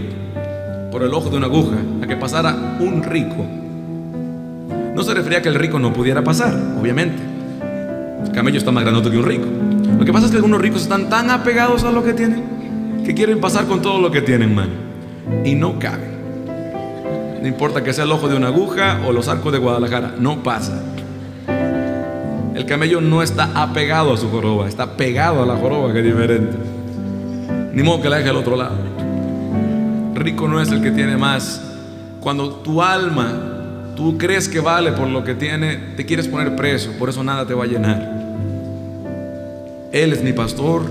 por 0.91 1.03
el 1.03 1.13
ojo 1.13 1.29
de 1.29 1.37
una 1.37 1.45
aguja 1.45 1.77
a 2.01 2.07
que 2.07 2.15
pasara 2.15 2.55
un 2.79 3.03
rico, 3.03 3.45
no 4.95 5.03
se 5.03 5.13
refería 5.13 5.37
a 5.37 5.41
que 5.43 5.49
el 5.49 5.55
rico 5.55 5.77
no 5.77 5.93
pudiera 5.93 6.23
pasar, 6.23 6.51
obviamente. 6.81 7.21
El 8.25 8.31
camello 8.31 8.57
está 8.57 8.71
más 8.71 8.81
grandote 8.81 9.11
que 9.11 9.17
un 9.17 9.25
rico. 9.25 9.45
Lo 9.99 10.03
que 10.03 10.11
pasa 10.11 10.25
es 10.25 10.31
que 10.31 10.37
algunos 10.37 10.59
ricos 10.61 10.81
están 10.81 11.09
tan 11.09 11.29
apegados 11.29 11.83
a 11.83 11.91
lo 11.91 12.03
que 12.03 12.13
tienen 12.13 12.43
que 13.05 13.13
quieren 13.13 13.39
pasar 13.39 13.67
con 13.67 13.83
todo 13.83 14.01
lo 14.01 14.09
que 14.09 14.23
tienen, 14.23 14.55
man. 14.55 14.69
Y 15.45 15.53
no 15.53 15.77
cabe. 15.77 16.08
No 17.41 17.47
importa 17.47 17.83
que 17.83 17.93
sea 17.93 18.03
el 18.03 18.11
ojo 18.11 18.27
de 18.27 18.35
una 18.35 18.47
aguja 18.47 18.99
o 19.07 19.11
los 19.11 19.27
arcos 19.27 19.53
de 19.53 19.59
Guadalajara, 19.59 20.15
no 20.19 20.43
pasa. 20.43 20.81
El 22.55 22.65
camello 22.65 22.99
no 22.99 23.23
está 23.23 23.49
apegado 23.55 24.13
a 24.13 24.17
su 24.17 24.29
joroba, 24.29 24.67
está 24.67 24.97
pegado 24.97 25.41
a 25.41 25.45
la 25.45 25.55
joroba, 25.55 25.93
que 25.93 25.99
es 25.99 26.05
diferente. 26.05 26.57
Ni 27.73 27.83
modo 27.83 28.01
que 28.01 28.09
la 28.09 28.17
deje 28.17 28.29
al 28.29 28.37
otro 28.37 28.57
lado. 28.57 28.75
Rico 30.15 30.47
no 30.49 30.61
es 30.61 30.69
el 30.69 30.81
que 30.81 30.91
tiene 30.91 31.15
más. 31.15 31.61
Cuando 32.19 32.55
tu 32.55 32.81
alma, 32.81 33.31
tú 33.95 34.17
crees 34.17 34.49
que 34.49 34.59
vale 34.59 34.91
por 34.91 35.07
lo 35.07 35.23
que 35.23 35.35
tiene, 35.35 35.77
te 35.95 36.05
quieres 36.05 36.27
poner 36.27 36.57
preso, 36.57 36.91
por 36.99 37.07
eso 37.07 37.23
nada 37.23 37.45
te 37.45 37.53
va 37.53 37.63
a 37.63 37.67
llenar. 37.67 38.19
Él 39.93 40.11
es 40.11 40.21
mi 40.21 40.33
pastor, 40.33 40.83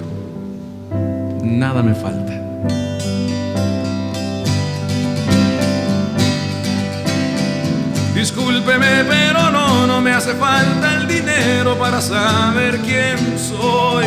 nada 1.42 1.82
me 1.82 1.94
falta. 1.94 2.47
Discúlpeme, 8.19 9.05
pero 9.09 9.49
no, 9.53 9.86
no 9.86 10.01
me 10.01 10.11
hace 10.11 10.35
falta 10.35 10.97
el 10.97 11.07
dinero 11.07 11.78
para 11.78 12.01
saber 12.01 12.78
quién 12.78 13.16
soy. 13.39 14.07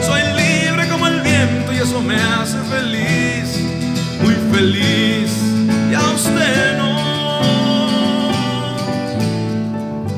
Soy 0.00 0.22
libre 0.34 0.88
como 0.88 1.06
el 1.06 1.20
viento 1.20 1.70
y 1.70 1.76
eso 1.76 2.00
me 2.00 2.16
hace 2.16 2.56
feliz, 2.70 3.60
muy 4.22 4.32
feliz. 4.50 5.30
Y 5.90 5.94
a 5.94 6.00
usted 6.00 6.78
no. 6.78 8.30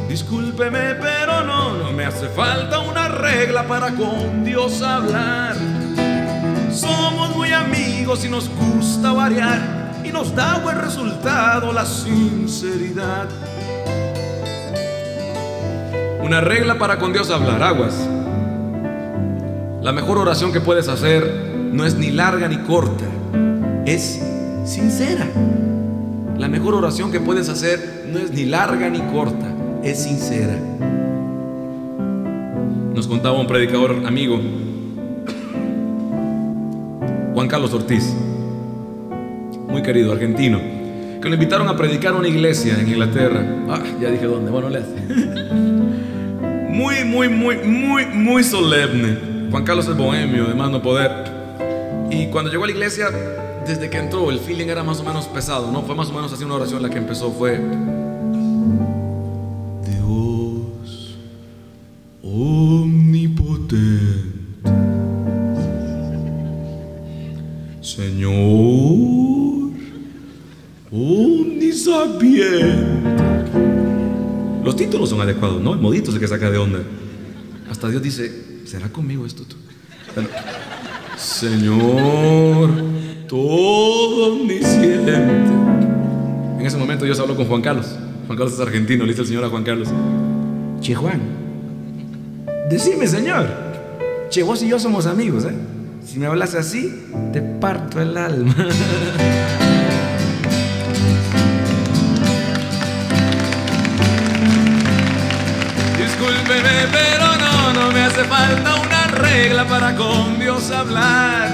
Discúlpeme, 0.08 0.94
pero 1.00 1.42
no, 1.42 1.78
no 1.78 1.90
me 1.90 2.04
hace 2.04 2.28
falta 2.28 2.78
una 2.78 3.08
regla 3.08 3.66
para 3.66 3.90
con 3.90 4.44
Dios 4.44 4.80
hablar. 4.82 5.56
Somos 6.72 7.34
muy 7.34 7.52
amigos 7.52 8.24
y 8.24 8.28
nos 8.28 8.48
gusta 8.48 9.12
variar 9.12 9.81
nos 10.12 10.34
da 10.34 10.58
buen 10.58 10.78
resultado 10.78 11.72
la 11.72 11.86
sinceridad. 11.86 13.28
Una 16.22 16.40
regla 16.40 16.78
para 16.78 16.98
con 16.98 17.12
Dios 17.12 17.30
hablar, 17.30 17.62
aguas. 17.62 17.94
La 19.82 19.92
mejor 19.92 20.18
oración 20.18 20.52
que 20.52 20.60
puedes 20.60 20.88
hacer 20.88 21.50
no 21.72 21.84
es 21.84 21.94
ni 21.96 22.10
larga 22.10 22.46
ni 22.46 22.58
corta, 22.58 23.04
es 23.86 24.22
sincera. 24.64 25.26
La 26.38 26.48
mejor 26.48 26.74
oración 26.74 27.10
que 27.10 27.20
puedes 27.20 27.48
hacer 27.48 28.04
no 28.12 28.18
es 28.18 28.30
ni 28.30 28.44
larga 28.44 28.88
ni 28.90 29.00
corta, 29.00 29.46
es 29.82 30.02
sincera. 30.02 30.56
Nos 32.94 33.08
contaba 33.08 33.40
un 33.40 33.46
predicador 33.46 34.02
amigo, 34.06 34.40
Juan 37.34 37.48
Carlos 37.48 37.72
Ortiz, 37.72 38.14
muy 39.72 39.82
querido, 39.82 40.12
argentino, 40.12 40.60
que 41.20 41.28
lo 41.28 41.34
invitaron 41.34 41.66
a 41.66 41.76
predicar 41.76 42.12
a 42.12 42.18
una 42.18 42.28
iglesia 42.28 42.78
en 42.78 42.88
Inglaterra. 42.88 43.42
Ah, 43.68 43.82
ya 44.00 44.10
dije 44.10 44.26
dónde, 44.26 44.50
bueno, 44.50 44.68
le 44.68 44.78
hace. 44.78 44.94
Muy, 46.72 47.04
muy, 47.04 47.28
muy, 47.28 47.58
muy, 47.58 48.06
muy 48.06 48.42
solemne. 48.42 49.50
Juan 49.50 49.62
Carlos 49.62 49.86
es 49.88 49.94
bohemio, 49.94 50.46
de 50.46 50.54
más 50.54 50.70
no 50.70 50.80
poder. 50.80 51.10
Y 52.10 52.28
cuando 52.28 52.50
llegó 52.50 52.64
a 52.64 52.66
la 52.66 52.72
iglesia, 52.72 53.10
desde 53.66 53.90
que 53.90 53.98
entró, 53.98 54.30
el 54.30 54.38
feeling 54.38 54.68
era 54.68 54.82
más 54.82 54.98
o 55.00 55.04
menos 55.04 55.26
pesado, 55.26 55.70
¿no? 55.70 55.82
Fue 55.82 55.94
más 55.94 56.08
o 56.08 56.14
menos 56.14 56.32
así 56.32 56.44
una 56.44 56.54
oración 56.54 56.80
la 56.82 56.88
que 56.88 56.96
empezó, 56.96 57.30
fue... 57.30 57.60
que 76.22 76.28
saca 76.28 76.52
de 76.52 76.56
onda. 76.56 76.78
Hasta 77.68 77.88
Dios 77.88 78.00
dice, 78.00 78.62
¿será 78.64 78.88
conmigo 78.90 79.26
esto 79.26 79.42
tú? 79.42 79.56
Señor, 81.18 82.70
todo 83.26 84.34
omnisciente. 84.34 85.14
En 85.16 86.64
ese 86.64 86.76
momento 86.76 87.04
Dios 87.04 87.18
habló 87.18 87.34
con 87.34 87.46
Juan 87.46 87.60
Carlos. 87.60 87.86
Juan 88.28 88.38
Carlos 88.38 88.54
es 88.54 88.60
argentino, 88.60 89.04
le 89.04 89.10
dice 89.10 89.22
el 89.22 89.26
Señor 89.26 89.44
a 89.46 89.48
Juan 89.48 89.64
Carlos. 89.64 89.88
Che 90.80 90.94
Juan, 90.94 91.20
decime 92.70 93.08
Señor. 93.08 93.48
Che, 94.30 94.44
vos 94.44 94.62
y 94.62 94.68
yo 94.68 94.78
somos 94.78 95.06
amigos, 95.06 95.44
¿eh? 95.44 95.56
Si 96.06 96.20
me 96.20 96.26
hablas 96.26 96.54
así, 96.54 97.02
te 97.32 97.42
parto 97.42 98.00
el 98.00 98.16
alma. 98.16 98.54
Discúlpeme, 106.62 106.86
pero 106.92 107.26
no, 107.38 107.72
no 107.72 107.90
me 107.92 108.02
hace 108.02 108.22
falta 108.24 108.76
una 108.76 109.06
regla 109.08 109.66
para 109.66 109.96
con 109.96 110.38
Dios 110.38 110.70
hablar. 110.70 111.48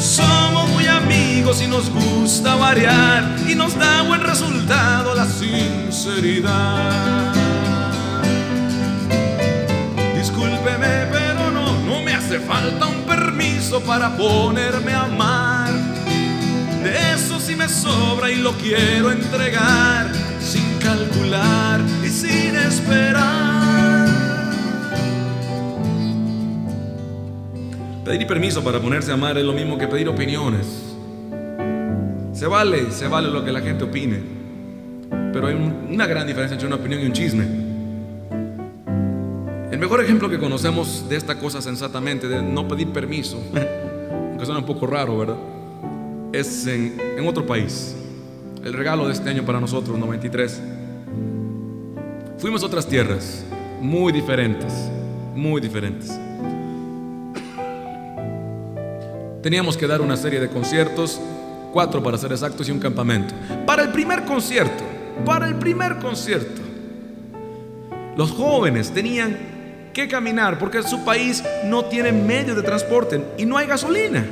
Somos 0.00 0.68
muy 0.70 0.88
amigos 0.88 1.62
y 1.62 1.68
nos 1.68 1.88
gusta 1.88 2.56
variar 2.56 3.24
y 3.46 3.54
nos 3.54 3.78
da 3.78 4.02
buen 4.02 4.20
resultado 4.22 5.14
la 5.14 5.24
sinceridad. 5.26 6.52
Discúlpeme, 10.16 11.06
pero 11.12 11.52
no, 11.52 11.78
no 11.82 12.02
me 12.02 12.12
hace 12.12 12.40
falta 12.40 12.86
un 12.86 13.02
permiso 13.02 13.80
para 13.82 14.16
ponerme 14.16 14.94
a 14.94 15.04
amar. 15.04 15.70
De 16.82 17.12
eso 17.14 17.38
sí 17.38 17.54
me 17.54 17.68
sobra 17.68 18.32
y 18.32 18.36
lo 18.36 18.52
quiero 18.58 19.12
entregar 19.12 20.10
sin 20.40 20.76
calcular 20.80 21.80
y 22.04 22.08
sin 22.08 22.56
esperar. 22.56 23.51
Pedir 28.04 28.26
permiso 28.26 28.62
para 28.64 28.80
ponerse 28.80 29.10
a 29.10 29.14
amar 29.14 29.38
es 29.38 29.44
lo 29.44 29.52
mismo 29.52 29.78
que 29.78 29.86
pedir 29.86 30.08
opiniones. 30.08 30.66
Se 32.32 32.46
vale, 32.46 32.90
se 32.90 33.06
vale 33.06 33.28
lo 33.30 33.44
que 33.44 33.52
la 33.52 33.60
gente 33.60 33.84
opine. 33.84 34.18
Pero 35.32 35.46
hay 35.46 35.54
un- 35.54 35.88
una 35.92 36.06
gran 36.06 36.26
diferencia 36.26 36.54
entre 36.54 36.66
una 36.66 36.76
opinión 36.76 37.00
y 37.02 37.06
un 37.06 37.12
chisme. 37.12 37.44
El 39.70 39.78
mejor 39.78 40.02
ejemplo 40.02 40.28
que 40.28 40.38
conocemos 40.38 41.08
de 41.08 41.16
esta 41.16 41.38
cosa 41.38 41.62
sensatamente, 41.62 42.28
de 42.28 42.42
no 42.42 42.66
pedir 42.68 42.88
permiso, 42.88 43.40
aunque 44.30 44.44
suena 44.44 44.60
un 44.60 44.66
poco 44.66 44.86
raro, 44.86 45.16
¿verdad? 45.18 45.36
Es 46.32 46.66
en 46.66 47.26
otro 47.26 47.46
país. 47.46 47.94
El 48.64 48.72
regalo 48.72 49.06
de 49.06 49.12
este 49.12 49.30
año 49.30 49.44
para 49.44 49.60
nosotros, 49.60 49.98
93. 49.98 50.60
Fuimos 52.38 52.62
a 52.62 52.66
otras 52.66 52.86
tierras, 52.86 53.44
muy 53.80 54.12
diferentes, 54.12 54.72
muy 55.34 55.60
diferentes. 55.60 56.18
Teníamos 59.42 59.76
que 59.76 59.88
dar 59.88 60.00
una 60.00 60.16
serie 60.16 60.38
de 60.38 60.48
conciertos, 60.48 61.20
cuatro 61.72 62.00
para 62.00 62.16
ser 62.16 62.30
exactos 62.30 62.68
y 62.68 62.70
un 62.70 62.78
campamento. 62.78 63.34
Para 63.66 63.82
el 63.82 63.90
primer 63.90 64.24
concierto, 64.24 64.84
para 65.24 65.48
el 65.48 65.56
primer 65.56 65.98
concierto, 65.98 66.62
los 68.16 68.30
jóvenes 68.30 68.92
tenían 68.92 69.90
que 69.92 70.06
caminar 70.06 70.58
porque 70.58 70.82
su 70.84 71.04
país 71.04 71.42
no 71.64 71.86
tiene 71.86 72.12
medios 72.12 72.56
de 72.56 72.62
transporte 72.62 73.20
y 73.36 73.44
no 73.44 73.58
hay 73.58 73.66
gasolina. 73.66 74.24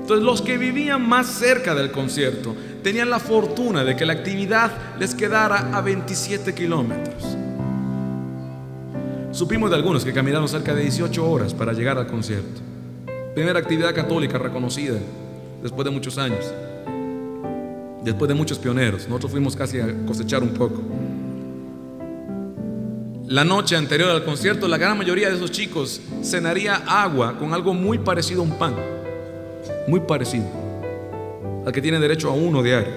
Entonces 0.00 0.24
los 0.24 0.40
que 0.40 0.56
vivían 0.56 1.06
más 1.06 1.26
cerca 1.26 1.74
del 1.74 1.90
concierto 1.90 2.56
tenían 2.82 3.10
la 3.10 3.18
fortuna 3.18 3.84
de 3.84 3.94
que 3.94 4.06
la 4.06 4.14
actividad 4.14 4.70
les 4.98 5.14
quedara 5.14 5.70
a 5.76 5.82
27 5.82 6.54
kilómetros. 6.54 7.36
Supimos 9.32 9.68
de 9.68 9.76
algunos 9.76 10.02
que 10.02 10.14
caminaron 10.14 10.48
cerca 10.48 10.74
de 10.74 10.80
18 10.80 11.30
horas 11.30 11.52
para 11.52 11.74
llegar 11.74 11.98
al 11.98 12.06
concierto. 12.06 12.77
Primera 13.38 13.60
actividad 13.60 13.94
católica 13.94 14.36
reconocida 14.36 14.98
después 15.62 15.84
de 15.84 15.92
muchos 15.92 16.18
años. 16.18 16.44
Después 18.02 18.28
de 18.28 18.34
muchos 18.34 18.58
pioneros. 18.58 19.06
Nosotros 19.06 19.30
fuimos 19.30 19.54
casi 19.54 19.78
a 19.78 19.86
cosechar 20.04 20.42
un 20.42 20.48
poco. 20.48 20.82
La 23.28 23.44
noche 23.44 23.76
anterior 23.76 24.10
al 24.10 24.24
concierto, 24.24 24.66
la 24.66 24.76
gran 24.76 24.98
mayoría 24.98 25.28
de 25.28 25.36
esos 25.36 25.52
chicos 25.52 26.00
cenaría 26.20 26.82
agua 26.84 27.38
con 27.38 27.54
algo 27.54 27.72
muy 27.74 27.98
parecido 27.98 28.40
a 28.40 28.44
un 28.44 28.58
pan. 28.58 28.74
Muy 29.86 30.00
parecido. 30.00 30.46
Al 31.64 31.70
que 31.70 31.80
tiene 31.80 32.00
derecho 32.00 32.30
a 32.30 32.32
uno 32.32 32.60
diario. 32.60 32.92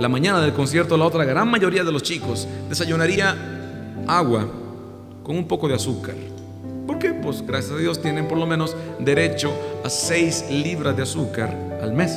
La 0.00 0.10
mañana 0.10 0.38
del 0.42 0.52
concierto, 0.52 0.98
la 0.98 1.06
otra 1.06 1.24
gran 1.24 1.50
mayoría 1.50 1.82
de 1.82 1.92
los 1.92 2.02
chicos 2.02 2.46
desayunaría 2.68 4.04
agua 4.06 4.46
con 5.22 5.38
un 5.38 5.48
poco 5.48 5.66
de 5.66 5.76
azúcar. 5.76 6.31
Pues 7.10 7.44
gracias 7.46 7.72
a 7.72 7.78
Dios 7.78 8.00
tienen 8.00 8.28
por 8.28 8.38
lo 8.38 8.46
menos 8.46 8.76
derecho 9.00 9.52
a 9.84 9.90
6 9.90 10.46
libras 10.50 10.96
de 10.96 11.02
azúcar 11.02 11.56
al 11.82 11.92
mes. 11.92 12.12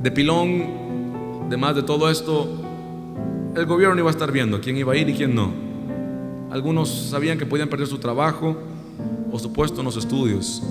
De 0.00 0.10
pilón, 0.12 1.48
de 1.48 1.56
más 1.56 1.74
de 1.74 1.82
todo 1.82 2.08
esto, 2.10 2.48
el 3.56 3.66
gobierno 3.66 3.98
iba 3.98 4.08
a 4.08 4.12
estar 4.12 4.30
viendo 4.30 4.60
quién 4.60 4.76
iba 4.76 4.92
a 4.92 4.96
ir 4.96 5.08
y 5.08 5.14
quién 5.14 5.34
no. 5.34 5.50
Algunos 6.50 6.88
sabían 6.88 7.38
que 7.38 7.46
podían 7.46 7.68
perder 7.68 7.88
su 7.88 7.98
trabajo 7.98 8.56
o 9.32 9.38
su 9.38 9.52
puesto 9.52 9.80
en 9.80 9.86
los 9.86 9.96
estudios. 9.96 10.62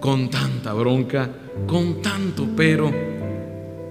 Con 0.00 0.30
tanta 0.30 0.72
bronca, 0.72 1.28
con 1.66 2.00
tanto 2.00 2.46
pero, 2.56 2.90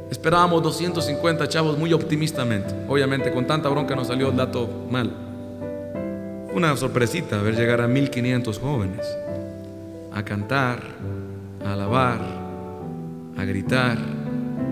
esperábamos 0.09 0.63
250 0.63 1.47
chavos 1.47 1.77
muy 1.77 1.93
optimistamente. 1.93 2.73
Obviamente 2.88 3.31
con 3.31 3.45
tanta 3.45 3.69
bronca 3.69 3.95
nos 3.95 4.07
salió 4.07 4.29
el 4.29 4.35
dato 4.35 4.69
mal. 4.89 5.11
Una 6.53 6.75
sorpresita 6.75 7.41
ver 7.41 7.55
llegar 7.55 7.81
a 7.81 7.88
1500 7.88 8.59
jóvenes 8.59 9.05
a 10.13 10.23
cantar, 10.23 10.79
a 11.63 11.73
alabar, 11.73 12.19
a 13.38 13.43
gritar, 13.45 13.97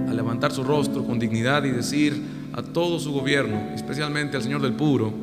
a 0.10 0.14
levantar 0.14 0.52
su 0.52 0.64
rostro 0.64 1.04
con 1.04 1.20
dignidad 1.20 1.64
y 1.66 1.72
decir 1.72 2.20
a 2.54 2.64
todo 2.64 3.00
su 3.00 3.12
gobierno, 3.12 3.70
especialmente 3.76 4.38
al 4.38 4.44
señor 4.44 4.62
del 4.62 4.74
Puro, 4.74 5.14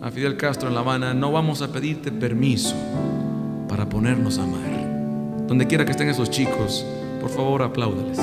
a 0.00 0.10
Fidel 0.10 0.36
Castro 0.36 0.68
en 0.68 0.74
La 0.74 0.80
Habana, 0.80 1.12
no 1.12 1.30
vamos 1.32 1.60
a 1.60 1.68
pedirte 1.68 2.10
permiso 2.10 2.74
para 3.68 3.88
ponernos 3.88 4.38
a 4.38 4.44
amar. 4.44 5.46
Donde 5.46 5.66
quiera 5.66 5.84
que 5.84 5.90
estén 5.90 6.08
esos 6.08 6.30
chicos, 6.30 6.84
por 7.20 7.30
favor 7.30 7.62
apláudales. 7.62 8.18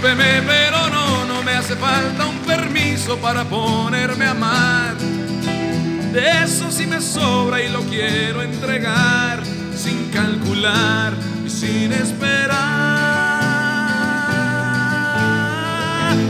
Discúlpeme, 0.00 0.40
pero 0.46 0.88
no, 0.88 1.26
no 1.26 1.42
me 1.42 1.52
hace 1.52 1.76
falta 1.76 2.24
un 2.24 2.38
permiso 2.38 3.18
para 3.18 3.44
ponerme 3.44 4.24
a 4.24 4.30
amar. 4.30 4.96
De 4.96 6.42
eso 6.42 6.70
sí 6.70 6.86
me 6.86 7.02
sobra 7.02 7.60
y 7.60 7.68
lo 7.68 7.82
quiero 7.82 8.40
entregar 8.42 9.42
sin 9.76 10.08
calcular 10.08 11.12
y 11.44 11.50
sin 11.50 11.92
esperar. 11.92 12.56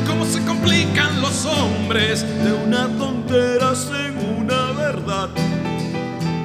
Cómo 0.04 0.24
se 0.24 0.44
complican 0.44 1.22
los 1.22 1.44
hombres 1.44 2.26
de 2.42 2.52
una 2.52 2.88
tontera 2.98 3.72
en 4.04 4.18
una 4.36 4.72
verdad. 4.72 5.28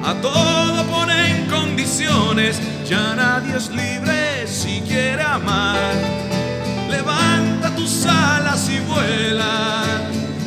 A 0.04 0.14
todo 0.22 0.84
ponen 0.84 1.46
condiciones, 1.46 2.60
ya 2.88 3.16
nadie 3.16 3.56
es 3.56 3.68
libre 3.70 4.46
si 4.46 4.80
quiere 4.82 5.24
amar. 5.24 6.35
Levanta 7.06 7.72
tus 7.76 8.04
alas 8.04 8.68
y 8.68 8.80
vuela. 8.80 9.84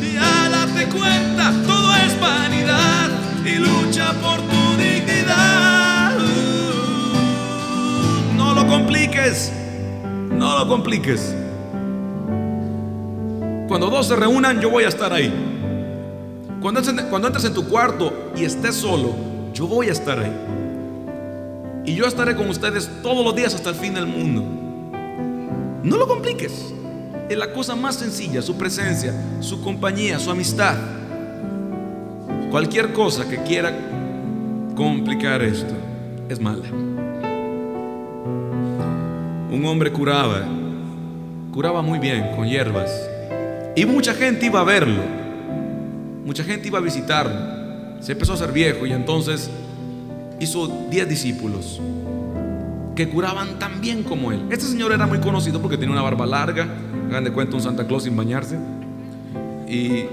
Y 0.02 0.15
date 0.15 0.90
cuenta, 0.90 1.53
todo 1.65 1.95
es 1.95 2.19
vanidad. 2.19 3.10
Y 3.45 3.56
lucha 3.56 4.11
por 4.22 4.41
tu 4.41 4.76
dignidad. 4.77 6.18
No 8.36 8.53
lo 8.53 8.68
compliques. 8.68 9.53
No 10.31 10.60
lo 10.60 10.68
compliques. 10.68 11.34
Cuando 13.69 13.90
dos 13.90 14.07
se 14.07 14.18
reúnan, 14.18 14.60
yo 14.60 14.69
voy 14.69 14.84
a 14.84 14.90
estar 14.90 15.14
ahí. 15.14 15.34
Cuando 16.60 16.81
cuando 17.10 17.30
entres 17.30 17.45
en 17.45 17.53
tu 17.53 17.69
cuarto 17.69 18.31
y 18.36 18.44
estés 18.44 18.76
solo, 18.76 19.15
yo 19.53 19.65
voy 19.65 19.88
a 19.88 19.94
estar 19.94 20.19
ahí. 20.19 20.34
y 21.86 21.95
yo 21.95 22.06
estaré 22.06 22.36
con 22.36 22.49
ustedes 22.49 22.90
todos 23.02 23.23
los 23.23 23.34
días 23.34 23.56
hasta 23.56 23.69
el 23.69 23.76
fin 23.76 23.94
del 23.94 24.07
mundo. 24.07 24.59
No 25.84 25.97
lo 25.97 26.07
compliques. 26.07 26.73
Es 27.30 27.38
la 27.38 27.53
cosa 27.53 27.76
más 27.76 27.95
sencilla, 27.95 28.41
su 28.41 28.56
presencia, 28.57 29.14
su 29.39 29.61
compañía, 29.61 30.19
su 30.19 30.31
amistad. 30.31 30.76
Cualquier 32.51 32.91
cosa 32.91 33.30
que 33.30 33.38
quiera 33.43 33.72
complicar 34.76 35.41
esto 35.41 35.73
es 36.27 36.39
mala. 36.39 36.65
Un 39.51 39.65
hombre 39.65 39.91
curaba, 39.91 40.43
curaba 41.53 41.81
muy 41.81 41.99
bien 41.99 42.31
con 42.35 42.47
hierbas. 42.47 42.91
Y 43.76 43.85
mucha 43.85 44.14
gente 44.14 44.47
iba 44.47 44.60
a 44.60 44.64
verlo. 44.64 45.03
Mucha 46.26 46.43
gente 46.43 46.68
iba 46.68 46.80
a 46.80 46.81
visitarlo. 46.81 48.01
Se 48.01 48.14
empezó 48.14 48.34
a 48.34 48.38
ser 48.38 48.51
viejo 48.51 48.85
y 48.85 48.91
entonces 48.91 49.49
hizo 50.39 50.68
10 50.89 51.07
discípulos 51.07 51.80
que 52.99 53.07
curaban 53.07 53.57
tan 53.59 53.80
bien 53.80 54.03
como 54.03 54.34
él. 54.34 54.41
Este 54.51 54.65
señor 54.65 54.91
era 54.91 55.07
muy 55.07 55.19
conocido 55.19 55.61
porque 55.61 55.77
tenía 55.77 55.93
una 55.93 56.01
barba 56.01 56.26
larga, 56.26 56.67
hagan 57.07 57.23
de 57.23 57.31
cuenta 57.31 57.55
un 57.55 57.61
Santa 57.61 57.88
Claus 57.88 58.03
sin 58.03 58.13
bañarse, 58.13 58.57
y 59.69 60.03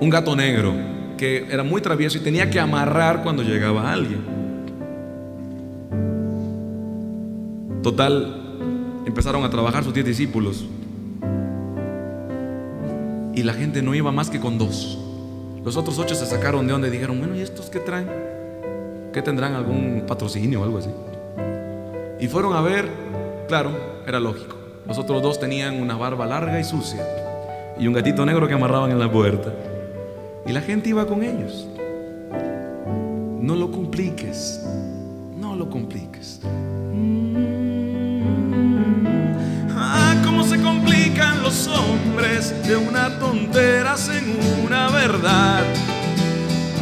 un 0.00 0.10
gato 0.10 0.34
negro 0.34 0.74
que 1.16 1.46
era 1.48 1.62
muy 1.62 1.80
travieso 1.80 2.18
y 2.18 2.20
tenía 2.20 2.50
que 2.50 2.58
amarrar 2.58 3.22
cuando 3.22 3.44
llegaba 3.44 3.92
alguien. 3.92 4.22
Total, 7.80 8.58
empezaron 9.06 9.44
a 9.44 9.48
trabajar 9.48 9.84
sus 9.84 9.94
10 9.94 10.04
discípulos 10.04 10.66
y 13.34 13.44
la 13.44 13.54
gente 13.54 13.82
no 13.82 13.94
iba 13.94 14.10
más 14.10 14.30
que 14.30 14.40
con 14.40 14.58
dos. 14.58 14.98
Los 15.64 15.76
otros 15.76 15.96
ocho 16.00 16.16
se 16.16 16.26
sacaron 16.26 16.66
de 16.66 16.72
donde 16.72 16.90
dijeron, 16.90 17.20
bueno, 17.20 17.36
¿y 17.36 17.40
estos 17.40 17.70
qué 17.70 17.78
traen? 17.78 18.08
¿Qué 19.12 19.22
tendrán 19.22 19.54
algún 19.54 20.02
patrocinio 20.08 20.62
o 20.62 20.64
algo 20.64 20.78
así? 20.78 20.90
Y 22.22 22.28
fueron 22.28 22.54
a 22.54 22.60
ver, 22.60 22.88
claro, 23.48 23.72
era 24.06 24.20
lógico. 24.20 24.54
Los 24.86 24.96
otros 24.96 25.20
dos 25.22 25.40
tenían 25.40 25.82
una 25.82 25.96
barba 25.96 26.24
larga 26.24 26.60
y 26.60 26.62
sucia 26.62 27.04
y 27.76 27.88
un 27.88 27.94
gatito 27.94 28.24
negro 28.24 28.46
que 28.46 28.54
amarraban 28.54 28.92
en 28.92 29.00
la 29.00 29.10
puerta. 29.10 29.52
Y 30.46 30.52
la 30.52 30.60
gente 30.60 30.90
iba 30.90 31.04
con 31.04 31.24
ellos. 31.24 31.66
No 33.40 33.56
lo 33.56 33.72
compliques, 33.72 34.64
no 35.36 35.56
lo 35.56 35.68
compliques. 35.68 36.40
Ah, 39.74 40.14
cómo 40.24 40.44
se 40.44 40.62
complican 40.62 41.42
los 41.42 41.66
hombres 41.66 42.54
de 42.64 42.76
una 42.76 43.18
tontera 43.18 43.94
hacen 43.94 44.36
una 44.64 44.90
verdad. 44.90 45.64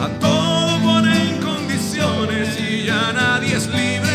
A 0.03 0.09
todo 0.21 0.79
ponen 0.83 1.41
condiciones 1.41 2.61
y 2.61 2.85
ya 2.85 3.15
nadie 3.15 3.57
es 3.57 3.67
libre 3.69 4.10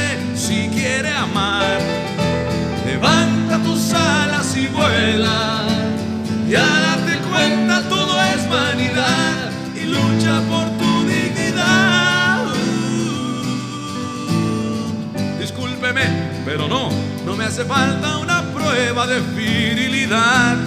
hace 17.56 17.64
falta 17.64 18.18
una 18.18 18.52
prueba 18.54 19.08
de 19.08 19.22
virilidad. 19.34 20.58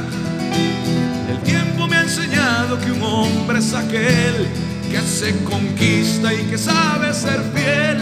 El 1.28 1.38
tiempo 1.40 1.86
me 1.86 1.96
ha 1.96 2.00
enseñado 2.00 2.80
que 2.80 2.90
un 2.90 3.02
hombre 3.02 3.58
es 3.58 3.74
aquel 3.74 4.48
que 4.90 4.98
se 5.02 5.44
conquista 5.44 6.32
y 6.32 6.44
que 6.44 6.56
sabe 6.56 7.12
ser 7.12 7.42
fiel. 7.54 7.98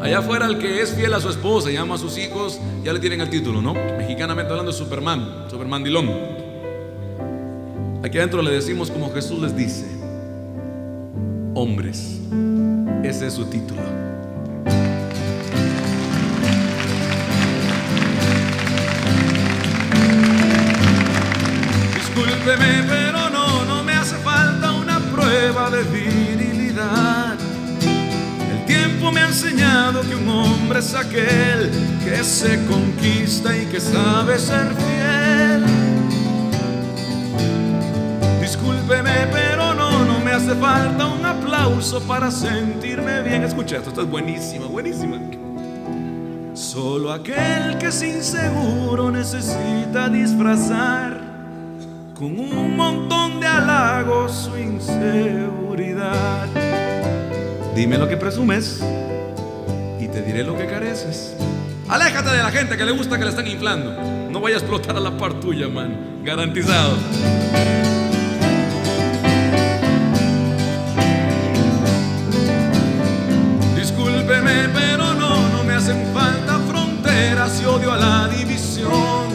Allá 0.00 0.20
afuera 0.20 0.46
el 0.46 0.58
que 0.58 0.80
es 0.80 0.94
fiel 0.94 1.12
a 1.14 1.20
su 1.20 1.30
esposa 1.30 1.68
y 1.68 1.76
ama 1.76 1.96
a 1.96 1.98
sus 1.98 2.16
hijos, 2.16 2.60
ya 2.84 2.92
le 2.92 3.00
tienen 3.00 3.22
el 3.22 3.28
título, 3.28 3.60
¿no? 3.60 3.74
Mexicanamente 3.74 4.52
hablando 4.52 4.70
de 4.70 4.78
Superman, 4.78 5.46
Superman 5.50 5.82
Dilón. 5.82 6.08
Aquí 8.04 8.18
adentro 8.18 8.40
le 8.40 8.52
decimos 8.52 8.88
como 8.92 9.12
Jesús 9.12 9.40
les 9.40 9.56
dice, 9.56 9.84
hombres, 11.54 12.20
ese 13.02 13.26
es 13.26 13.32
su 13.34 13.46
título. 13.46 14.07
Discúlpeme, 22.48 22.82
pero 22.88 23.28
no, 23.28 23.64
no 23.66 23.84
me 23.84 23.92
hace 23.92 24.16
falta 24.16 24.72
una 24.72 24.98
prueba 25.00 25.68
de 25.68 25.82
virilidad. 25.82 27.36
El 27.82 28.64
tiempo 28.64 29.12
me 29.12 29.20
ha 29.20 29.26
enseñado 29.26 30.00
que 30.00 30.14
un 30.14 30.26
hombre 30.30 30.78
es 30.78 30.94
aquel 30.94 31.70
que 32.02 32.24
se 32.24 32.64
conquista 32.64 33.54
y 33.54 33.66
que 33.66 33.78
sabe 33.78 34.38
ser 34.38 34.74
fiel. 34.74 35.62
Discúlpeme, 38.40 39.26
pero 39.30 39.74
no, 39.74 40.06
no 40.06 40.18
me 40.20 40.30
hace 40.30 40.54
falta 40.54 41.06
un 41.06 41.26
aplauso 41.26 42.00
para 42.00 42.30
sentirme 42.30 43.20
bien. 43.24 43.44
Escucha 43.44 43.76
esto, 43.76 43.90
esto 43.90 44.00
es 44.00 44.08
buenísima, 44.08 44.64
buenísima. 44.68 45.18
Solo 46.54 47.12
aquel 47.12 47.76
que 47.76 47.88
es 47.88 48.02
inseguro 48.02 49.10
necesita 49.10 50.08
disfrazar 50.08 51.27
con 52.18 52.36
un 52.36 52.76
montón 52.76 53.38
de 53.38 53.46
halagos 53.46 54.32
su 54.32 54.58
inseguridad. 54.58 56.48
Dime 57.76 57.96
lo 57.96 58.08
que 58.08 58.16
presumes 58.16 58.82
y 60.00 60.08
te 60.08 60.22
diré 60.22 60.42
lo 60.42 60.58
que 60.58 60.66
careces. 60.66 61.36
Aléjate 61.88 62.30
de 62.30 62.42
la 62.42 62.50
gente 62.50 62.76
que 62.76 62.84
le 62.84 62.90
gusta 62.90 63.18
que 63.18 63.24
le 63.24 63.30
están 63.30 63.46
inflando. 63.46 63.92
No 64.30 64.40
vaya 64.40 64.56
a 64.56 64.58
explotar 64.58 64.96
a 64.96 65.00
la 65.00 65.16
par 65.16 65.34
tuya, 65.34 65.68
man. 65.68 66.24
Garantizado. 66.24 66.96
Discúlpeme, 73.76 74.68
pero 74.74 75.14
no, 75.14 75.48
no 75.50 75.62
me 75.62 75.74
hacen 75.74 76.04
falta 76.12 76.58
fronteras 76.68 77.62
y 77.62 77.64
odio 77.64 77.92
a 77.92 77.96
la 77.96 78.28
división. 78.28 79.28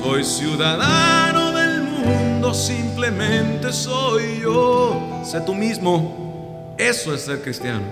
Soy 0.00 0.22
ciudadano 0.22 1.33
simplemente 2.54 3.72
soy 3.72 4.40
yo. 4.40 5.22
Sé 5.24 5.40
tú 5.40 5.54
mismo. 5.54 6.74
Eso 6.78 7.14
es 7.14 7.22
ser 7.22 7.42
cristiano. 7.42 7.84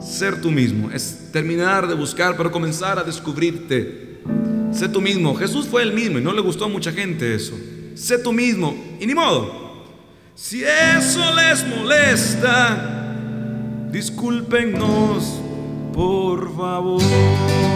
Ser 0.00 0.40
tú 0.40 0.50
mismo 0.50 0.90
es 0.90 1.30
terminar 1.32 1.86
de 1.86 1.94
buscar, 1.94 2.36
pero 2.36 2.50
comenzar 2.50 2.98
a 2.98 3.04
descubrirte. 3.04 4.20
Sé 4.72 4.88
tú 4.88 5.00
mismo. 5.00 5.34
Jesús 5.34 5.66
fue 5.66 5.82
el 5.82 5.92
mismo 5.92 6.18
y 6.18 6.22
no 6.22 6.32
le 6.32 6.40
gustó 6.40 6.64
a 6.64 6.68
mucha 6.68 6.92
gente 6.92 7.34
eso. 7.34 7.54
Sé 7.94 8.18
tú 8.18 8.32
mismo. 8.32 8.74
Y 9.00 9.06
ni 9.06 9.14
modo. 9.14 9.68
Si 10.34 10.62
eso 10.62 11.34
les 11.34 11.66
molesta, 11.66 13.16
discúlpenos, 13.90 15.40
por 15.92 16.56
favor. 16.56 17.67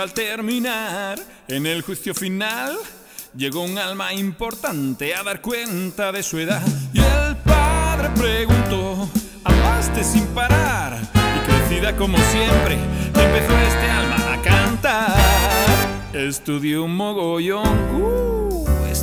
Al 0.00 0.14
terminar, 0.14 1.18
en 1.46 1.66
el 1.66 1.82
juicio 1.82 2.14
final, 2.14 2.78
llegó 3.36 3.62
un 3.62 3.76
alma 3.76 4.14
importante 4.14 5.14
a 5.14 5.22
dar 5.22 5.42
cuenta 5.42 6.10
de 6.10 6.22
su 6.22 6.38
edad. 6.38 6.62
Y 6.94 7.00
el 7.00 7.36
padre 7.44 8.08
preguntó, 8.16 9.08
¿amaste 9.44 10.02
sin 10.02 10.26
parar? 10.28 10.98
Y 11.14 11.46
crecida 11.46 11.94
como 11.96 12.16
siempre, 12.16 12.76
empezó 13.08 13.58
este 13.58 13.90
alma 13.90 14.32
a 14.32 14.42
cantar. 14.42 16.14
Estudié 16.14 16.78
un 16.78 16.96
mogollón, 16.96 17.68
uh, 17.94 18.39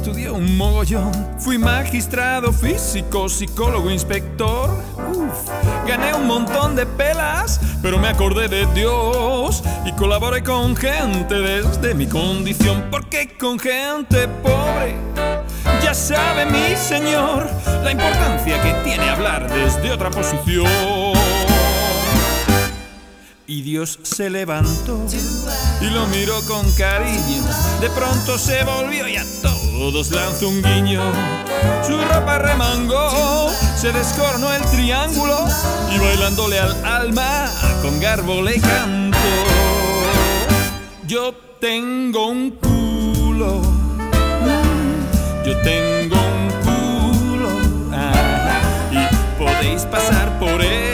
estudié 0.08 0.30
un 0.30 0.56
mogollón. 0.56 1.12
Fui 1.38 1.58
magistrado, 1.58 2.54
físico, 2.54 3.28
psicólogo, 3.28 3.92
inspector. 3.92 4.70
Uf, 5.14 5.50
gané 5.86 6.14
un 6.14 6.26
montón 6.26 6.78
de 6.78 6.86
pelas, 6.86 7.60
pero 7.82 8.00
me 8.00 8.08
acordé 8.08 8.48
de 8.48 8.66
Dios 8.68 9.64
y 9.86 9.92
colaboré 9.94 10.44
con 10.44 10.78
gente 10.78 11.36
desde 11.36 11.94
mi 11.94 12.08
condición, 12.08 12.86
porque 12.90 13.36
con 13.38 13.60
gente 13.60 14.30
pobre 14.42 14.96
ya 15.84 15.94
sabe 15.94 16.46
mi 16.46 16.76
señor 16.78 17.50
la 17.84 17.92
importancia 17.92 18.62
que 18.62 18.74
tiene 18.86 19.10
hablar 19.10 19.52
desde 19.52 19.92
otra 19.92 20.10
posición. 20.10 20.68
Y 23.46 23.62
Dios 23.62 24.00
se 24.04 24.30
levantó 24.30 25.06
y 25.82 25.86
lo 25.90 26.06
miró 26.08 26.42
con 26.44 26.70
cariño. 26.74 27.44
De 27.80 27.90
pronto 27.90 28.38
se 28.38 28.64
volvió 28.64 29.08
y 29.08 29.16
a 29.16 29.24
lanzó 30.12 30.49
un 30.49 30.62
guiño. 30.62 31.02
Su 31.86 31.98
ropa 31.98 32.40
remangó, 32.40 33.52
se 33.76 33.91
descornó 33.91 34.54
el 34.54 34.62
triángulo 34.66 35.45
y 35.94 35.99
bailándole 35.99 36.60
al 36.60 36.86
alma 36.86 37.49
con 37.82 37.99
garbo 37.99 38.41
le 38.41 38.60
cantó. 38.60 39.18
Yo 41.06 41.34
tengo 41.60 42.28
un 42.28 42.52
culo, 42.52 43.62
yo 45.45 45.58
tengo 45.62 46.16
un 46.16 46.49
culo 46.66 47.49
ah, 47.94 48.62
y 48.91 49.41
podéis 49.41 49.84
pasar 49.84 50.38
por 50.40 50.62
él 50.62 50.87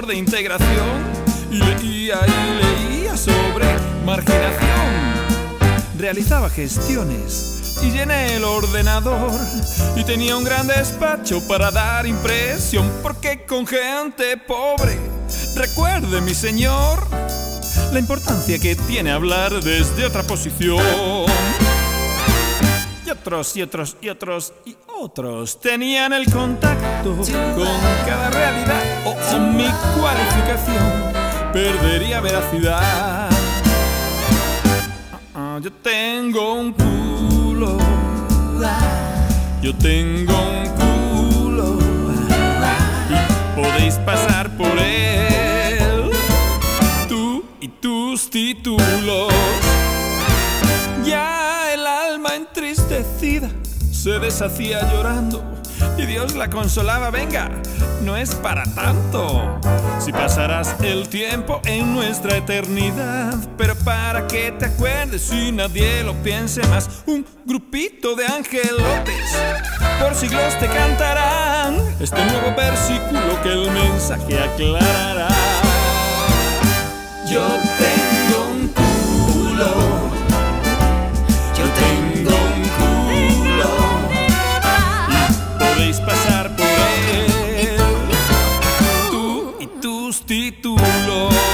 de 0.00 0.16
integración 0.16 1.22
leía 1.50 2.18
y 2.26 2.96
leía 2.96 3.14
sobre 3.14 3.66
marginación. 4.06 4.88
Realizaba 5.98 6.48
gestiones 6.48 7.78
y 7.82 7.90
llené 7.90 8.36
el 8.36 8.44
ordenador 8.44 9.30
y 9.94 10.02
tenía 10.02 10.36
un 10.38 10.44
gran 10.44 10.66
despacho 10.66 11.46
para 11.46 11.70
dar 11.70 12.06
impresión 12.06 12.90
porque 13.02 13.44
con 13.44 13.66
gente 13.66 14.38
pobre, 14.38 14.98
recuerde 15.56 16.22
mi 16.22 16.34
señor, 16.34 17.06
la 17.92 17.98
importancia 17.98 18.58
que 18.58 18.74
tiene 18.74 19.12
hablar 19.12 19.62
desde 19.62 20.06
otra 20.06 20.22
posición. 20.22 20.80
Y 23.06 23.10
otros, 23.10 23.56
y 23.56 23.62
otros, 23.62 23.96
y 24.00 24.08
otros, 24.08 24.54
y 24.64 24.74
otros 24.98 25.60
tenían 25.60 26.14
el 26.14 26.32
contacto 26.32 27.14
con 27.14 28.06
cada 28.06 28.30
realidad 28.30 29.01
mi 29.40 29.68
cualificación. 29.98 31.12
Perdería 31.52 32.20
veracidad. 32.20 33.28
Ah, 35.34 35.58
yo 35.62 35.72
tengo 35.72 36.54
un 36.54 36.72
culo, 36.72 37.78
yo 39.60 39.74
tengo 39.76 40.34
un 40.34 40.68
culo. 40.80 41.78
Y 43.10 43.60
podéis 43.60 43.94
pasar 43.96 44.50
por 44.56 44.78
él, 44.78 46.10
tú 47.08 47.44
y 47.60 47.68
tus 47.68 48.30
títulos. 48.30 49.32
Ya 51.04 51.72
el 51.74 51.86
alma 51.86 52.34
entristecida 52.34 53.50
se 53.90 54.18
deshacía 54.18 54.90
llorando 54.90 55.61
y 55.98 56.06
Dios 56.06 56.34
la 56.34 56.50
consolaba, 56.50 57.10
venga, 57.10 57.50
no 58.02 58.16
es 58.16 58.34
para 58.34 58.64
tanto. 58.74 59.60
Si 59.98 60.12
pasarás 60.12 60.76
el 60.82 61.08
tiempo 61.08 61.60
en 61.64 61.94
nuestra 61.94 62.36
eternidad, 62.36 63.34
pero 63.56 63.74
para 63.76 64.26
que 64.26 64.52
te 64.52 64.66
acuerdes 64.66 65.32
y 65.32 65.52
nadie 65.52 66.02
lo 66.02 66.14
piense 66.22 66.62
más, 66.68 67.02
un 67.06 67.24
grupito 67.44 68.14
de 68.16 68.26
angelotes 68.26 69.36
por 70.02 70.14
siglos 70.16 70.58
te 70.58 70.66
cantarán 70.66 71.76
este 72.00 72.24
nuevo 72.24 72.54
versículo 72.56 73.40
que 73.42 73.52
el 73.52 73.70
mensaje 73.70 74.38
aclarará. 74.38 75.28
Yo 77.30 77.46
tengo 77.78 78.46
un 78.50 78.68
culo. 78.68 80.01
Tus 90.60 91.51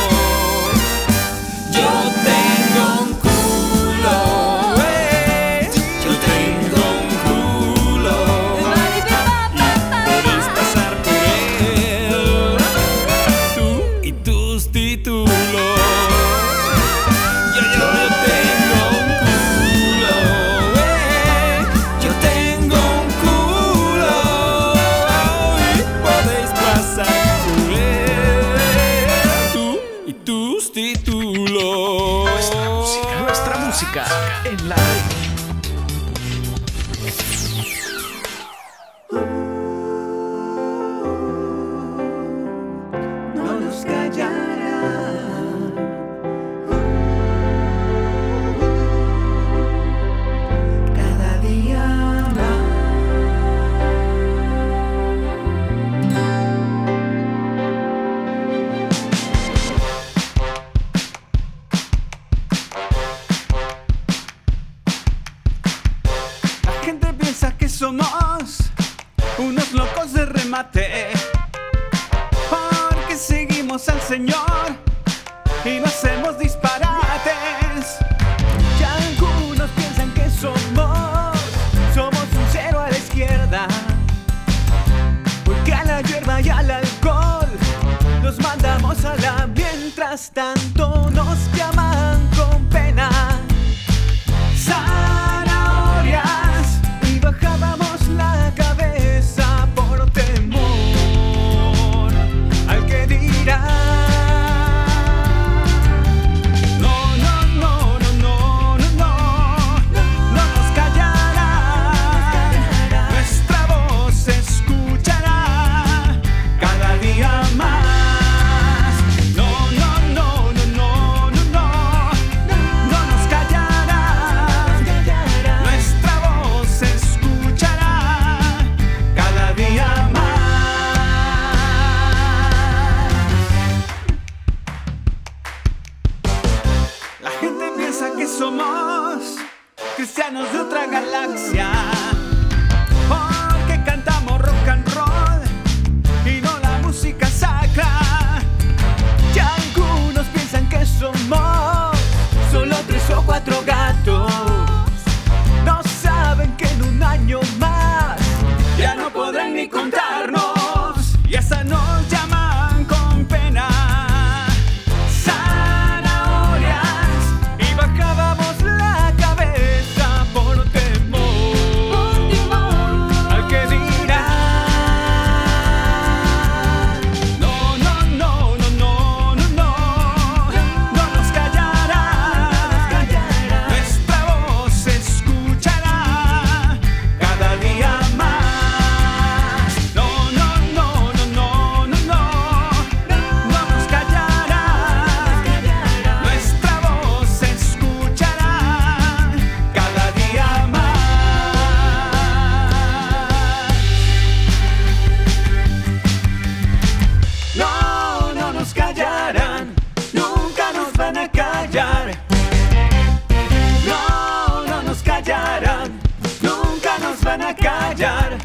callar. 217.60 218.39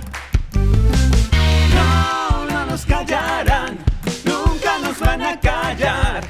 No, 1.74 2.46
no 2.46 2.66
nos 2.66 2.86
callarán, 2.86 3.78
nunca 4.26 4.80
nos 4.80 5.00
van 5.00 5.22
a 5.22 5.40
callar. 5.40 6.24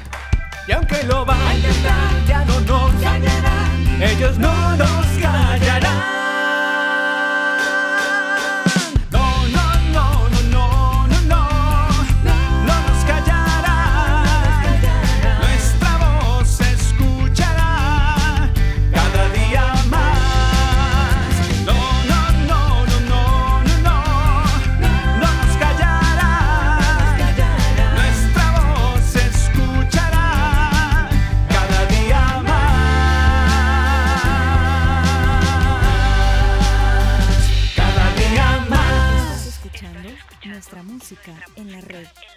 Y 0.66 0.72
aunque 0.72 1.02
lo 1.04 1.24
van 1.24 1.40
a 1.40 1.54
intentar, 1.54 2.24
ya 2.26 2.44
no 2.44 2.60
nos 2.60 2.92
callarán. 3.02 4.02
Ellos 4.02 4.38
no 4.38 4.76
nos 4.76 5.06
callarán. 5.20 6.23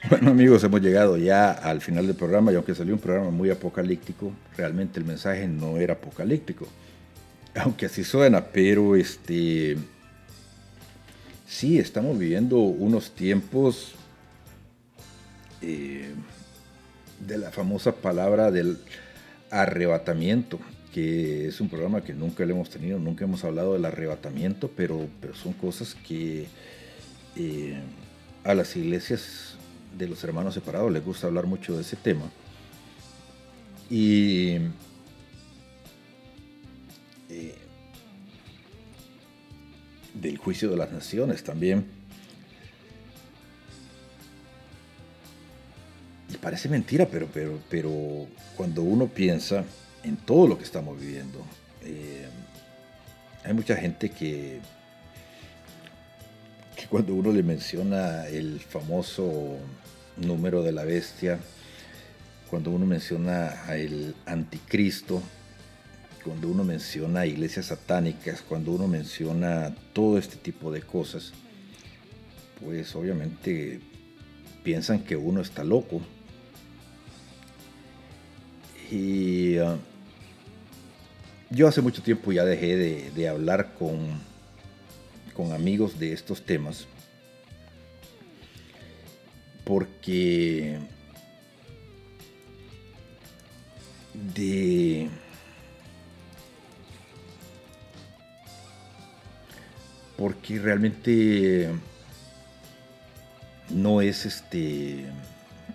Bueno 0.10 0.32
amigos, 0.32 0.64
hemos 0.64 0.82
llegado 0.82 1.18
ya 1.18 1.52
al 1.52 1.82
final 1.82 2.06
del 2.06 2.16
programa 2.16 2.52
y 2.52 2.56
aunque 2.56 2.76
salió 2.76 2.94
un 2.94 3.00
programa 3.00 3.32
muy 3.32 3.50
apocalíptico, 3.50 4.32
realmente 4.56 5.00
el 5.00 5.06
mensaje 5.06 5.48
no 5.48 5.78
era 5.78 5.94
apocalíptico. 5.94 6.68
Aunque 7.56 7.86
así 7.86 8.04
suena, 8.04 8.46
pero 8.46 8.96
este 8.96 9.78
sí 11.48 11.80
estamos 11.80 12.18
viviendo 12.20 12.58
unos 12.58 13.12
tiempos 13.12 13.94
eh, 15.62 16.14
de 17.26 17.38
la 17.38 17.52
famosa 17.52 17.96
palabra 17.96 18.52
del 18.52 18.78
arrebatamiento, 19.50 20.60
que 20.94 21.48
es 21.48 21.62
un 21.62 21.70
programa 21.70 22.02
que 22.02 22.14
nunca 22.14 22.46
le 22.46 22.52
hemos 22.52 22.70
tenido, 22.70 23.00
nunca 23.00 23.24
hemos 23.24 23.44
hablado 23.44 23.74
del 23.74 23.86
arrebatamiento, 23.86 24.70
pero, 24.76 25.08
pero 25.22 25.34
son 25.34 25.54
cosas 25.54 25.96
que 25.96 26.48
eh, 27.36 27.80
a 28.48 28.56
las 28.56 28.78
iglesias 28.78 29.56
de 29.98 30.08
los 30.08 30.24
hermanos 30.24 30.54
separados 30.54 30.90
les 30.90 31.04
gusta 31.04 31.28
hablar 31.28 31.46
mucho 31.46 31.76
de 31.76 31.82
ese 31.82 31.98
tema. 31.98 32.32
Y 33.90 34.56
eh, 37.30 37.56
del 40.14 40.38
juicio 40.38 40.70
de 40.70 40.78
las 40.78 40.94
naciones 40.94 41.44
también. 41.44 41.86
Y 46.30 46.38
parece 46.38 46.70
mentira, 46.70 47.06
pero, 47.06 47.28
pero, 47.34 47.60
pero 47.70 48.28
cuando 48.56 48.82
uno 48.82 49.08
piensa 49.08 49.66
en 50.04 50.16
todo 50.16 50.48
lo 50.48 50.58
que 50.58 50.64
estamos 50.64 50.98
viviendo, 50.98 51.44
eh, 51.84 52.30
hay 53.44 53.54
mucha 53.54 53.76
gente 53.76 54.10
que, 54.10 54.62
que 56.78 56.86
cuando 56.86 57.16
uno 57.16 57.32
le 57.32 57.42
menciona 57.42 58.28
el 58.28 58.60
famoso 58.60 59.58
número 60.16 60.62
de 60.62 60.72
la 60.72 60.84
bestia, 60.84 61.40
cuando 62.52 62.70
uno 62.70 62.86
menciona 62.86 63.64
al 63.66 64.14
anticristo, 64.28 65.24
cuando 66.24 66.48
uno 66.50 66.64
menciona 66.64 67.26
iglesias 67.26 67.68
satánicas, 67.68 68.44
cuando 68.44 68.74
uno 68.74 68.88
menciona 68.88 69.74
todo 69.94 70.20
este 70.20 70.36
tipo 70.36 70.72
de 70.72 70.82
cosas, 70.84 71.34
pues 72.64 72.96
obviamente 72.96 73.80
piensan 74.64 75.00
que 75.00 75.16
uno 75.16 75.42
está 75.42 75.64
loco. 75.64 76.02
Y 78.92 79.58
ah, 79.58 79.78
yo 81.50 81.68
hace 81.68 81.82
mucho 81.82 82.04
tiempo 82.04 82.32
ya 82.32 82.46
dejé 82.46 82.76
de, 82.76 83.12
de 83.12 83.28
hablar 83.28 83.74
con, 83.74 84.20
con 85.38 85.54
amigos 85.54 86.00
de 86.00 86.12
estos 86.14 86.42
temas 86.44 86.88
porque 89.64 90.80
de 94.14 95.10
porque 100.18 100.58
realmente 100.58 101.70
no 103.70 104.02
es 104.02 104.26
este 104.26 105.06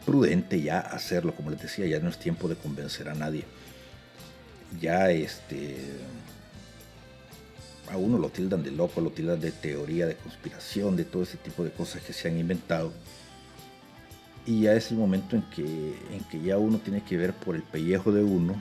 prudente 0.04 0.60
ya 0.60 0.80
hacerlo, 0.80 1.36
como 1.36 1.50
les 1.50 1.62
decía, 1.62 1.86
ya 1.86 2.00
no 2.00 2.08
es 2.08 2.18
tiempo 2.18 2.48
de 2.48 2.56
convencer 2.56 3.08
a 3.08 3.14
nadie. 3.14 3.44
Ya 4.80 5.10
este 5.10 5.76
a 7.92 7.98
uno 7.98 8.18
lo 8.18 8.30
tildan 8.30 8.62
de 8.62 8.70
loco, 8.70 9.00
lo 9.00 9.10
tildan 9.10 9.38
de 9.38 9.52
teoría 9.52 10.06
de 10.06 10.16
conspiración, 10.16 10.96
de 10.96 11.04
todo 11.04 11.22
ese 11.22 11.36
tipo 11.36 11.62
de 11.62 11.70
cosas 11.70 12.02
que 12.02 12.14
se 12.14 12.28
han 12.28 12.38
inventado. 12.38 12.90
Y 14.46 14.62
ya 14.62 14.72
es 14.72 14.90
el 14.90 14.96
momento 14.96 15.36
en 15.36 15.42
que, 15.42 15.62
en 15.62 16.24
que 16.30 16.40
ya 16.40 16.56
uno 16.56 16.78
tiene 16.78 17.02
que 17.02 17.16
ver 17.18 17.34
por 17.34 17.54
el 17.54 17.62
pellejo 17.62 18.10
de 18.10 18.24
uno, 18.24 18.60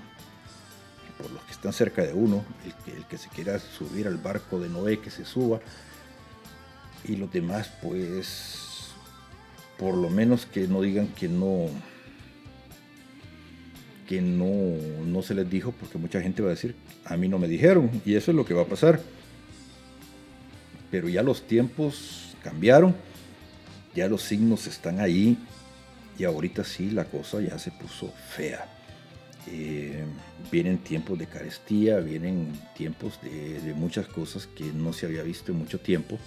por 1.17 1.31
los 1.31 1.41
que 1.43 1.51
están 1.53 1.71
cerca 1.71 2.03
de 2.03 2.13
uno, 2.13 2.43
el 2.87 3.05
que, 3.05 3.17
se 3.17 3.29
quiera 3.29 3.57
subir 3.57 4.05
al 4.05 4.17
barco 4.17 4.59
de 4.59 4.67
Noé, 4.67 4.99
que 4.99 5.09
se 5.09 5.23
suba, 5.23 5.61
y 7.05 7.15
los 7.15 7.31
demás, 7.31 7.71
pues, 7.81 8.89
por 9.79 9.95
lo 9.95 10.09
menos 10.09 10.45
que 10.45 10.67
no 10.67 10.81
digan 10.81 11.07
que 11.07 11.29
no, 11.29 11.69
que 14.09 14.21
no, 14.21 15.05
no 15.05 15.21
se 15.21 15.35
les 15.35 15.49
dijo, 15.49 15.71
porque 15.71 15.97
mucha 15.97 16.21
gente 16.21 16.41
va 16.41 16.49
a 16.49 16.51
decir, 16.51 16.75
a 17.05 17.15
mí 17.15 17.29
no 17.29 17.39
me 17.39 17.47
dijeron, 17.47 17.89
y 18.05 18.15
eso 18.15 18.31
es 18.31 18.37
lo 18.37 18.45
que 18.45 18.53
va 18.53 18.63
a 18.63 18.67
pasar. 18.67 18.99
Pero 20.91 21.09
ya 21.09 21.23
los 21.23 21.47
tiempos 21.47 22.35
cambiaron, 22.43 22.95
ya 23.95 24.07
los 24.07 24.21
signos 24.21 24.67
están 24.67 24.99
ahí, 24.99 25.37
y 26.19 26.23
ahorita 26.25 26.63
sí 26.63 26.91
la 26.91 27.05
cosa 27.05 27.41
ya 27.41 27.57
se 27.57 27.71
puso 27.71 28.13
fea. 28.35 28.67
Eh, 29.47 30.03
vienen 30.51 30.77
tiempos 30.77 31.17
de 31.17 31.25
carestía, 31.25 31.97
vienen 31.97 32.51
tiempos 32.75 33.19
de, 33.23 33.59
de, 33.61 33.73
muchas 33.73 34.05
cosas 34.05 34.45
que 34.45 34.65
no 34.65 34.93
se 34.93 35.07
había 35.07 35.23
visto 35.23 35.51
en 35.51 35.57
mucho 35.57 35.79
tiempo. 35.79 36.19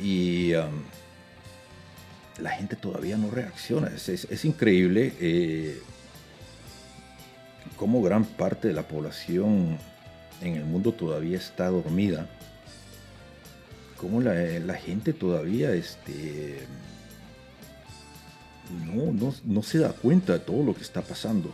Y 0.00 0.54
um, 0.54 0.82
la 2.38 2.50
gente 2.50 2.76
todavía 2.76 3.16
no 3.16 3.30
reacciona. 3.30 3.88
Es, 3.88 4.08
es, 4.08 4.44
increíble 4.44 5.12
eh, 5.20 5.80
cómo 7.76 8.02
gran 8.02 8.24
parte 8.24 8.68
de 8.68 8.74
la 8.74 8.88
población 8.88 9.78
en 10.40 10.56
el 10.56 10.64
mundo 10.64 10.92
todavía 10.92 11.38
está 11.38 11.68
dormida, 11.68 12.28
cómo 14.04 14.20
la, 14.20 14.74
gente 14.74 15.14
todavía 15.14 15.72
este, 15.72 16.58
no, 18.84 19.10
no, 19.14 19.34
no 19.46 19.62
se 19.62 19.78
da 19.78 19.94
cuenta 19.94 20.34
de 20.34 20.40
todo 20.40 20.62
lo 20.62 20.74
que 20.74 20.82
está 20.82 21.00
pasando, 21.00 21.50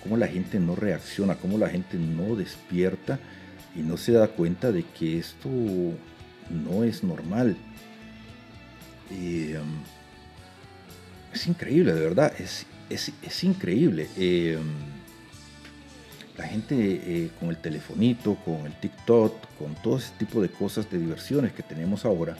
cómo 0.00 0.16
la 0.16 0.28
gente 0.28 0.60
no 0.60 0.76
reacciona, 0.76 1.34
cómo 1.34 1.58
la 1.58 1.68
gente 1.68 1.98
no 1.98 2.36
despierta 2.36 3.18
y 3.74 3.80
no 3.80 3.96
se 3.96 4.12
da 4.12 4.28
cuenta 4.28 4.70
de 4.70 4.84
que 4.84 5.18
esto 5.18 5.48
no 5.48 6.84
es 6.84 7.02
normal. 7.02 7.56
Y, 9.10 9.54
um, 9.54 9.82
es 11.34 11.48
increíble, 11.48 11.94
de 11.94 12.00
verdad, 12.00 12.32
es, 12.38 12.64
es, 12.88 13.10
es 13.22 13.42
increíble. 13.42 14.08
Eh, 14.16 14.56
la 16.36 16.46
gente 16.46 16.74
eh, 16.76 17.30
con 17.40 17.48
el 17.48 17.56
telefonito, 17.56 18.36
con 18.44 18.66
el 18.66 18.74
TikTok, 18.78 19.34
con 19.58 19.74
todo 19.76 19.98
ese 19.98 20.12
tipo 20.18 20.42
de 20.42 20.50
cosas, 20.50 20.90
de 20.90 20.98
diversiones 20.98 21.52
que 21.52 21.62
tenemos 21.62 22.04
ahora, 22.04 22.36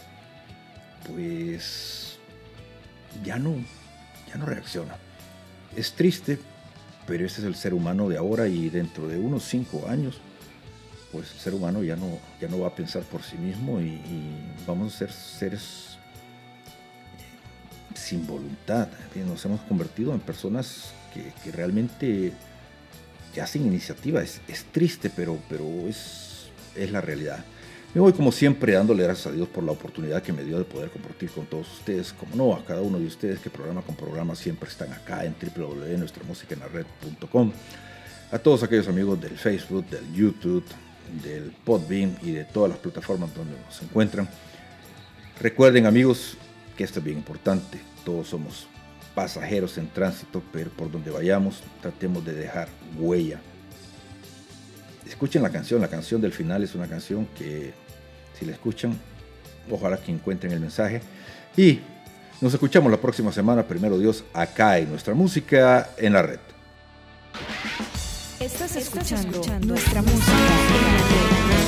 pues 1.09 2.19
ya 3.25 3.39
no, 3.39 3.55
ya 4.29 4.37
no 4.37 4.47
reacciona. 4.47 4.97
Es 5.75 5.93
triste, 5.93 6.39
pero 7.07 7.25
ese 7.25 7.41
es 7.41 7.47
el 7.47 7.55
ser 7.55 7.73
humano 7.73 8.09
de 8.09 8.19
ahora 8.19 8.49
y 8.49 8.69
dentro 8.69 9.09
de 9.09 9.19
unos 9.19 9.45
cinco 9.45 9.89
años, 9.89 10.19
pues 11.11 11.33
el 11.33 11.39
ser 11.39 11.55
humano 11.55 11.83
ya 11.83 11.97
no, 11.97 12.19
ya 12.41 12.49
no 12.49 12.61
va 12.61 12.69
a 12.69 12.75
pensar 12.75 13.03
por 13.05 13.23
sí 13.23 13.37
mismo 13.39 13.81
y, 13.81 14.01
vamos 14.67 14.95
a 14.95 14.99
ser 14.99 15.13
seres 15.13 15.97
sin 17.95 18.27
voluntad. 18.27 18.89
Nos 19.27 19.45
hemos 19.47 19.61
convertido 19.63 20.13
en 20.13 20.21
personas 20.21 20.91
que 21.15 21.51
realmente 21.51 22.35
ya 23.37 23.47
sin 23.47 23.67
iniciativa. 23.67 24.21
Es, 24.23 24.41
es 24.49 24.65
triste, 24.65 25.11
pero, 25.15 25.39
pero 25.49 25.65
es, 25.87 26.49
es 26.75 26.91
la 26.91 27.01
realidad. 27.01 27.45
Me 27.95 28.01
voy 28.01 28.13
como 28.13 28.33
siempre 28.33 28.73
dándole 28.73 29.05
gracias 29.05 29.29
a 29.29 29.33
Dios 29.33 29.49
por 29.49 29.63
la 29.65 29.73
oportunidad 29.73 30.23
que 30.23 30.33
me 30.33 30.45
dio 30.45 30.59
de 30.59 30.65
poder 30.65 30.91
compartir 30.91 31.31
con 31.31 31.47
todos 31.47 31.73
ustedes. 31.73 32.13
Como 32.13 32.35
no, 32.35 32.53
a 32.55 32.65
cada 32.65 32.83
uno 32.83 32.99
de 32.99 33.07
ustedes 33.07 33.39
que 33.39 33.49
programa 33.49 33.83
con 33.83 33.95
programa 33.95 34.35
siempre 34.35 34.69
están 34.69 34.93
acá 34.93 35.25
en 35.25 35.37
www.nuestramusicaenlared.com. 35.41 37.53
A 38.33 38.39
todos 38.39 38.63
aquellos 38.63 38.89
amigos 38.89 39.21
del 39.21 39.39
Facebook, 39.39 39.87
del 39.89 40.13
YouTube, 40.13 40.65
del 41.23 41.53
Podbean 41.65 42.19
y 42.23 42.33
de 42.33 42.45
todas 42.45 42.71
las 42.71 42.79
plataformas 42.79 43.33
donde 43.35 43.55
nos 43.65 43.83
encuentran. 43.83 44.29
Recuerden 45.41 45.87
amigos 45.87 46.37
que 46.77 46.85
esto 46.85 46.99
es 46.99 47.05
bien 47.05 47.19
importante. 47.19 47.81
Todos 48.05 48.29
somos 48.29 48.67
pasajeros 49.17 49.79
en 49.79 49.89
tránsito, 49.89 50.43
pero 50.53 50.71
por 50.71 50.93
donde 50.93 51.11
vayamos 51.11 51.63
tratemos 51.81 52.23
de 52.23 52.35
dejar 52.35 52.69
huella. 52.99 53.41
Escuchen 55.09 55.43
la 55.43 55.49
canción, 55.49 55.81
la 55.81 55.89
canción 55.89 56.21
del 56.21 56.33
final 56.33 56.63
es 56.63 56.75
una 56.75 56.87
canción 56.87 57.27
que 57.37 57.73
si 58.39 58.45
la 58.45 58.53
escuchan, 58.53 58.95
ojalá 59.71 59.97
que 59.97 60.13
encuentren 60.13 60.53
el 60.53 60.61
mensaje. 60.61 61.01
Y 61.57 61.81
nos 62.43 62.53
escuchamos 62.53 62.93
la 62.93 63.01
próxima 63.01 63.33
semana, 63.33 63.63
primero 63.63 63.99
Dios, 63.99 64.23
acá 64.35 64.79
en 64.79 64.91
nuestra 64.91 65.15
música 65.15 65.89
en 65.97 66.13
la 66.13 66.21
red. 66.21 66.41
Estás 68.39 68.77
escuchando, 68.77 69.43
nuestra 69.61 70.03
música 70.03 70.33
en 70.33 70.83
la 70.83 71.61
red. 71.61 71.66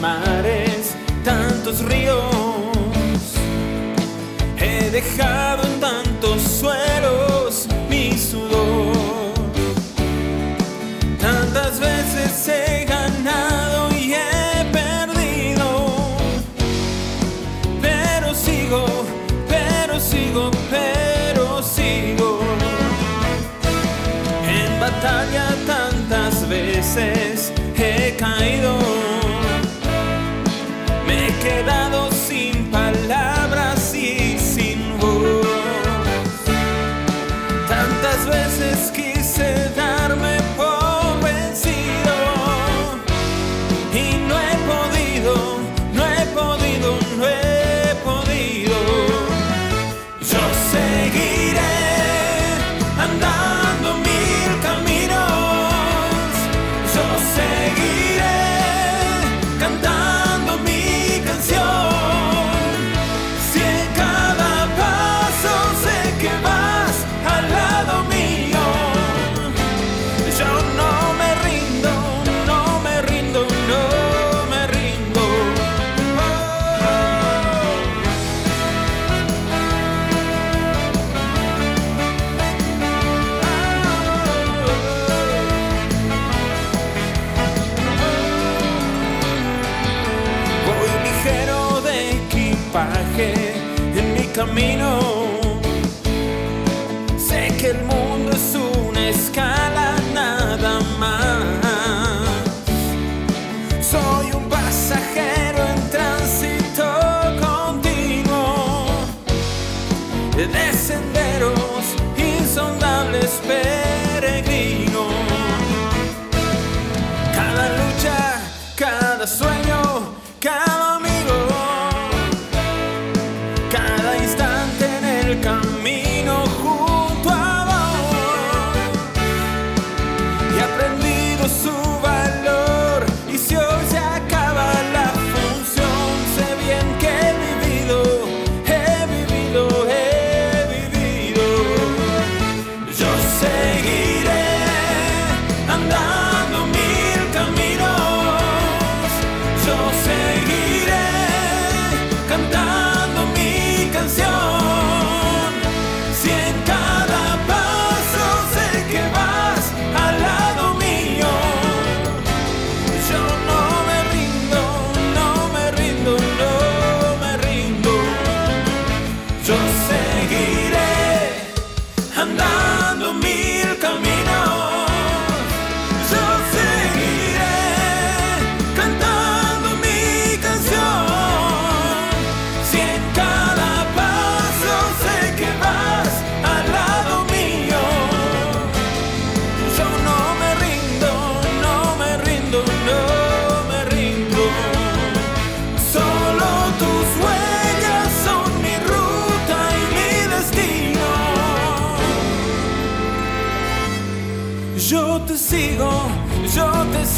Mares, 0.00 0.94
tantos 1.24 1.84
ríos. 1.84 2.24
He 4.56 4.90
dejado 4.90 5.62
en 5.64 5.80
tantos 5.80 6.42
suelos 6.42 7.68
mi 7.88 8.16
sudor. 8.16 9.34
Tantas 11.20 11.78
veces 11.78 12.48
he 12.48 12.89